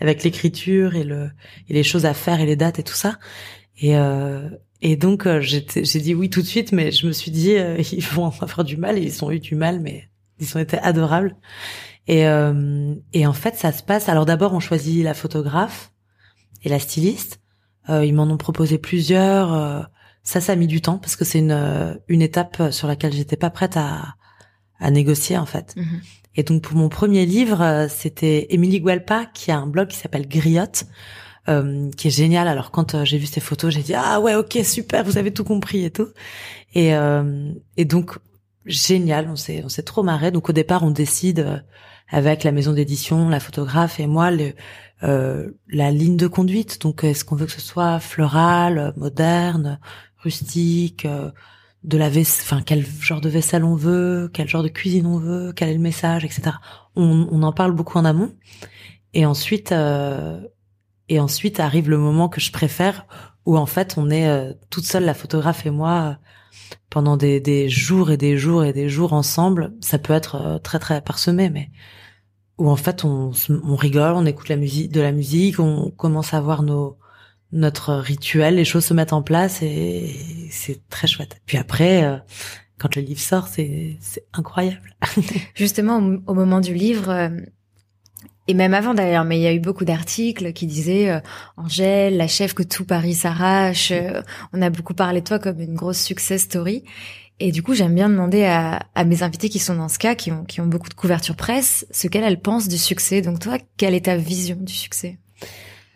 avec 0.00 0.22
l'écriture 0.22 0.96
et 0.96 1.04
le 1.04 1.30
et 1.70 1.72
les 1.72 1.82
choses 1.82 2.04
à 2.04 2.12
faire 2.12 2.40
et 2.40 2.46
les 2.46 2.56
dates 2.56 2.78
et 2.78 2.82
tout 2.82 2.94
ça. 2.94 3.18
Et 3.78 3.96
euh, 3.96 4.48
et 4.82 4.96
donc 4.96 5.26
euh, 5.26 5.40
j'ai 5.40 5.62
dit 5.62 6.14
oui 6.14 6.28
tout 6.28 6.42
de 6.42 6.46
suite, 6.46 6.72
mais 6.72 6.92
je 6.92 7.06
me 7.06 7.12
suis 7.12 7.30
dit 7.30 7.56
euh, 7.56 7.78
ils 7.92 8.04
vont 8.04 8.26
avoir 8.26 8.64
du 8.64 8.76
mal. 8.76 8.98
Et 8.98 9.02
ils 9.02 9.24
ont 9.24 9.30
eu 9.30 9.40
du 9.40 9.54
mal, 9.54 9.80
mais 9.80 10.08
ils 10.38 10.56
ont 10.56 10.60
été 10.60 10.78
adorables. 10.78 11.34
Et 12.06 12.26
euh, 12.26 12.94
et 13.12 13.26
en 13.26 13.32
fait 13.32 13.56
ça 13.56 13.72
se 13.72 13.82
passe. 13.82 14.08
Alors 14.08 14.26
d'abord 14.26 14.52
on 14.52 14.60
choisit 14.60 15.02
la 15.04 15.14
photographe 15.14 15.92
et 16.62 16.68
la 16.68 16.78
styliste. 16.78 17.40
Euh, 17.88 18.04
ils 18.04 18.14
m'en 18.14 18.24
ont 18.24 18.36
proposé 18.36 18.78
plusieurs. 18.78 19.52
euh, 19.54 19.82
ça 20.22 20.40
ça 20.40 20.52
a 20.52 20.56
mis 20.56 20.66
du 20.66 20.80
temps 20.80 20.98
parce 20.98 21.16
que 21.16 21.24
c'est 21.24 21.38
une 21.38 21.50
euh, 21.52 21.94
une 22.08 22.22
étape 22.22 22.70
sur 22.70 22.88
laquelle 22.88 23.12
j'étais 23.12 23.36
pas 23.36 23.50
prête 23.50 23.76
à 23.76 24.14
à 24.80 24.90
négocier 24.90 25.38
en 25.38 25.46
fait. 25.46 25.74
Mhm. 25.76 26.00
Et 26.36 26.42
donc 26.42 26.62
pour 26.62 26.76
mon 26.76 26.88
premier 26.88 27.26
livre, 27.26 27.62
euh, 27.62 27.86
c'était 27.88 28.48
Émilie 28.50 28.80
Guelpa 28.80 29.26
qui 29.26 29.50
a 29.50 29.58
un 29.58 29.66
blog 29.66 29.88
qui 29.88 29.96
s'appelle 29.96 30.28
Griotte, 30.28 30.84
qui 31.46 32.08
est 32.08 32.10
génial. 32.10 32.48
Alors 32.48 32.70
quand 32.70 33.04
j'ai 33.04 33.18
vu 33.18 33.26
ces 33.26 33.40
photos, 33.40 33.72
j'ai 33.72 33.82
dit 33.82 33.94
ah 33.94 34.18
ouais 34.20 34.34
ok 34.34 34.58
super, 34.64 35.04
vous 35.04 35.16
avez 35.18 35.32
tout 35.32 35.44
compris 35.44 35.84
et 35.84 35.90
tout. 35.90 36.08
Et 36.74 36.92
et 37.76 37.84
donc 37.84 38.18
génial, 38.66 39.28
on 39.28 39.36
s'est 39.36 39.62
on 39.64 39.68
s'est 39.68 39.82
trop 39.82 40.02
marré. 40.02 40.30
Donc 40.30 40.48
au 40.48 40.52
départ, 40.52 40.82
on 40.84 40.90
décide 40.90 41.62
avec 42.08 42.44
la 42.44 42.52
maison 42.52 42.72
d'édition, 42.72 43.28
la 43.28 43.40
photographe 43.40 43.98
et 44.00 44.06
moi 44.06 44.30
le, 44.30 44.52
euh, 45.02 45.50
la 45.68 45.90
ligne 45.90 46.16
de 46.16 46.26
conduite. 46.26 46.80
Donc 46.82 47.04
est-ce 47.04 47.24
qu'on 47.24 47.36
veut 47.36 47.46
que 47.46 47.52
ce 47.52 47.60
soit 47.60 48.00
floral, 48.00 48.92
moderne, 48.96 49.78
rustique, 50.18 51.06
euh, 51.06 51.30
de 51.82 51.98
la 51.98 52.08
vaisselle, 52.08 52.44
enfin 52.44 52.62
quel 52.64 52.84
genre 53.00 53.20
de 53.20 53.28
vaisselle 53.28 53.62
on 53.64 53.74
veut, 53.74 54.30
quel 54.32 54.48
genre 54.48 54.62
de 54.62 54.68
cuisine 54.68 55.06
on 55.06 55.18
veut, 55.18 55.52
quel 55.54 55.68
est 55.68 55.74
le 55.74 55.80
message, 55.80 56.24
etc. 56.24 56.52
On, 56.96 57.28
on 57.30 57.42
en 57.42 57.52
parle 57.52 57.72
beaucoup 57.72 57.98
en 57.98 58.04
amont. 58.04 58.32
Et 59.12 59.26
ensuite, 59.26 59.72
euh, 59.72 60.40
et 61.08 61.20
ensuite 61.20 61.60
arrive 61.60 61.90
le 61.90 61.98
moment 61.98 62.28
que 62.28 62.40
je 62.40 62.50
préfère, 62.50 63.06
où 63.46 63.56
en 63.58 63.66
fait 63.66 63.94
on 63.98 64.10
est 64.10 64.28
euh, 64.28 64.52
toute 64.70 64.84
seule, 64.84 65.04
la 65.04 65.14
photographe 65.14 65.66
et 65.66 65.70
moi, 65.70 66.18
pendant 66.90 67.16
des, 67.16 67.40
des, 67.40 67.68
jours 67.68 68.10
et 68.10 68.16
des 68.16 68.36
jours 68.36 68.64
et 68.64 68.72
des 68.72 68.88
jours 68.88 69.12
ensemble. 69.12 69.72
Ça 69.80 69.98
peut 69.98 70.12
être 70.12 70.36
euh, 70.36 70.58
très 70.58 70.78
très 70.78 71.00
parsemé, 71.00 71.50
mais 71.50 71.70
où 72.58 72.70
en 72.70 72.76
fait 72.76 73.04
on, 73.04 73.32
on 73.64 73.76
rigole, 73.76 74.14
on 74.14 74.26
écoute 74.26 74.48
la 74.48 74.56
musique, 74.56 74.92
de 74.92 75.00
la 75.00 75.12
musique, 75.12 75.58
on 75.58 75.90
commence 75.90 76.34
à 76.34 76.40
voir 76.40 76.62
nos 76.62 76.98
notre 77.54 77.94
rituel, 77.94 78.56
les 78.56 78.64
choses 78.64 78.84
se 78.84 78.94
mettent 78.94 79.12
en 79.12 79.22
place 79.22 79.62
et 79.62 80.12
c'est 80.50 80.86
très 80.88 81.06
chouette. 81.06 81.40
Puis 81.46 81.56
après, 81.56 82.04
euh, 82.04 82.16
quand 82.78 82.96
le 82.96 83.02
livre 83.02 83.20
sort, 83.20 83.46
c'est 83.46 83.98
incroyable. 84.32 84.96
Justement, 85.54 85.98
au, 86.26 86.34
moment 86.34 86.60
du 86.60 86.74
livre, 86.74 87.08
euh, 87.08 87.30
et 88.46 88.54
même 88.54 88.74
avant 88.74 88.92
d'ailleurs, 88.92 89.24
mais 89.24 89.38
il 89.38 89.42
y 89.42 89.46
a 89.46 89.54
eu 89.54 89.60
beaucoup 89.60 89.86
d'articles 89.86 90.52
qui 90.52 90.66
disaient 90.66 91.10
euh, 91.10 91.20
Angèle, 91.56 92.16
la 92.16 92.28
chef 92.28 92.52
que 92.52 92.62
tout 92.62 92.84
Paris 92.84 93.14
s'arrache. 93.14 93.90
Euh, 93.90 94.20
on 94.52 94.60
a 94.60 94.68
beaucoup 94.68 94.92
parlé 94.92 95.20
de 95.20 95.26
toi 95.26 95.38
comme 95.38 95.60
une 95.60 95.74
grosse 95.74 96.00
success 96.00 96.42
story. 96.42 96.84
Et 97.40 97.52
du 97.52 97.62
coup, 97.62 97.74
j'aime 97.74 97.94
bien 97.94 98.08
demander 98.08 98.44
à, 98.44 98.86
à, 98.94 99.04
mes 99.04 99.22
invités 99.22 99.48
qui 99.48 99.58
sont 99.58 99.74
dans 99.74 99.88
ce 99.88 99.98
cas, 99.98 100.14
qui 100.14 100.30
ont, 100.30 100.44
qui 100.44 100.60
ont 100.60 100.66
beaucoup 100.66 100.88
de 100.88 100.94
couverture 100.94 101.36
presse, 101.36 101.86
ce 101.90 102.06
qu'elles 102.06 102.40
pensent 102.40 102.68
du 102.68 102.78
succès. 102.78 103.22
Donc 103.22 103.40
toi, 103.40 103.58
quelle 103.76 103.94
est 103.94 104.04
ta 104.04 104.16
vision 104.16 104.56
du 104.60 104.72
succès? 104.72 105.18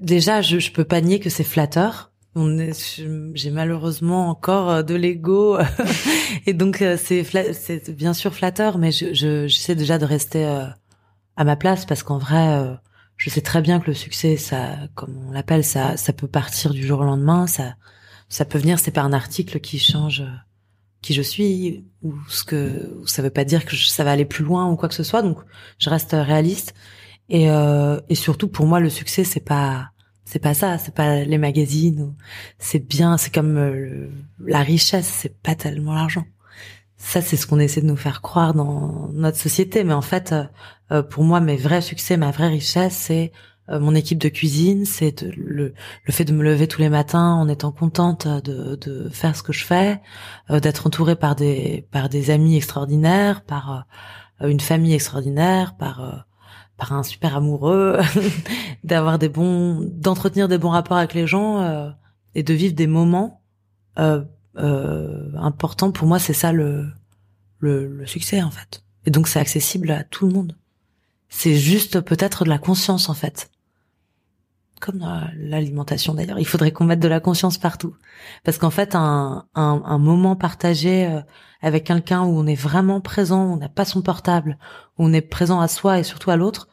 Déjà, 0.00 0.40
je, 0.40 0.58
je 0.58 0.72
peux 0.72 0.84
pas 0.84 1.00
nier 1.00 1.20
que 1.20 1.30
c'est 1.30 1.44
flatteur. 1.44 2.12
J'ai 2.34 3.50
malheureusement 3.50 4.28
encore 4.30 4.70
euh, 4.70 4.82
de 4.82 4.94
l'ego 4.94 5.58
et 6.46 6.52
donc 6.52 6.84
c'est 6.96 7.24
c'est 7.52 7.90
bien 7.90 8.14
sûr 8.14 8.32
flatteur, 8.32 8.78
mais 8.78 8.92
je 8.92 9.12
j'essaie 9.12 9.74
déjà 9.74 9.98
de 9.98 10.04
rester 10.04 10.46
à 11.38 11.44
ma 11.44 11.56
place 11.56 11.86
parce 11.86 12.02
qu'en 12.02 12.18
vrai, 12.18 12.48
euh, 12.48 12.74
je 13.16 13.30
sais 13.30 13.40
très 13.40 13.62
bien 13.62 13.78
que 13.78 13.86
le 13.86 13.94
succès, 13.94 14.36
ça, 14.36 14.76
comme 14.96 15.16
on 15.28 15.30
l'appelle, 15.30 15.64
ça, 15.64 15.96
ça 15.96 16.12
peut 16.12 16.26
partir 16.26 16.72
du 16.74 16.84
jour 16.84 17.00
au 17.00 17.04
lendemain. 17.04 17.46
Ça, 17.46 17.76
ça 18.28 18.44
peut 18.44 18.58
venir. 18.58 18.80
C'est 18.80 18.90
pas 18.90 19.02
un 19.02 19.12
article 19.12 19.60
qui 19.60 19.78
change 19.78 20.22
euh, 20.22 20.34
qui 21.00 21.14
je 21.14 21.22
suis 21.22 21.86
ou 22.02 22.12
ce 22.28 22.42
que 22.42 23.00
ça 23.06 23.22
veut 23.22 23.30
pas 23.30 23.44
dire 23.44 23.64
que 23.64 23.76
ça 23.76 24.02
va 24.02 24.10
aller 24.10 24.24
plus 24.24 24.44
loin 24.44 24.68
ou 24.68 24.74
quoi 24.74 24.88
que 24.88 24.96
ce 24.96 25.04
soit. 25.04 25.22
Donc, 25.22 25.38
je 25.78 25.88
reste 25.88 26.10
réaliste 26.12 26.74
et 27.28 27.48
euh, 27.50 28.00
et 28.08 28.16
surtout 28.16 28.48
pour 28.48 28.66
moi, 28.66 28.80
le 28.80 28.90
succès, 28.90 29.22
c'est 29.22 29.38
pas 29.38 29.90
c'est 30.24 30.40
pas 30.40 30.54
ça, 30.54 30.76
c'est 30.78 30.94
pas 30.94 31.24
les 31.24 31.38
magazines. 31.38 32.14
C'est 32.58 32.80
bien, 32.80 33.16
c'est 33.16 33.32
comme 33.32 34.10
la 34.40 34.62
richesse, 34.62 35.06
c'est 35.06 35.40
pas 35.40 35.54
tellement 35.54 35.94
l'argent 35.94 36.24
ça 36.98 37.22
c'est 37.22 37.36
ce 37.36 37.46
qu'on 37.46 37.60
essaie 37.60 37.80
de 37.80 37.86
nous 37.86 37.96
faire 37.96 38.20
croire 38.20 38.54
dans 38.54 39.08
notre 39.12 39.38
société. 39.38 39.84
Mais 39.84 39.94
en 39.94 40.02
fait 40.02 40.32
euh, 40.32 40.44
euh, 40.92 41.02
pour 41.02 41.24
moi 41.24 41.40
mes 41.40 41.56
vrais 41.56 41.80
succès 41.80 42.16
ma 42.16 42.32
vraie 42.32 42.48
richesse 42.48 42.94
c'est 42.94 43.32
euh, 43.70 43.78
mon 43.78 43.94
équipe 43.94 44.18
de 44.18 44.28
cuisine. 44.28 44.84
C'est 44.84 45.22
le, 45.22 45.74
fait 46.10 46.24
de 46.24 46.32
me 46.32 46.42
lever 46.42 46.66
tous 46.66 46.80
les 46.80 46.88
matins 46.88 47.34
en 47.34 47.48
étant 47.48 47.70
contente 47.70 48.26
de, 48.26 49.08
faire 49.10 49.36
ce 49.36 49.42
que 49.42 49.52
je 49.52 49.64
fais 49.64 50.00
d'être 50.50 50.86
entourée 50.86 51.16
par 51.16 51.34
des 51.36 52.30
amis 52.30 52.56
extraordinaires 52.56 53.42
par 53.42 53.86
une 54.40 54.60
famille 54.60 54.94
extraordinaire 54.94 55.76
par 55.76 56.26
par 56.76 56.92
un 56.92 57.02
super 57.02 57.36
amoureux 57.36 57.98
d'avoir 58.84 59.18
des 59.18 59.28
bons 59.28 59.80
d'entretenir 59.92 60.48
des 60.48 60.58
bons 60.58 60.70
rapports 60.70 60.96
avec 60.96 61.14
les 61.14 61.26
gens 61.26 61.92
et 62.34 62.42
de 62.42 62.54
vivre 62.54 62.74
des 62.74 62.86
moments 62.86 63.42
important 64.58 65.92
pour 65.92 66.06
moi 66.08 66.18
c'est 66.18 66.32
ça 66.32 66.52
le, 66.52 66.88
le, 67.58 67.86
le 67.86 68.06
succès 68.06 68.42
en 68.42 68.50
fait. 68.50 68.82
Et 69.06 69.10
donc 69.10 69.28
c'est 69.28 69.38
accessible 69.38 69.90
à 69.90 70.04
tout 70.04 70.26
le 70.26 70.32
monde. 70.32 70.56
C'est 71.28 71.54
juste 71.54 72.00
peut-être 72.00 72.44
de 72.44 72.48
la 72.48 72.58
conscience 72.58 73.08
en 73.08 73.14
fait. 73.14 73.50
Comme 74.80 74.98
dans 74.98 75.28
l'alimentation 75.36 76.14
d'ailleurs. 76.14 76.38
Il 76.38 76.46
faudrait 76.46 76.70
qu'on 76.70 76.84
mette 76.84 77.00
de 77.00 77.08
la 77.08 77.20
conscience 77.20 77.58
partout. 77.58 77.96
Parce 78.44 78.58
qu'en 78.58 78.70
fait 78.70 78.94
un, 78.94 79.46
un, 79.54 79.82
un, 79.84 79.98
moment 79.98 80.36
partagé 80.36 81.06
euh, 81.06 81.20
avec 81.62 81.84
quelqu'un 81.84 82.22
où 82.22 82.38
on 82.38 82.46
est 82.46 82.54
vraiment 82.54 83.00
présent 83.00 83.42
on 83.42 83.56
n'a 83.56 83.68
pas 83.68 83.84
son 83.84 84.02
portable 84.02 84.58
où 84.98 85.04
on 85.04 85.12
est 85.12 85.20
présent 85.20 85.60
à 85.60 85.68
soi 85.68 85.98
et 85.98 86.04
surtout 86.04 86.30
à 86.30 86.36
l'autre 86.36 86.68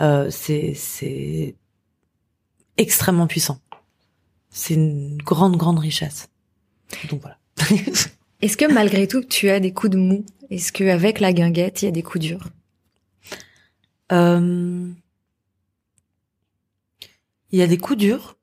euh, 0.00 0.28
c'est 0.30 1.56
extrêmement 2.76 3.26
puissant. 3.26 3.60
C'est 4.50 4.74
une 4.74 5.18
grande 5.18 5.56
grande 5.56 5.78
richesse 5.78 6.28
donc 7.08 7.22
voilà. 7.22 7.38
Est-ce 8.42 8.56
que 8.56 8.70
malgré 8.70 9.06
tout, 9.08 9.22
tu 9.22 9.48
as 9.50 9.60
des 9.60 9.72
coups 9.72 9.92
de 9.92 9.98
mou? 9.98 10.24
Est-ce 10.50 10.72
que 10.72 10.84
avec 10.84 11.20
la 11.20 11.32
guinguette, 11.32 11.82
il 11.82 11.86
y 11.86 11.88
a 11.88 11.92
des 11.92 12.02
coups 12.02 12.24
durs? 12.24 12.48
Euh... 14.12 14.90
Il 17.50 17.58
y 17.58 17.62
a 17.62 17.66
des 17.66 17.78
coups 17.78 17.98
durs, 17.98 18.36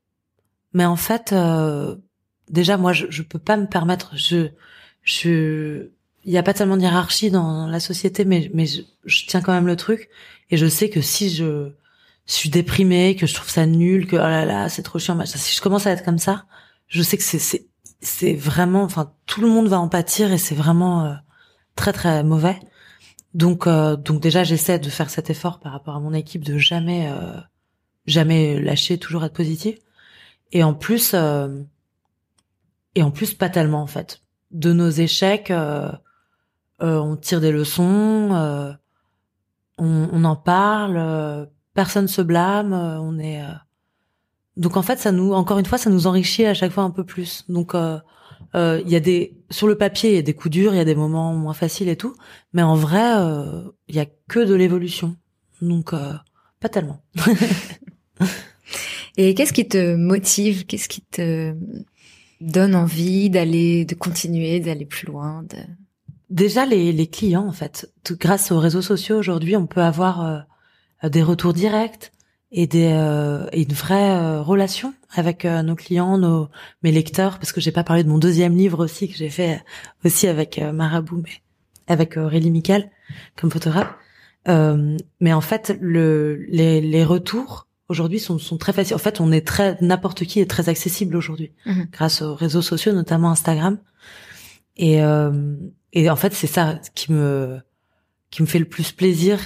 mais 0.73 0.85
en 0.85 0.95
fait, 0.95 1.33
euh... 1.33 1.95
déjà 2.49 2.77
moi, 2.77 2.93
je, 2.93 3.05
je 3.09 3.21
peux 3.21 3.39
pas 3.39 3.57
me 3.57 3.67
permettre. 3.67 4.15
Je, 4.15 4.49
je, 5.03 5.89
il 6.23 6.31
y 6.31 6.37
a 6.37 6.43
pas 6.43 6.53
tellement 6.53 6.77
de 6.77 6.81
hiérarchie 6.81 7.29
dans 7.31 7.67
la 7.67 7.79
société, 7.79 8.25
mais 8.25 8.49
mais 8.53 8.65
je, 8.65 8.81
je 9.05 9.25
tiens 9.27 9.41
quand 9.41 9.53
même 9.53 9.67
le 9.67 9.75
truc 9.75 10.09
et 10.49 10.57
je 10.57 10.67
sais 10.67 10.89
que 10.89 11.01
si 11.01 11.29
je, 11.29 11.69
je 12.27 12.33
suis 12.33 12.49
déprimée, 12.49 13.15
que 13.15 13.27
je 13.27 13.33
trouve 13.33 13.49
ça 13.49 13.65
nul, 13.65 14.07
que 14.07 14.15
oh 14.15 14.19
là 14.19 14.45
là, 14.45 14.69
c'est 14.69 14.83
trop 14.83 14.99
chiant, 14.99 15.19
si 15.25 15.55
je 15.55 15.61
commence 15.61 15.87
à 15.87 15.91
être 15.91 16.03
comme 16.03 16.19
ça, 16.19 16.45
je 16.87 17.01
sais 17.01 17.17
que 17.17 17.23
c'est 17.23 17.65
c'est 18.01 18.33
vraiment, 18.33 18.83
enfin, 18.83 19.13
tout 19.25 19.41
le 19.41 19.47
monde 19.47 19.67
va 19.67 19.79
en 19.79 19.87
pâtir 19.87 20.31
et 20.31 20.37
c'est 20.37 20.55
vraiment 20.55 21.05
euh, 21.05 21.13
très 21.75 21.93
très 21.93 22.23
mauvais. 22.23 22.59
Donc, 23.33 23.67
euh, 23.67 23.95
donc 23.95 24.21
déjà, 24.21 24.43
j'essaie 24.43 24.79
de 24.79 24.89
faire 24.89 25.09
cet 25.09 25.29
effort 25.29 25.59
par 25.59 25.71
rapport 25.71 25.95
à 25.95 25.99
mon 25.99 26.13
équipe 26.13 26.43
de 26.43 26.57
jamais, 26.57 27.09
euh, 27.11 27.39
jamais 28.05 28.59
lâcher, 28.59 28.97
toujours 28.97 29.23
être 29.23 29.33
positif. 29.33 29.77
Et 30.51 30.63
en 30.63 30.73
plus, 30.73 31.15
et 32.95 33.03
en 33.03 33.11
plus, 33.11 33.33
pas 33.33 33.49
tellement 33.49 33.81
en 33.81 33.87
fait. 33.87 34.21
De 34.51 34.73
nos 34.73 34.89
échecs, 34.89 35.53
on 36.81 37.15
tire 37.15 37.39
des 37.39 37.53
leçons, 37.53 38.75
on, 39.77 40.09
on, 40.11 40.23
en 40.25 40.35
parle, 40.35 41.47
personne 41.73 42.09
se 42.09 42.21
blâme, 42.21 42.73
on 42.73 43.17
est 43.17 43.41
donc 44.57 44.77
en 44.77 44.81
fait, 44.81 44.99
ça 44.99 45.11
nous, 45.11 45.33
encore 45.33 45.59
une 45.59 45.65
fois, 45.65 45.77
ça 45.77 45.89
nous 45.89 46.07
enrichit 46.07 46.45
à 46.45 46.53
chaque 46.53 46.71
fois 46.71 46.83
un 46.83 46.89
peu 46.89 47.05
plus. 47.05 47.45
Donc 47.47 47.73
euh, 47.73 47.99
euh, 48.55 48.81
il 48.85 48.91
y 48.91 48.95
a 48.95 48.99
des 48.99 49.37
sur 49.49 49.67
le 49.67 49.77
papier, 49.77 50.11
il 50.11 50.15
y 50.15 50.19
a 50.19 50.23
des 50.23 50.33
coups 50.33 50.51
durs, 50.51 50.73
il 50.73 50.77
y 50.77 50.81
a 50.81 50.85
des 50.85 50.95
moments 50.95 51.33
moins 51.33 51.53
faciles 51.53 51.89
et 51.89 51.95
tout, 51.95 52.15
mais 52.53 52.61
en 52.61 52.75
vrai, 52.75 53.15
euh, 53.15 53.63
il 53.87 53.95
y 53.95 53.99
a 53.99 54.05
que 54.27 54.39
de 54.39 54.53
l'évolution. 54.53 55.15
Donc 55.61 55.93
pas 56.59 56.69
tellement. 56.69 57.01
et 59.17 59.35
qu'est-ce 59.35 59.53
qui 59.53 59.67
te 59.67 59.95
motive? 59.95 60.65
Qu'est-ce 60.65 60.89
qui 60.89 61.01
te 61.01 61.55
donne 62.41 62.75
envie 62.75 63.29
d'aller, 63.29 63.85
de 63.85 63.93
continuer, 63.93 64.59
d'aller 64.59 64.85
plus 64.85 65.05
loin 65.05 65.43
de... 65.43 65.57
Déjà 66.31 66.65
les, 66.65 66.91
les 66.91 67.07
clients 67.07 67.45
en 67.45 67.51
fait. 67.51 67.91
grâce 68.11 68.51
aux 68.51 68.59
réseaux 68.59 68.81
sociaux 68.81 69.17
aujourd'hui, 69.17 69.55
on 69.55 69.67
peut 69.67 69.81
avoir 69.81 70.45
des 71.03 71.21
retours 71.21 71.53
directs 71.53 72.11
et 72.51 72.67
des 72.67 72.91
euh, 72.91 73.47
et 73.51 73.63
une 73.63 73.73
vraie 73.73 74.11
euh, 74.11 74.41
relation 74.41 74.93
avec 75.13 75.45
euh, 75.45 75.61
nos 75.63 75.76
clients, 75.76 76.17
nos 76.17 76.49
mes 76.84 76.91
lecteurs, 76.91 77.39
parce 77.39 77.51
que 77.51 77.61
j'ai 77.61 77.71
pas 77.71 77.84
parlé 77.84 78.03
de 78.03 78.09
mon 78.09 78.17
deuxième 78.17 78.55
livre 78.55 78.84
aussi 78.84 79.09
que 79.09 79.15
j'ai 79.15 79.30
fait 79.30 79.63
aussi 80.03 80.28
avec 80.28 80.59
Marabout, 80.59 81.21
mais 81.23 81.41
avec 81.88 82.17
Aurélie 82.17 82.51
Miquel 82.51 82.91
comme 83.36 83.51
photographe. 83.51 83.93
mais 84.47 85.34
en 85.34 85.41
fait, 85.41 85.78
le 85.80 86.45
les, 86.49 86.82
les 86.82 87.03
retours 87.05 87.67
aujourd'hui 87.88 88.19
sont, 88.19 88.38
sont 88.38 88.57
très 88.57 88.73
faciles. 88.73 88.95
En 88.95 88.99
fait, 88.99 89.19
on 89.19 89.32
est 89.32 89.45
très 89.45 89.78
n'importe 89.82 90.26
qui 90.26 90.39
est 90.39 90.49
très 90.49 90.69
accessible 90.69 91.15
aujourd'hui 91.15 91.51
mhm. 91.65 91.88
grâce 91.91 92.21
aux 92.21 92.36
réseaux 92.36 92.61
sociaux, 92.61 92.93
notamment 92.93 93.32
Instagram. 93.32 93.80
Et 94.78 94.99
et 95.93 96.09
en 96.09 96.15
fait, 96.15 96.34
c'est 96.34 96.47
ça 96.47 96.80
qui 96.95 97.11
me 97.11 97.59
qui 98.30 98.41
me 98.41 98.47
fait 98.47 98.59
le 98.59 98.65
plus 98.65 98.91
plaisir, 98.93 99.39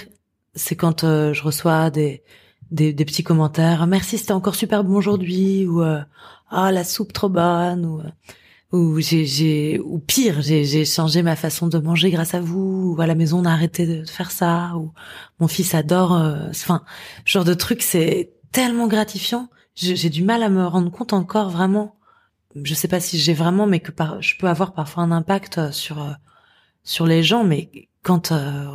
c'est 0.54 0.76
quand 0.76 1.02
je 1.02 1.42
reçois 1.42 1.90
des 1.90 2.22
des, 2.70 2.92
des, 2.92 3.04
petits 3.04 3.22
commentaires. 3.22 3.86
Merci, 3.86 4.18
c'était 4.18 4.32
encore 4.32 4.54
super 4.54 4.84
bon 4.84 4.96
aujourd'hui. 4.96 5.66
Ou 5.66 5.82
euh, 5.82 6.00
ah 6.50 6.72
la 6.72 6.84
soupe 6.84 7.12
trop 7.12 7.28
bonne. 7.28 7.86
Ou 7.86 8.00
euh, 8.00 8.10
ou 8.72 9.00
j'ai 9.00 9.24
j'ai 9.24 9.80
ou 9.80 9.98
pire, 10.00 10.42
j'ai 10.42 10.84
changé 10.84 11.22
ma 11.22 11.36
façon 11.36 11.68
de 11.68 11.78
manger 11.78 12.10
grâce 12.10 12.34
à 12.34 12.40
vous. 12.40 12.94
Ou 12.96 13.00
à 13.00 13.06
la 13.06 13.14
maison 13.14 13.40
on 13.40 13.44
a 13.44 13.52
arrêté 13.52 13.86
de 13.86 14.04
faire 14.04 14.30
ça. 14.30 14.72
Ou 14.76 14.92
mon 15.40 15.48
fils 15.48 15.74
adore. 15.74 16.14
Euh, 16.14 16.48
enfin, 16.50 16.82
genre 17.24 17.44
de 17.44 17.54
truc, 17.54 17.82
c'est 17.82 18.32
tellement 18.52 18.88
gratifiant. 18.88 19.48
j'ai 19.74 20.10
du 20.10 20.22
mal 20.24 20.42
à 20.42 20.48
me 20.48 20.66
rendre 20.66 20.90
compte 20.90 21.12
encore 21.12 21.50
vraiment. 21.50 21.96
Je 22.62 22.74
sais 22.74 22.88
pas 22.88 23.00
si 23.00 23.18
j'ai 23.18 23.34
vraiment, 23.34 23.66
mais 23.66 23.80
que 23.80 23.92
par, 23.92 24.22
je 24.22 24.36
peux 24.38 24.48
avoir 24.48 24.72
parfois 24.72 25.02
un 25.04 25.12
impact 25.12 25.72
sur 25.72 26.16
sur 26.84 27.06
les 27.06 27.22
gens, 27.22 27.44
mais 27.44 27.88
quand 28.02 28.32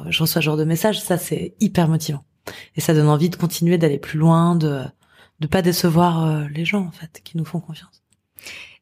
je 0.09 0.21
reçois 0.21 0.41
ce 0.41 0.45
genre 0.45 0.57
de 0.57 0.65
message, 0.65 1.01
ça 1.01 1.17
c'est 1.17 1.55
hyper 1.59 1.87
motivant 1.87 2.23
et 2.75 2.81
ça 2.81 2.93
donne 2.93 3.07
envie 3.07 3.29
de 3.29 3.35
continuer 3.35 3.77
d'aller 3.77 3.99
plus 3.99 4.19
loin, 4.19 4.55
de 4.55 4.83
de 5.39 5.47
pas 5.47 5.63
décevoir 5.63 6.47
les 6.49 6.65
gens 6.65 6.85
en 6.85 6.91
fait 6.91 7.19
qui 7.23 7.35
nous 7.35 7.45
font 7.45 7.59
confiance. 7.59 8.01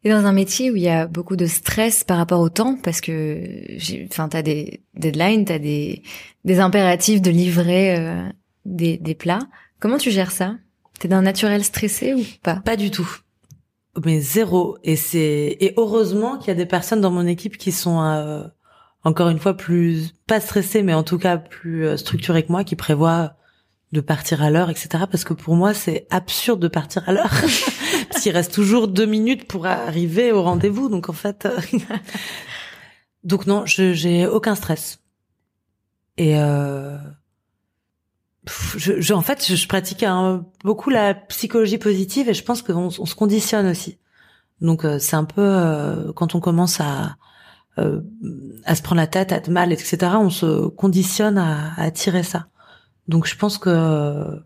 Et 0.04 0.10
dans 0.10 0.26
un 0.26 0.32
métier 0.32 0.72
où 0.72 0.76
il 0.78 0.82
y 0.82 0.90
a 0.90 1.08
beaucoup 1.08 1.36
de 1.36 1.46
stress 1.46 2.06
par 2.06 2.18
rapport 2.18 2.40
au 2.40 2.50
temps, 2.50 2.78
parce 2.82 3.02
que, 3.02 3.78
enfin, 4.06 4.30
t'as 4.30 4.42
des 4.42 4.82
deadlines, 4.96 5.46
t'as 5.46 5.60
des 5.60 6.04
des 6.46 6.60
impératifs 6.60 7.22
de 7.22 7.30
livrer 7.30 7.98
euh, 7.98 8.24
des 8.66 8.98
des 8.98 9.16
plats. 9.16 9.48
Comment 9.80 9.98
tu 9.98 10.10
gères 10.10 10.32
ça? 10.32 10.56
T'es 11.00 11.10
d'un 11.10 11.22
naturel 11.22 11.64
stressé 11.66 12.14
ou 12.14 12.24
pas? 12.44 12.62
Pas 12.64 12.78
du 12.78 12.92
tout. 12.92 13.10
Mais 14.06 14.22
zéro. 14.22 14.78
Et 14.84 14.96
c'est 14.96 15.58
et 15.60 15.74
heureusement 15.76 16.38
qu'il 16.38 16.48
y 16.48 16.52
a 16.52 16.56
des 16.56 16.66
personnes 16.66 17.02
dans 17.02 17.12
mon 17.12 17.28
équipe 17.28 17.58
qui 17.58 17.74
sont 17.74 18.02
euh, 18.02 18.44
encore 19.04 19.28
une 19.28 19.40
fois 19.40 19.56
plus 19.56 20.14
pas 20.28 20.40
stressées, 20.40 20.82
mais 20.82 20.94
en 20.94 21.04
tout 21.04 21.18
cas 21.18 21.38
plus 21.38 21.86
euh, 21.86 21.98
structurées 21.98 22.44
que 22.44 22.52
moi, 22.54 22.64
qui 22.64 22.78
prévoient 22.78 23.34
de 23.92 24.02
partir 24.02 24.44
à 24.44 24.50
l'heure, 24.50 24.70
etc. 24.70 25.06
Parce 25.10 25.24
que 25.24 25.34
pour 25.34 25.56
moi, 25.56 25.74
c'est 25.74 26.06
absurde 26.10 26.60
de 26.60 26.68
partir 26.68 27.08
à 27.08 27.14
l'heure. 27.14 27.32
parce 28.10 28.22
qu'il 28.22 28.32
reste 28.32 28.54
toujours 28.54 28.88
deux 28.88 29.06
minutes 29.06 29.48
pour 29.48 29.66
arriver 29.66 30.32
au 30.32 30.44
rendez-vous. 30.44 30.90
Donc 30.90 31.10
en 31.10 31.14
fait, 31.14 31.46
euh, 31.46 31.60
donc 33.24 33.48
non, 33.48 33.66
je 33.66 33.94
j'ai 33.94 34.28
aucun 34.28 34.56
stress. 34.56 35.00
Et 36.18 36.38
euh... 36.38 36.98
je, 38.76 39.00
je, 39.00 39.14
en 39.14 39.22
fait, 39.22 39.46
je, 39.54 39.68
pratique 39.68 40.04
un, 40.04 40.46
beaucoup 40.64 40.90
la 40.90 41.14
psychologie 41.14 41.78
positive 41.78 42.30
et 42.30 42.34
je 42.34 42.44
pense 42.44 42.62
qu'on 42.62 42.90
on 43.00 43.06
se 43.06 43.16
conditionne 43.16 43.68
aussi. 43.68 43.98
Donc 44.62 44.86
euh, 44.86 45.00
c'est 45.00 45.16
un 45.16 45.24
peu 45.24 45.42
euh, 45.42 46.12
quand 46.14 46.36
on 46.36 46.40
commence 46.40 46.80
à 46.80 47.16
à 48.66 48.76
se 48.76 48.82
prendre 48.82 49.00
la 49.00 49.08
tête, 49.08 49.32
à 49.32 49.38
être 49.38 49.48
mal, 49.50 49.72
etc. 49.72 50.00
On 50.16 50.30
se 50.30 50.68
conditionne 50.68 51.38
à, 51.38 51.74
à 51.78 51.90
tirer 51.92 52.24
ça. 52.24 52.48
Donc 53.10 53.28
je 53.28 53.36
pense 53.36 53.58
que 53.58 54.40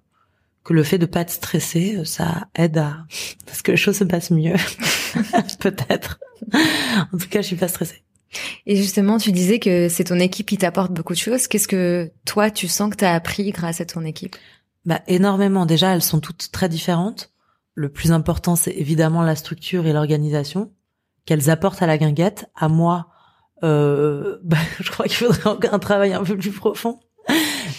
que 0.64 0.74
le 0.74 0.84
fait 0.84 0.98
de 0.98 1.06
pas 1.06 1.20
être 1.22 1.30
stressé, 1.30 2.02
ça 2.06 2.48
aide 2.56 2.78
à 2.78 3.06
parce 3.46 3.62
que 3.62 3.72
les 3.72 3.78
choses 3.78 3.98
se 3.98 4.06
passent 4.06 4.32
mieux. 4.32 4.56
Peut-être. 5.60 6.20
En 7.14 7.18
tout 7.18 7.28
cas, 7.30 7.42
je 7.42 7.48
suis 7.48 7.56
pas 7.56 7.68
stressée. 7.68 8.04
Et 8.66 8.76
justement, 8.76 9.18
tu 9.18 9.32
disais 9.32 9.60
que 9.60 9.90
c'est 9.90 10.06
ton 10.06 10.20
équipe 10.20 10.48
qui 10.48 10.58
t'apporte 10.58 10.92
beaucoup 10.92 11.14
de 11.14 11.20
choses. 11.20 11.48
Qu'est-ce 11.48 11.68
que 11.68 12.10
toi, 12.26 12.50
tu 12.50 12.68
sens 12.68 12.90
que 12.90 12.96
tu 12.96 13.06
as 13.06 13.14
appris 13.14 13.52
grâce 13.52 13.80
à 13.80 13.86
ton 13.86 14.04
équipe? 14.06 14.36
Bah 14.86 15.02
énormément. 15.08 15.66
Déjà, 15.66 15.94
elles 15.94 16.02
sont 16.02 16.20
toutes 16.20 16.52
très 16.52 16.70
différentes. 16.70 17.32
Le 17.76 17.90
plus 17.90 18.12
important, 18.12 18.56
c'est 18.56 18.72
évidemment 18.72 19.22
la 19.22 19.36
structure 19.36 19.86
et 19.86 19.94
l'organisation 19.94 20.72
qu'elles 21.26 21.50
apportent 21.50 21.82
à 21.82 21.88
la 21.88 21.98
guinguette. 21.98 22.50
À 22.56 22.70
moi, 22.70 23.08
euh, 23.64 24.40
bah, 24.44 24.58
je 24.80 24.90
crois 24.90 25.06
qu'il 25.06 25.18
faudrait 25.18 25.50
encore 25.50 25.74
un 25.74 25.80
travail 25.80 26.14
un 26.14 26.24
peu 26.24 26.38
plus 26.38 26.52
profond 26.52 27.00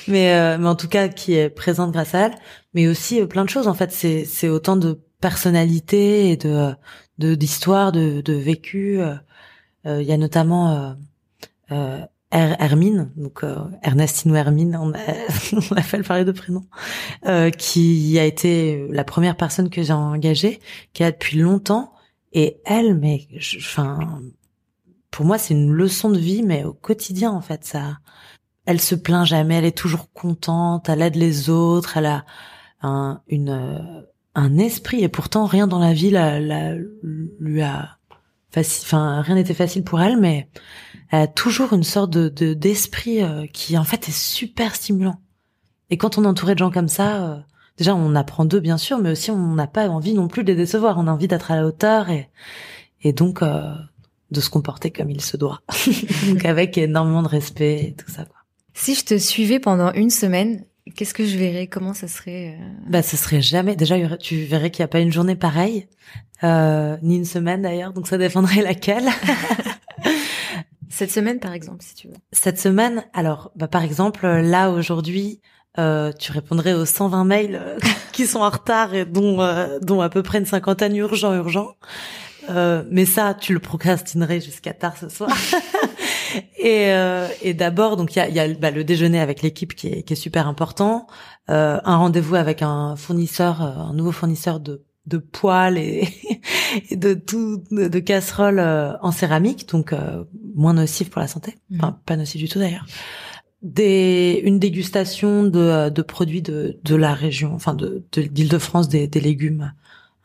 mais 0.08 0.34
euh, 0.34 0.58
mais 0.58 0.68
en 0.68 0.74
tout 0.76 0.88
cas 0.88 1.08
qui 1.08 1.34
est 1.34 1.48
présente 1.50 1.92
grâce 1.92 2.14
à 2.14 2.26
elle. 2.26 2.34
Mais 2.74 2.86
aussi 2.88 3.20
euh, 3.20 3.26
plein 3.26 3.44
de 3.44 3.50
choses 3.50 3.68
en 3.68 3.74
fait. 3.74 3.92
C'est 3.92 4.24
c'est 4.24 4.48
autant 4.48 4.76
de 4.76 5.00
personnalité 5.20 6.30
et 6.30 6.36
de 6.36 6.72
de 7.18 7.34
d'histoire 7.34 7.92
de 7.92 8.20
de 8.20 8.32
vécu. 8.34 9.00
Euh, 9.00 9.16
il 9.86 10.06
y 10.06 10.12
a 10.12 10.16
notamment 10.16 10.96
Hermine 12.30 13.10
donc 13.16 13.42
Ernestine 13.82 14.32
ou 14.32 14.34
Hermine 14.34 14.78
on 14.80 14.92
a 14.94 14.98
on 15.70 15.76
a 15.76 15.82
fait 15.82 15.98
le 15.98 16.04
parler 16.04 16.24
de 16.24 16.32
prénom 16.32 16.64
qui 17.58 18.18
a 18.18 18.24
été 18.24 18.88
la 18.88 19.04
première 19.04 19.36
personne 19.36 19.68
que 19.68 19.82
j'ai 19.82 19.92
engagée 19.92 20.60
qui 20.94 21.04
a 21.04 21.12
depuis 21.12 21.38
longtemps 21.38 21.92
et 22.32 22.56
elle 22.64 22.94
mais 22.94 23.28
enfin 23.58 24.22
pour 25.10 25.26
moi 25.26 25.36
c'est 25.36 25.52
une 25.52 25.70
leçon 25.70 26.08
de 26.08 26.18
vie 26.18 26.42
mais 26.42 26.64
au 26.64 26.72
quotidien 26.72 27.30
en 27.30 27.42
fait 27.42 27.66
ça 27.66 27.98
elle 28.66 28.80
se 28.80 28.94
plaint 28.94 29.26
jamais, 29.26 29.56
elle 29.56 29.64
est 29.64 29.76
toujours 29.76 30.12
contente, 30.12 30.88
elle 30.88 31.02
aide 31.02 31.16
les 31.16 31.50
autres, 31.50 31.96
elle 31.96 32.06
a 32.06 32.24
un, 32.82 33.20
une, 33.28 33.50
euh, 33.50 34.02
un 34.34 34.58
esprit 34.58 35.02
et 35.02 35.08
pourtant 35.08 35.46
rien 35.46 35.66
dans 35.66 35.78
la 35.78 35.92
vie 35.92 36.10
la, 36.10 36.40
la 36.40 36.74
lui 37.02 37.62
a 37.62 37.98
enfin 38.56 39.20
rien 39.20 39.34
n'était 39.34 39.54
facile 39.54 39.82
pour 39.82 40.00
elle, 40.00 40.16
mais 40.16 40.48
elle 41.10 41.22
a 41.22 41.26
toujours 41.26 41.72
une 41.72 41.82
sorte 41.82 42.10
de 42.10 42.54
d'esprit 42.54 43.22
euh, 43.22 43.46
qui 43.46 43.76
en 43.76 43.84
fait 43.84 44.08
est 44.08 44.16
super 44.16 44.76
stimulant. 44.76 45.20
Et 45.90 45.96
quand 45.96 46.18
on 46.18 46.24
est 46.24 46.28
entouré 46.28 46.54
de 46.54 46.60
gens 46.60 46.70
comme 46.70 46.88
ça, 46.88 47.24
euh, 47.24 47.40
déjà 47.76 47.96
on 47.96 48.14
apprend 48.14 48.44
d'eux 48.44 48.60
bien 48.60 48.78
sûr, 48.78 48.98
mais 48.98 49.10
aussi 49.10 49.32
on 49.32 49.54
n'a 49.54 49.66
pas 49.66 49.88
envie 49.88 50.14
non 50.14 50.28
plus 50.28 50.44
de 50.44 50.52
les 50.52 50.56
décevoir, 50.56 50.98
on 50.98 51.08
a 51.08 51.12
envie 51.12 51.28
d'être 51.28 51.50
à 51.50 51.56
la 51.56 51.66
hauteur 51.66 52.10
et 52.10 52.30
et 53.02 53.12
donc 53.12 53.42
de 53.42 54.40
se 54.40 54.48
comporter 54.50 54.90
comme 54.90 55.10
il 55.10 55.20
se 55.20 55.36
doit, 55.36 55.60
donc 56.28 56.44
avec 56.44 56.78
énormément 56.78 57.22
de 57.22 57.28
respect 57.28 57.94
tout 57.98 58.10
ça. 58.10 58.24
Si 58.74 58.94
je 58.94 59.04
te 59.04 59.16
suivais 59.16 59.60
pendant 59.60 59.92
une 59.92 60.10
semaine, 60.10 60.64
qu'est-ce 60.96 61.14
que 61.14 61.24
je 61.24 61.38
verrais? 61.38 61.68
Comment 61.68 61.94
ça 61.94 62.08
serait 62.08 62.56
euh... 62.60 62.64
Bah, 62.88 63.02
ce 63.02 63.16
serait 63.16 63.40
jamais. 63.40 63.76
Déjà, 63.76 63.96
tu 64.16 64.44
verrais 64.44 64.70
qu'il 64.70 64.82
n'y 64.82 64.86
a 64.86 64.88
pas 64.88 65.00
une 65.00 65.12
journée 65.12 65.36
pareille, 65.36 65.86
euh, 66.42 66.96
ni 67.02 67.16
une 67.16 67.24
semaine 67.24 67.62
d'ailleurs. 67.62 67.92
Donc, 67.92 68.08
ça 68.08 68.18
dépendrait 68.18 68.62
laquelle. 68.62 69.08
Cette 70.90 71.10
semaine, 71.10 71.40
par 71.40 71.52
exemple, 71.52 71.82
si 71.82 71.94
tu 71.94 72.08
veux. 72.08 72.14
Cette 72.32 72.58
semaine, 72.58 73.04
alors, 73.14 73.52
bah, 73.56 73.68
par 73.68 73.82
exemple, 73.82 74.26
là 74.26 74.70
aujourd'hui, 74.70 75.40
euh, 75.78 76.12
tu 76.12 76.30
répondrais 76.32 76.72
aux 76.72 76.84
120 76.84 77.24
mails 77.24 77.60
euh, 77.60 77.78
qui 78.12 78.26
sont 78.26 78.40
en 78.40 78.50
retard 78.50 78.94
et 78.94 79.04
dont, 79.04 79.40
euh, 79.40 79.78
dont 79.80 80.00
à 80.00 80.08
peu 80.08 80.22
près 80.22 80.38
une 80.38 80.46
cinquantaine 80.46 80.96
urgent, 80.96 81.34
urgent. 81.34 81.74
Euh, 82.50 82.84
mais 82.90 83.06
ça, 83.06 83.34
tu 83.34 83.54
le 83.54 83.58
procrastinerais 83.60 84.40
jusqu'à 84.40 84.72
tard 84.72 84.96
ce 84.96 85.08
soir. 85.08 85.30
et, 86.58 86.92
euh, 86.92 87.28
et 87.42 87.54
d'abord, 87.54 87.96
donc 87.96 88.14
il 88.14 88.18
y 88.18 88.22
a, 88.22 88.28
y 88.28 88.40
a 88.40 88.52
bah, 88.54 88.70
le 88.70 88.84
déjeuner 88.84 89.20
avec 89.20 89.42
l'équipe 89.42 89.74
qui 89.74 89.88
est, 89.88 90.02
qui 90.02 90.12
est 90.12 90.16
super 90.16 90.48
important, 90.48 91.06
euh, 91.50 91.80
un 91.84 91.96
rendez-vous 91.96 92.34
avec 92.34 92.62
un 92.62 92.96
fournisseur, 92.96 93.62
euh, 93.62 93.90
un 93.90 93.94
nouveau 93.94 94.12
fournisseur 94.12 94.60
de 94.60 94.82
de 95.06 95.18
poêles 95.18 95.76
et, 95.76 96.08
et 96.90 96.96
de 96.96 97.12
tout 97.12 97.62
de, 97.70 97.98
casseroles 97.98 98.58
euh, 98.58 98.96
en 99.02 99.12
céramique, 99.12 99.68
donc 99.68 99.92
euh, 99.92 100.24
moins 100.54 100.72
nocif 100.72 101.10
pour 101.10 101.20
la 101.20 101.28
santé, 101.28 101.56
mmh. 101.70 101.76
enfin 101.76 101.98
pas 102.06 102.16
nocif 102.16 102.40
du 102.40 102.48
tout 102.48 102.58
d'ailleurs. 102.58 102.86
Des, 103.60 104.40
une 104.44 104.58
dégustation 104.58 105.44
de, 105.44 105.90
de 105.90 106.02
produits 106.02 106.42
de, 106.42 106.78
de 106.82 106.94
la 106.94 107.14
région, 107.14 107.54
enfin 107.54 107.74
de 107.74 108.02
d'Île-de-France, 108.12 108.88
des, 108.88 109.06
des 109.06 109.20
légumes, 109.20 109.72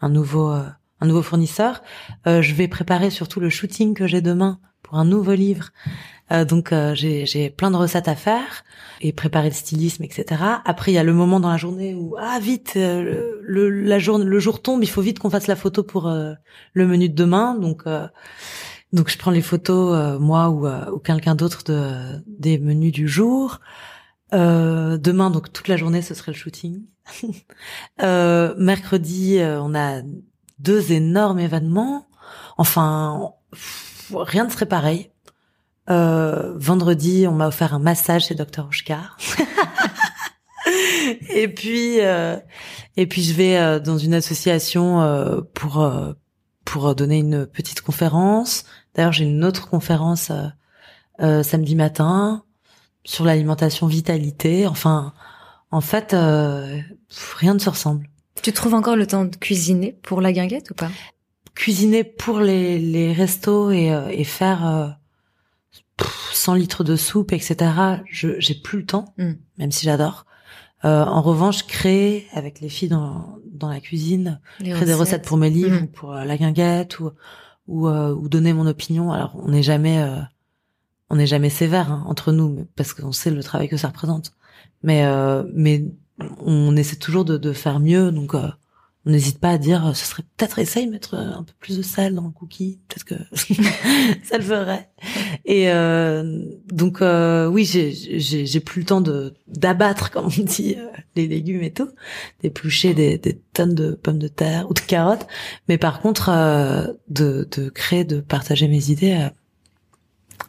un 0.01 0.09
nouveau 0.09 0.53
un 1.01 1.07
nouveau 1.07 1.21
fournisseur. 1.21 1.81
Euh, 2.27 2.41
je 2.41 2.53
vais 2.53 2.67
préparer 2.67 3.09
surtout 3.09 3.39
le 3.39 3.49
shooting 3.49 3.93
que 3.93 4.07
j'ai 4.07 4.21
demain 4.21 4.59
pour 4.89 4.97
un 4.97 5.05
nouveau 5.05 5.33
livre. 5.33 5.69
Euh, 6.31 6.45
donc 6.45 6.73
euh, 6.73 6.93
j'ai 6.95 7.49
plein 7.49 7.71
de 7.71 7.75
recettes 7.75 8.07
à 8.07 8.15
faire 8.15 8.63
et 9.01 9.13
préparer 9.13 9.49
le 9.49 9.53
stylisme, 9.53 10.03
etc. 10.03 10.41
Après 10.65 10.91
il 10.91 10.95
y 10.95 10.97
a 10.97 11.03
le 11.03 11.13
moment 11.13 11.39
dans 11.39 11.49
la 11.49 11.57
journée 11.57 11.93
où 11.93 12.15
ah 12.19 12.39
vite 12.39 12.73
le, 12.75 13.69
la 13.69 13.99
journée 13.99 14.25
le 14.25 14.39
jour 14.39 14.61
tombe, 14.61 14.83
il 14.83 14.89
faut 14.89 15.01
vite 15.01 15.19
qu'on 15.19 15.29
fasse 15.29 15.47
la 15.47 15.55
photo 15.55 15.83
pour 15.83 16.09
le 16.09 16.87
menu 16.87 17.07
de 17.09 17.15
demain. 17.15 17.55
Donc 17.55 17.85
donc 18.91 19.09
je 19.09 19.17
prends 19.17 19.31
les 19.31 19.41
photos 19.41 20.19
moi 20.19 20.49
ou, 20.49 20.67
ou 20.67 20.99
quelqu'un 20.99 21.35
d'autre 21.35 21.63
de 21.63 22.21
des 22.27 22.59
menus 22.59 22.91
du 22.91 23.07
jour. 23.07 23.59
demain 24.31 25.29
donc 25.31 25.53
toute 25.53 25.67
la 25.67 25.77
journée 25.77 26.01
ce 26.01 26.13
serait 26.13 26.33
le 26.33 26.37
shooting. 26.37 26.81
mercredi 28.57 29.39
on 29.41 29.73
a 29.73 30.01
deux 30.59 30.91
énormes 30.91 31.39
événements. 31.39 32.05
Enfin, 32.57 33.31
rien 34.13 34.45
ne 34.45 34.49
serait 34.49 34.65
pareil. 34.65 35.11
Euh, 35.89 36.53
vendredi, 36.55 37.25
on 37.27 37.33
m'a 37.33 37.47
offert 37.47 37.73
un 37.73 37.79
massage 37.79 38.27
chez 38.27 38.35
Dr 38.35 38.67
Oscar. 38.67 39.17
et 41.29 41.47
puis, 41.47 42.01
euh, 42.01 42.37
et 42.97 43.07
puis 43.07 43.23
je 43.23 43.33
vais 43.33 43.57
euh, 43.57 43.79
dans 43.79 43.97
une 43.97 44.13
association 44.13 45.01
euh, 45.01 45.41
pour 45.53 45.81
euh, 45.81 46.13
pour 46.65 46.93
donner 46.93 47.17
une 47.17 47.47
petite 47.47 47.81
conférence. 47.81 48.65
D'ailleurs, 48.93 49.13
j'ai 49.13 49.25
une 49.25 49.43
autre 49.43 49.67
conférence 49.69 50.31
samedi 51.17 51.75
matin 51.75 52.43
sur 53.03 53.25
l'alimentation 53.25 53.87
vitalité. 53.87 54.67
Enfin, 54.67 55.13
en 55.71 55.81
fait, 55.81 56.11
rien 56.11 57.53
ne 57.55 57.59
se 57.59 57.69
ressemble. 57.71 58.07
Tu 58.43 58.53
trouves 58.53 58.75
encore 58.75 58.95
le 58.95 59.07
temps 59.07 59.25
de 59.25 59.35
cuisiner 59.35 59.97
pour 60.03 60.21
la 60.21 60.31
guinguette 60.31 60.69
ou 60.69 60.75
pas? 60.75 60.91
Cuisiner 61.59 62.05
pour 62.05 62.39
les, 62.39 62.79
les 62.79 63.11
restos 63.11 63.71
et, 63.71 63.91
euh, 63.91 64.07
et 64.09 64.23
faire 64.23 64.65
euh, 64.65 64.87
100 66.33 66.53
litres 66.53 66.83
de 66.83 66.95
soupe, 66.95 67.33
etc. 67.33 67.71
Je 68.09 68.39
j'ai 68.39 68.55
plus 68.55 68.79
le 68.79 68.85
temps, 68.85 69.13
hmm. 69.17 69.33
même 69.57 69.71
si 69.71 69.85
j'adore. 69.85 70.25
Euh, 70.85 71.03
en 71.03 71.21
revanche, 71.21 71.67
créer 71.67 72.27
avec 72.31 72.61
les 72.61 72.69
filles 72.69 72.87
dans, 72.87 73.37
dans 73.51 73.67
la 73.67 73.81
cuisine, 73.81 74.39
créer 74.59 74.85
des 74.85 74.93
recettes 74.93 75.25
pour 75.25 75.35
mes 75.35 75.49
livres, 75.49 75.81
hmm. 75.81 75.87
pour 75.87 76.13
euh, 76.13 76.23
la 76.23 76.37
guinguette, 76.37 76.99
ou 76.99 77.11
ou, 77.67 77.87
euh, 77.87 78.15
ou, 78.15 78.29
donner 78.29 78.53
mon 78.53 78.65
opinion. 78.65 79.11
Alors, 79.11 79.35
on 79.35 79.49
n'est 79.49 79.61
jamais 79.61 80.03
on 81.09 81.17
n'est 81.17 81.27
jamais 81.27 81.49
sévère 81.49 81.91
hein, 81.91 82.03
entre 82.07 82.31
nous, 82.31 82.67
parce 82.75 82.93
qu'on 82.93 83.11
sait 83.11 83.31
le 83.31 83.43
travail 83.43 83.67
que 83.67 83.77
ça 83.77 83.89
représente. 83.89 84.31
Mais 84.81 85.03
mais 85.53 85.85
on 86.45 86.75
essaie 86.77 86.95
toujours 86.95 87.25
de, 87.25 87.37
de 87.37 87.53
faire 87.53 87.79
mieux, 87.79 88.11
donc 88.11 88.33
euh, 88.33 88.47
on 89.05 89.11
n'hésite 89.11 89.39
pas 89.39 89.51
à 89.51 89.57
dire 89.57 89.95
ce 89.95 90.05
serait 90.05 90.23
peut-être 90.35 90.59
essaye 90.59 90.85
de 90.85 90.91
mettre 90.91 91.15
un 91.15 91.43
peu 91.43 91.53
plus 91.59 91.77
de 91.77 91.81
sel 91.81 92.15
dans 92.15 92.23
le 92.23 92.31
cookie 92.31 92.79
peut-être 92.87 93.05
que 93.05 93.15
ça 94.23 94.37
le 94.37 94.43
ferait. 94.43 94.89
Et 95.45 95.69
euh, 95.69 96.43
donc 96.65 97.01
euh, 97.01 97.47
oui 97.47 97.63
j'ai 97.63 97.91
j'ai 97.93 98.59
plus 98.59 98.81
le 98.81 98.85
temps 98.85 99.01
de 99.01 99.33
d'abattre 99.47 100.11
comme 100.11 100.25
on 100.25 100.43
dit 100.43 100.75
euh, 100.77 100.87
les 101.15 101.27
légumes 101.27 101.63
et 101.63 101.71
tout 101.71 101.89
d'éplucher 102.41 102.93
des, 102.93 103.17
des 103.17 103.39
tonnes 103.53 103.73
de 103.75 103.91
pommes 103.91 104.19
de 104.19 104.27
terre 104.27 104.69
ou 104.69 104.73
de 104.73 104.79
carottes. 104.81 105.27
Mais 105.69 105.77
par 105.77 106.01
contre 106.01 106.29
euh, 106.29 106.87
de 107.07 107.47
de 107.55 107.69
créer 107.69 108.03
de 108.03 108.19
partager 108.19 108.67
mes 108.67 108.91
idées 108.91 109.13
euh, 109.13 109.29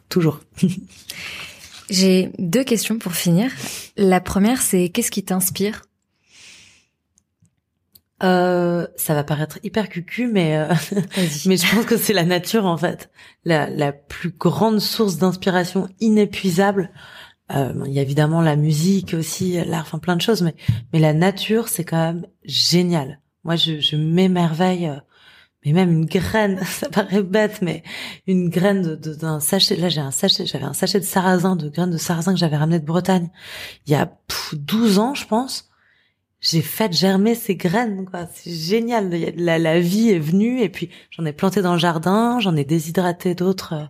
toujours. 0.09 0.41
J'ai 1.89 2.31
deux 2.37 2.63
questions 2.63 2.99
pour 2.99 3.13
finir. 3.13 3.51
La 3.95 4.19
première 4.19 4.61
c'est 4.61 4.89
qu'est-ce 4.89 5.11
qui 5.11 5.23
t'inspire? 5.23 5.83
Euh, 8.23 8.87
ça 8.95 9.13
va 9.13 9.23
paraître 9.23 9.59
hyper 9.63 9.89
cucu, 9.89 10.27
mais 10.27 10.57
euh, 10.57 10.73
mais 11.45 11.57
je 11.57 11.75
pense 11.75 11.85
que 11.85 11.97
c'est 11.97 12.13
la 12.13 12.23
nature 12.25 12.65
en 12.65 12.77
fait, 12.77 13.09
la, 13.45 13.69
la 13.69 13.91
plus 13.91 14.29
grande 14.29 14.79
source 14.79 15.17
d'inspiration 15.17 15.89
inépuisable. 15.99 16.91
Euh, 17.53 17.73
il 17.85 17.91
y 17.91 17.99
a 17.99 18.01
évidemment 18.01 18.41
la 18.41 18.55
musique 18.55 19.13
aussi, 19.13 19.53
l'art, 19.65 19.81
enfin 19.81 19.99
plein 19.99 20.15
de 20.15 20.21
choses, 20.21 20.41
mais 20.41 20.55
mais 20.93 20.99
la 20.99 21.13
nature 21.13 21.67
c'est 21.67 21.83
quand 21.83 21.97
même 21.97 22.27
génial. 22.43 23.19
Moi 23.43 23.55
je, 23.55 23.79
je 23.79 23.95
m'émerveille, 23.95 24.87
euh, 24.87 24.99
mais 25.65 25.73
même 25.73 25.91
une 25.91 26.05
graine, 26.05 26.59
ça 26.65 26.89
paraît 26.89 27.23
bête, 27.23 27.61
mais 27.61 27.83
une 28.27 28.49
graine 28.49 28.95
d'un 28.95 29.39
sachet. 29.39 29.75
Là 29.75 29.89
j'ai 29.89 30.01
un 30.01 30.11
sachet, 30.11 30.45
j'avais 30.45 30.65
un 30.65 30.73
sachet 30.73 30.99
de 30.99 31.05
sarrasin, 31.05 31.55
de 31.55 31.69
graines 31.69 31.91
de 31.91 31.97
sarrasin 31.97 32.33
que 32.33 32.39
j'avais 32.39 32.57
ramené 32.57 32.79
de 32.79 32.85
Bretagne 32.85 33.29
il 33.87 33.91
y 33.93 33.95
a 33.95 34.11
12 34.53 34.99
ans 34.99 35.15
je 35.15 35.25
pense 35.25 35.70
j'ai 36.41 36.61
fait 36.61 36.91
germer 36.91 37.35
ces 37.35 37.55
graines 37.55 38.05
quoi. 38.05 38.27
C'est 38.33 38.51
génial. 38.51 39.09
La, 39.37 39.59
la, 39.59 39.79
vie 39.79 40.09
est 40.09 40.19
venue 40.19 40.61
et 40.61 40.69
puis 40.69 40.89
j'en 41.11 41.25
ai 41.25 41.33
planté 41.33 41.61
dans 41.61 41.73
le 41.73 41.79
jardin 41.79 42.39
j'en 42.39 42.55
ai 42.55 42.65
déshydraté 42.65 43.35
d'autres 43.35 43.73
euh, 43.73 43.85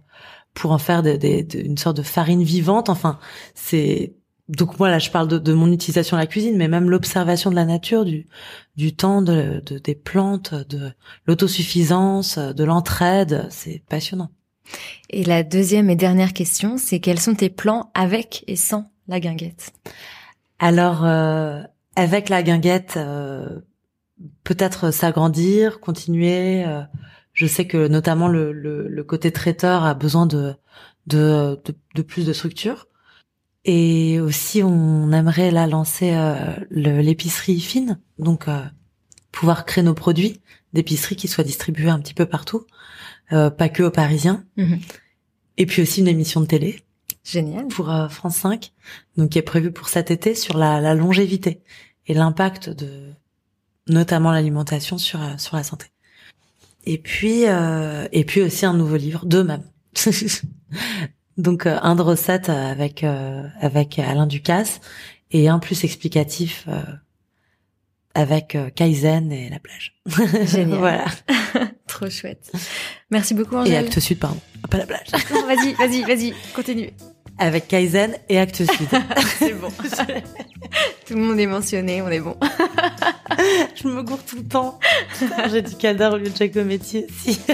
pour 0.53 0.71
en 0.71 0.77
faire 0.77 1.01
de, 1.01 1.17
une 1.57 1.77
sorte 1.77 1.97
de 1.97 2.03
farine 2.03 2.43
vivante. 2.43 2.89
Enfin 2.89 3.19
c'est 3.55 4.13
donc 4.49 4.79
moi 4.79 4.89
là 4.89 4.99
je 4.99 5.09
parle 5.09 5.29
de, 5.29 5.37
de, 5.39 5.53
mon 5.53 5.71
utilisation 5.71 6.17
à 6.17 6.19
la 6.19 6.27
cuisine 6.27 6.57
mais 6.57 6.67
même 6.67 6.89
l'observation 6.89 7.49
de 7.49 7.55
la 7.55 7.63
nature 7.63 8.03
du 8.03 8.27
du 8.75 8.93
temps 8.93 9.21
de, 9.21 9.63
de 9.65 9.77
des 9.77 9.95
plantes 9.95 10.53
de 10.53 10.91
l'autosuffisance 11.25 12.37
de 12.37 12.63
l'entraide 12.65 13.47
c'est 13.49 13.81
passionnant. 13.87 14.29
Et 15.09 15.23
la 15.23 15.43
deuxième 15.43 15.89
et 15.89 15.95
dernière 15.95 16.33
question 16.33 16.77
c'est 16.77 16.99
quels 16.99 17.19
sont 17.19 17.35
tes 17.35 17.49
plans 17.49 17.91
avec 17.93 18.43
et 18.47 18.57
sans 18.57 18.91
la 19.07 19.21
guinguette? 19.21 19.71
Alors 20.59 21.05
euh, 21.05 21.61
avec 21.95 22.29
la 22.29 22.43
guinguette, 22.43 22.95
euh, 22.97 23.59
peut-être 24.43 24.91
s'agrandir, 24.91 25.79
continuer. 25.79 26.65
Euh, 26.65 26.81
je 27.33 27.45
sais 27.45 27.65
que 27.65 27.87
notamment 27.87 28.27
le, 28.27 28.51
le, 28.51 28.87
le, 28.87 29.03
côté 29.03 29.31
traiteur 29.31 29.83
a 29.83 29.93
besoin 29.93 30.25
de, 30.25 30.53
de, 31.07 31.59
de, 31.65 31.75
de, 31.95 32.01
plus 32.01 32.25
de 32.25 32.33
structure. 32.33 32.87
Et 33.63 34.19
aussi, 34.19 34.63
on 34.63 35.11
aimerait 35.11 35.51
là 35.51 35.67
lancer 35.67 36.13
euh, 36.13 36.55
l'épicerie 36.71 37.59
fine, 37.59 37.99
donc 38.17 38.47
pouvoir 39.31 39.65
créer 39.65 39.83
nos 39.83 39.93
produits 39.93 40.41
d'épicerie 40.73 41.15
qui 41.15 41.27
soient 41.27 41.43
distribués 41.43 41.89
un 41.89 41.99
petit 41.99 42.15
peu 42.15 42.25
partout, 42.25 42.65
pas 43.29 43.69
que 43.69 43.83
aux 43.83 43.91
Parisiens. 43.91 44.43
Mhm. 44.57 44.79
Et 45.57 45.65
puis 45.67 45.83
aussi 45.83 45.99
une 46.01 46.07
émission 46.07 46.41
de 46.41 46.47
télé 46.47 46.83
Génial. 47.24 47.67
Pour 47.67 47.91
euh, 47.91 48.07
France 48.09 48.38
5, 48.38 48.72
donc 49.17 49.30
qui 49.30 49.38
est 49.38 49.43
prévu 49.43 49.72
pour 49.72 49.89
cet 49.89 50.11
été 50.11 50.34
sur 50.34 50.57
la, 50.57 50.82
la 50.82 50.95
longévité 50.95 51.61
et 52.07 52.13
l'impact 52.13 52.69
de 52.69 53.11
notamment 53.88 54.32
l'alimentation 54.32 54.97
sur 54.97 55.22
euh, 55.22 55.38
sur 55.38 55.55
la 55.55 55.63
santé. 55.63 55.88
Et 56.86 56.97
puis 56.97 57.47
euh, 57.47 58.07
et 58.11 58.26
puis 58.26 58.41
aussi 58.41 58.65
un 58.65 58.74
nouveau 58.74 58.95
livre, 58.95 59.26
deux 59.26 59.43
même. 59.43 59.63
donc 61.38 61.67
un 61.67 61.95
de 61.95 62.01
recettes 62.01 62.49
avec 62.49 63.03
avec 63.03 63.99
Alain 63.99 64.26
Ducasse 64.26 64.82
et 65.30 65.47
un 65.47 65.59
plus 65.59 65.84
explicatif 65.84 66.67
avec 68.15 68.57
Kaizen 68.76 69.32
et 69.32 69.49
la 69.49 69.59
plage. 69.59 70.01
Génial. 70.45 70.80
voilà. 70.80 71.05
Trop 72.01 72.09
chouette. 72.09 72.51
Merci 73.11 73.35
beaucoup 73.35 73.57
Angèle. 73.57 73.73
Et 73.73 73.77
Acte 73.77 73.99
Sud, 73.99 74.17
pardon. 74.17 74.39
Pas 74.71 74.79
la 74.79 74.87
plage. 74.87 75.05
vas-y, 75.11 75.73
vas-y, 75.73 76.01
vas-y, 76.01 76.33
continue. 76.55 76.89
Avec 77.37 77.67
Kaizen 77.67 78.15
et 78.27 78.39
Acte 78.39 78.55
Sud. 78.55 78.87
C'est 79.37 79.53
bon. 79.53 79.69
tout 81.05 81.13
le 81.13 81.21
monde 81.21 81.39
est 81.39 81.45
mentionné, 81.45 82.01
on 82.01 82.07
est 82.07 82.19
bon. 82.19 82.35
Je 83.75 83.87
me 83.87 84.01
gourre 84.01 84.25
tout 84.25 84.37
le 84.37 84.45
temps. 84.45 84.79
J'ai 85.51 85.61
dit 85.61 85.75
Cadar 85.75 86.13
au 86.13 86.17
lieu 86.17 86.31
de 86.31 86.35
Giacometti 86.35 87.05
aussi. 87.07 87.39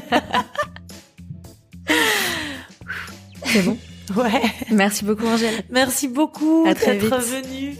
C'est 3.43 3.63
bon. 3.63 3.77
Ouais. 4.15 4.43
Merci 4.71 5.03
beaucoup 5.03 5.27
Angèle. 5.27 5.61
Merci 5.69 6.07
beaucoup 6.07 6.63
d'être 6.63 7.17
venue, 7.17 7.75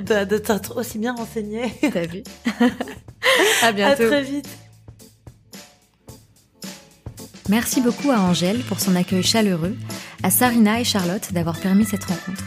de, 0.00 0.24
de, 0.24 0.38
t'être 0.38 0.80
aussi 0.80 0.98
bien 0.98 1.14
renseignée. 1.14 1.72
T'as 1.92 2.06
vu. 2.06 2.24
à 3.62 3.70
bientôt. 3.70 4.02
À 4.02 4.06
très 4.06 4.24
vite. 4.24 4.48
Merci 7.48 7.80
beaucoup 7.80 8.10
à 8.10 8.20
Angèle 8.20 8.60
pour 8.60 8.80
son 8.80 8.94
accueil 8.94 9.22
chaleureux, 9.22 9.76
à 10.22 10.30
Sarina 10.30 10.80
et 10.80 10.84
Charlotte 10.84 11.32
d'avoir 11.32 11.58
permis 11.58 11.84
cette 11.84 12.04
rencontre. 12.04 12.44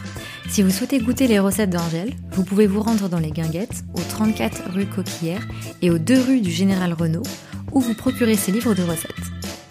Si 0.49 0.61
vous 0.61 0.69
souhaitez 0.69 0.99
goûter 0.99 1.27
les 1.27 1.39
recettes 1.39 1.69
d'Angèle, 1.69 2.13
vous 2.31 2.43
pouvez 2.43 2.67
vous 2.67 2.81
rendre 2.81 3.09
dans 3.09 3.19
les 3.19 3.31
Guinguettes, 3.31 3.83
au 3.93 4.01
34 4.01 4.71
rue 4.71 4.85
Coquillère 4.85 5.45
et 5.81 5.91
aux 5.91 5.97
2 5.97 6.21
rues 6.21 6.41
du 6.41 6.51
Général 6.51 6.93
Renault, 6.93 7.23
où 7.71 7.81
vous 7.81 7.93
procurez 7.93 8.35
ses 8.35 8.51
livres 8.51 8.73
de 8.73 8.83
recettes. 8.83 9.11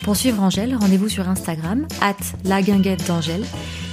Pour 0.03 0.17
suivre 0.17 0.43
Angèle, 0.43 0.77
rendez-vous 0.77 1.09
sur 1.09 1.29
Instagram, 1.29 1.87
at 2.03 2.17
la 2.45 2.61
d'Angèle, 2.61 3.45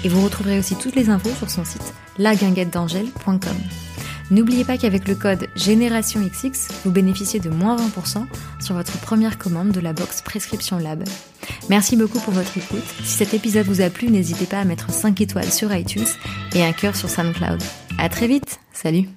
et 0.04 0.10
vous 0.10 0.24
retrouverez 0.24 0.60
aussi 0.60 0.76
toutes 0.76 0.96
les 0.96 1.10
infos 1.10 1.34
sur 1.38 1.50
son 1.50 1.64
site 1.64 1.94
laguinguettedangèle.com. 2.18 3.91
N'oubliez 4.32 4.64
pas 4.64 4.78
qu'avec 4.78 5.10
le 5.10 5.16
code 5.16 5.48
Génération 5.56 6.22
XX, 6.22 6.70
vous 6.86 6.92
bénéficiez 6.92 7.42
de 7.42 7.50
moins 7.50 7.76
20% 7.76 8.26
sur 8.62 8.76
votre 8.76 8.98
première 9.00 9.38
commande 9.38 9.72
de 9.72 9.82
la 9.82 9.92
box 9.92 10.22
Prescription 10.22 10.80
Lab. 10.80 11.04
Merci 11.70 11.98
beaucoup 11.98 12.20
pour 12.20 12.34
votre 12.34 12.58
écoute. 12.58 12.86
Si 13.04 13.18
cet 13.18 13.34
épisode 13.34 13.66
vous 13.66 13.82
a 13.82 13.90
plu, 13.90 14.08
n'hésitez 14.08 14.46
pas 14.46 14.60
à 14.60 14.66
mettre 14.66 14.90
5 14.90 15.20
étoiles 15.20 15.52
sur 15.52 15.76
iTunes 15.76 16.08
et 16.56 16.64
un 16.64 16.72
cœur 16.72 16.96
sur 16.96 17.10
SoundCloud. 17.10 17.62
À 17.98 18.08
très 18.08 18.28
vite. 18.28 18.60
Salut. 18.72 19.10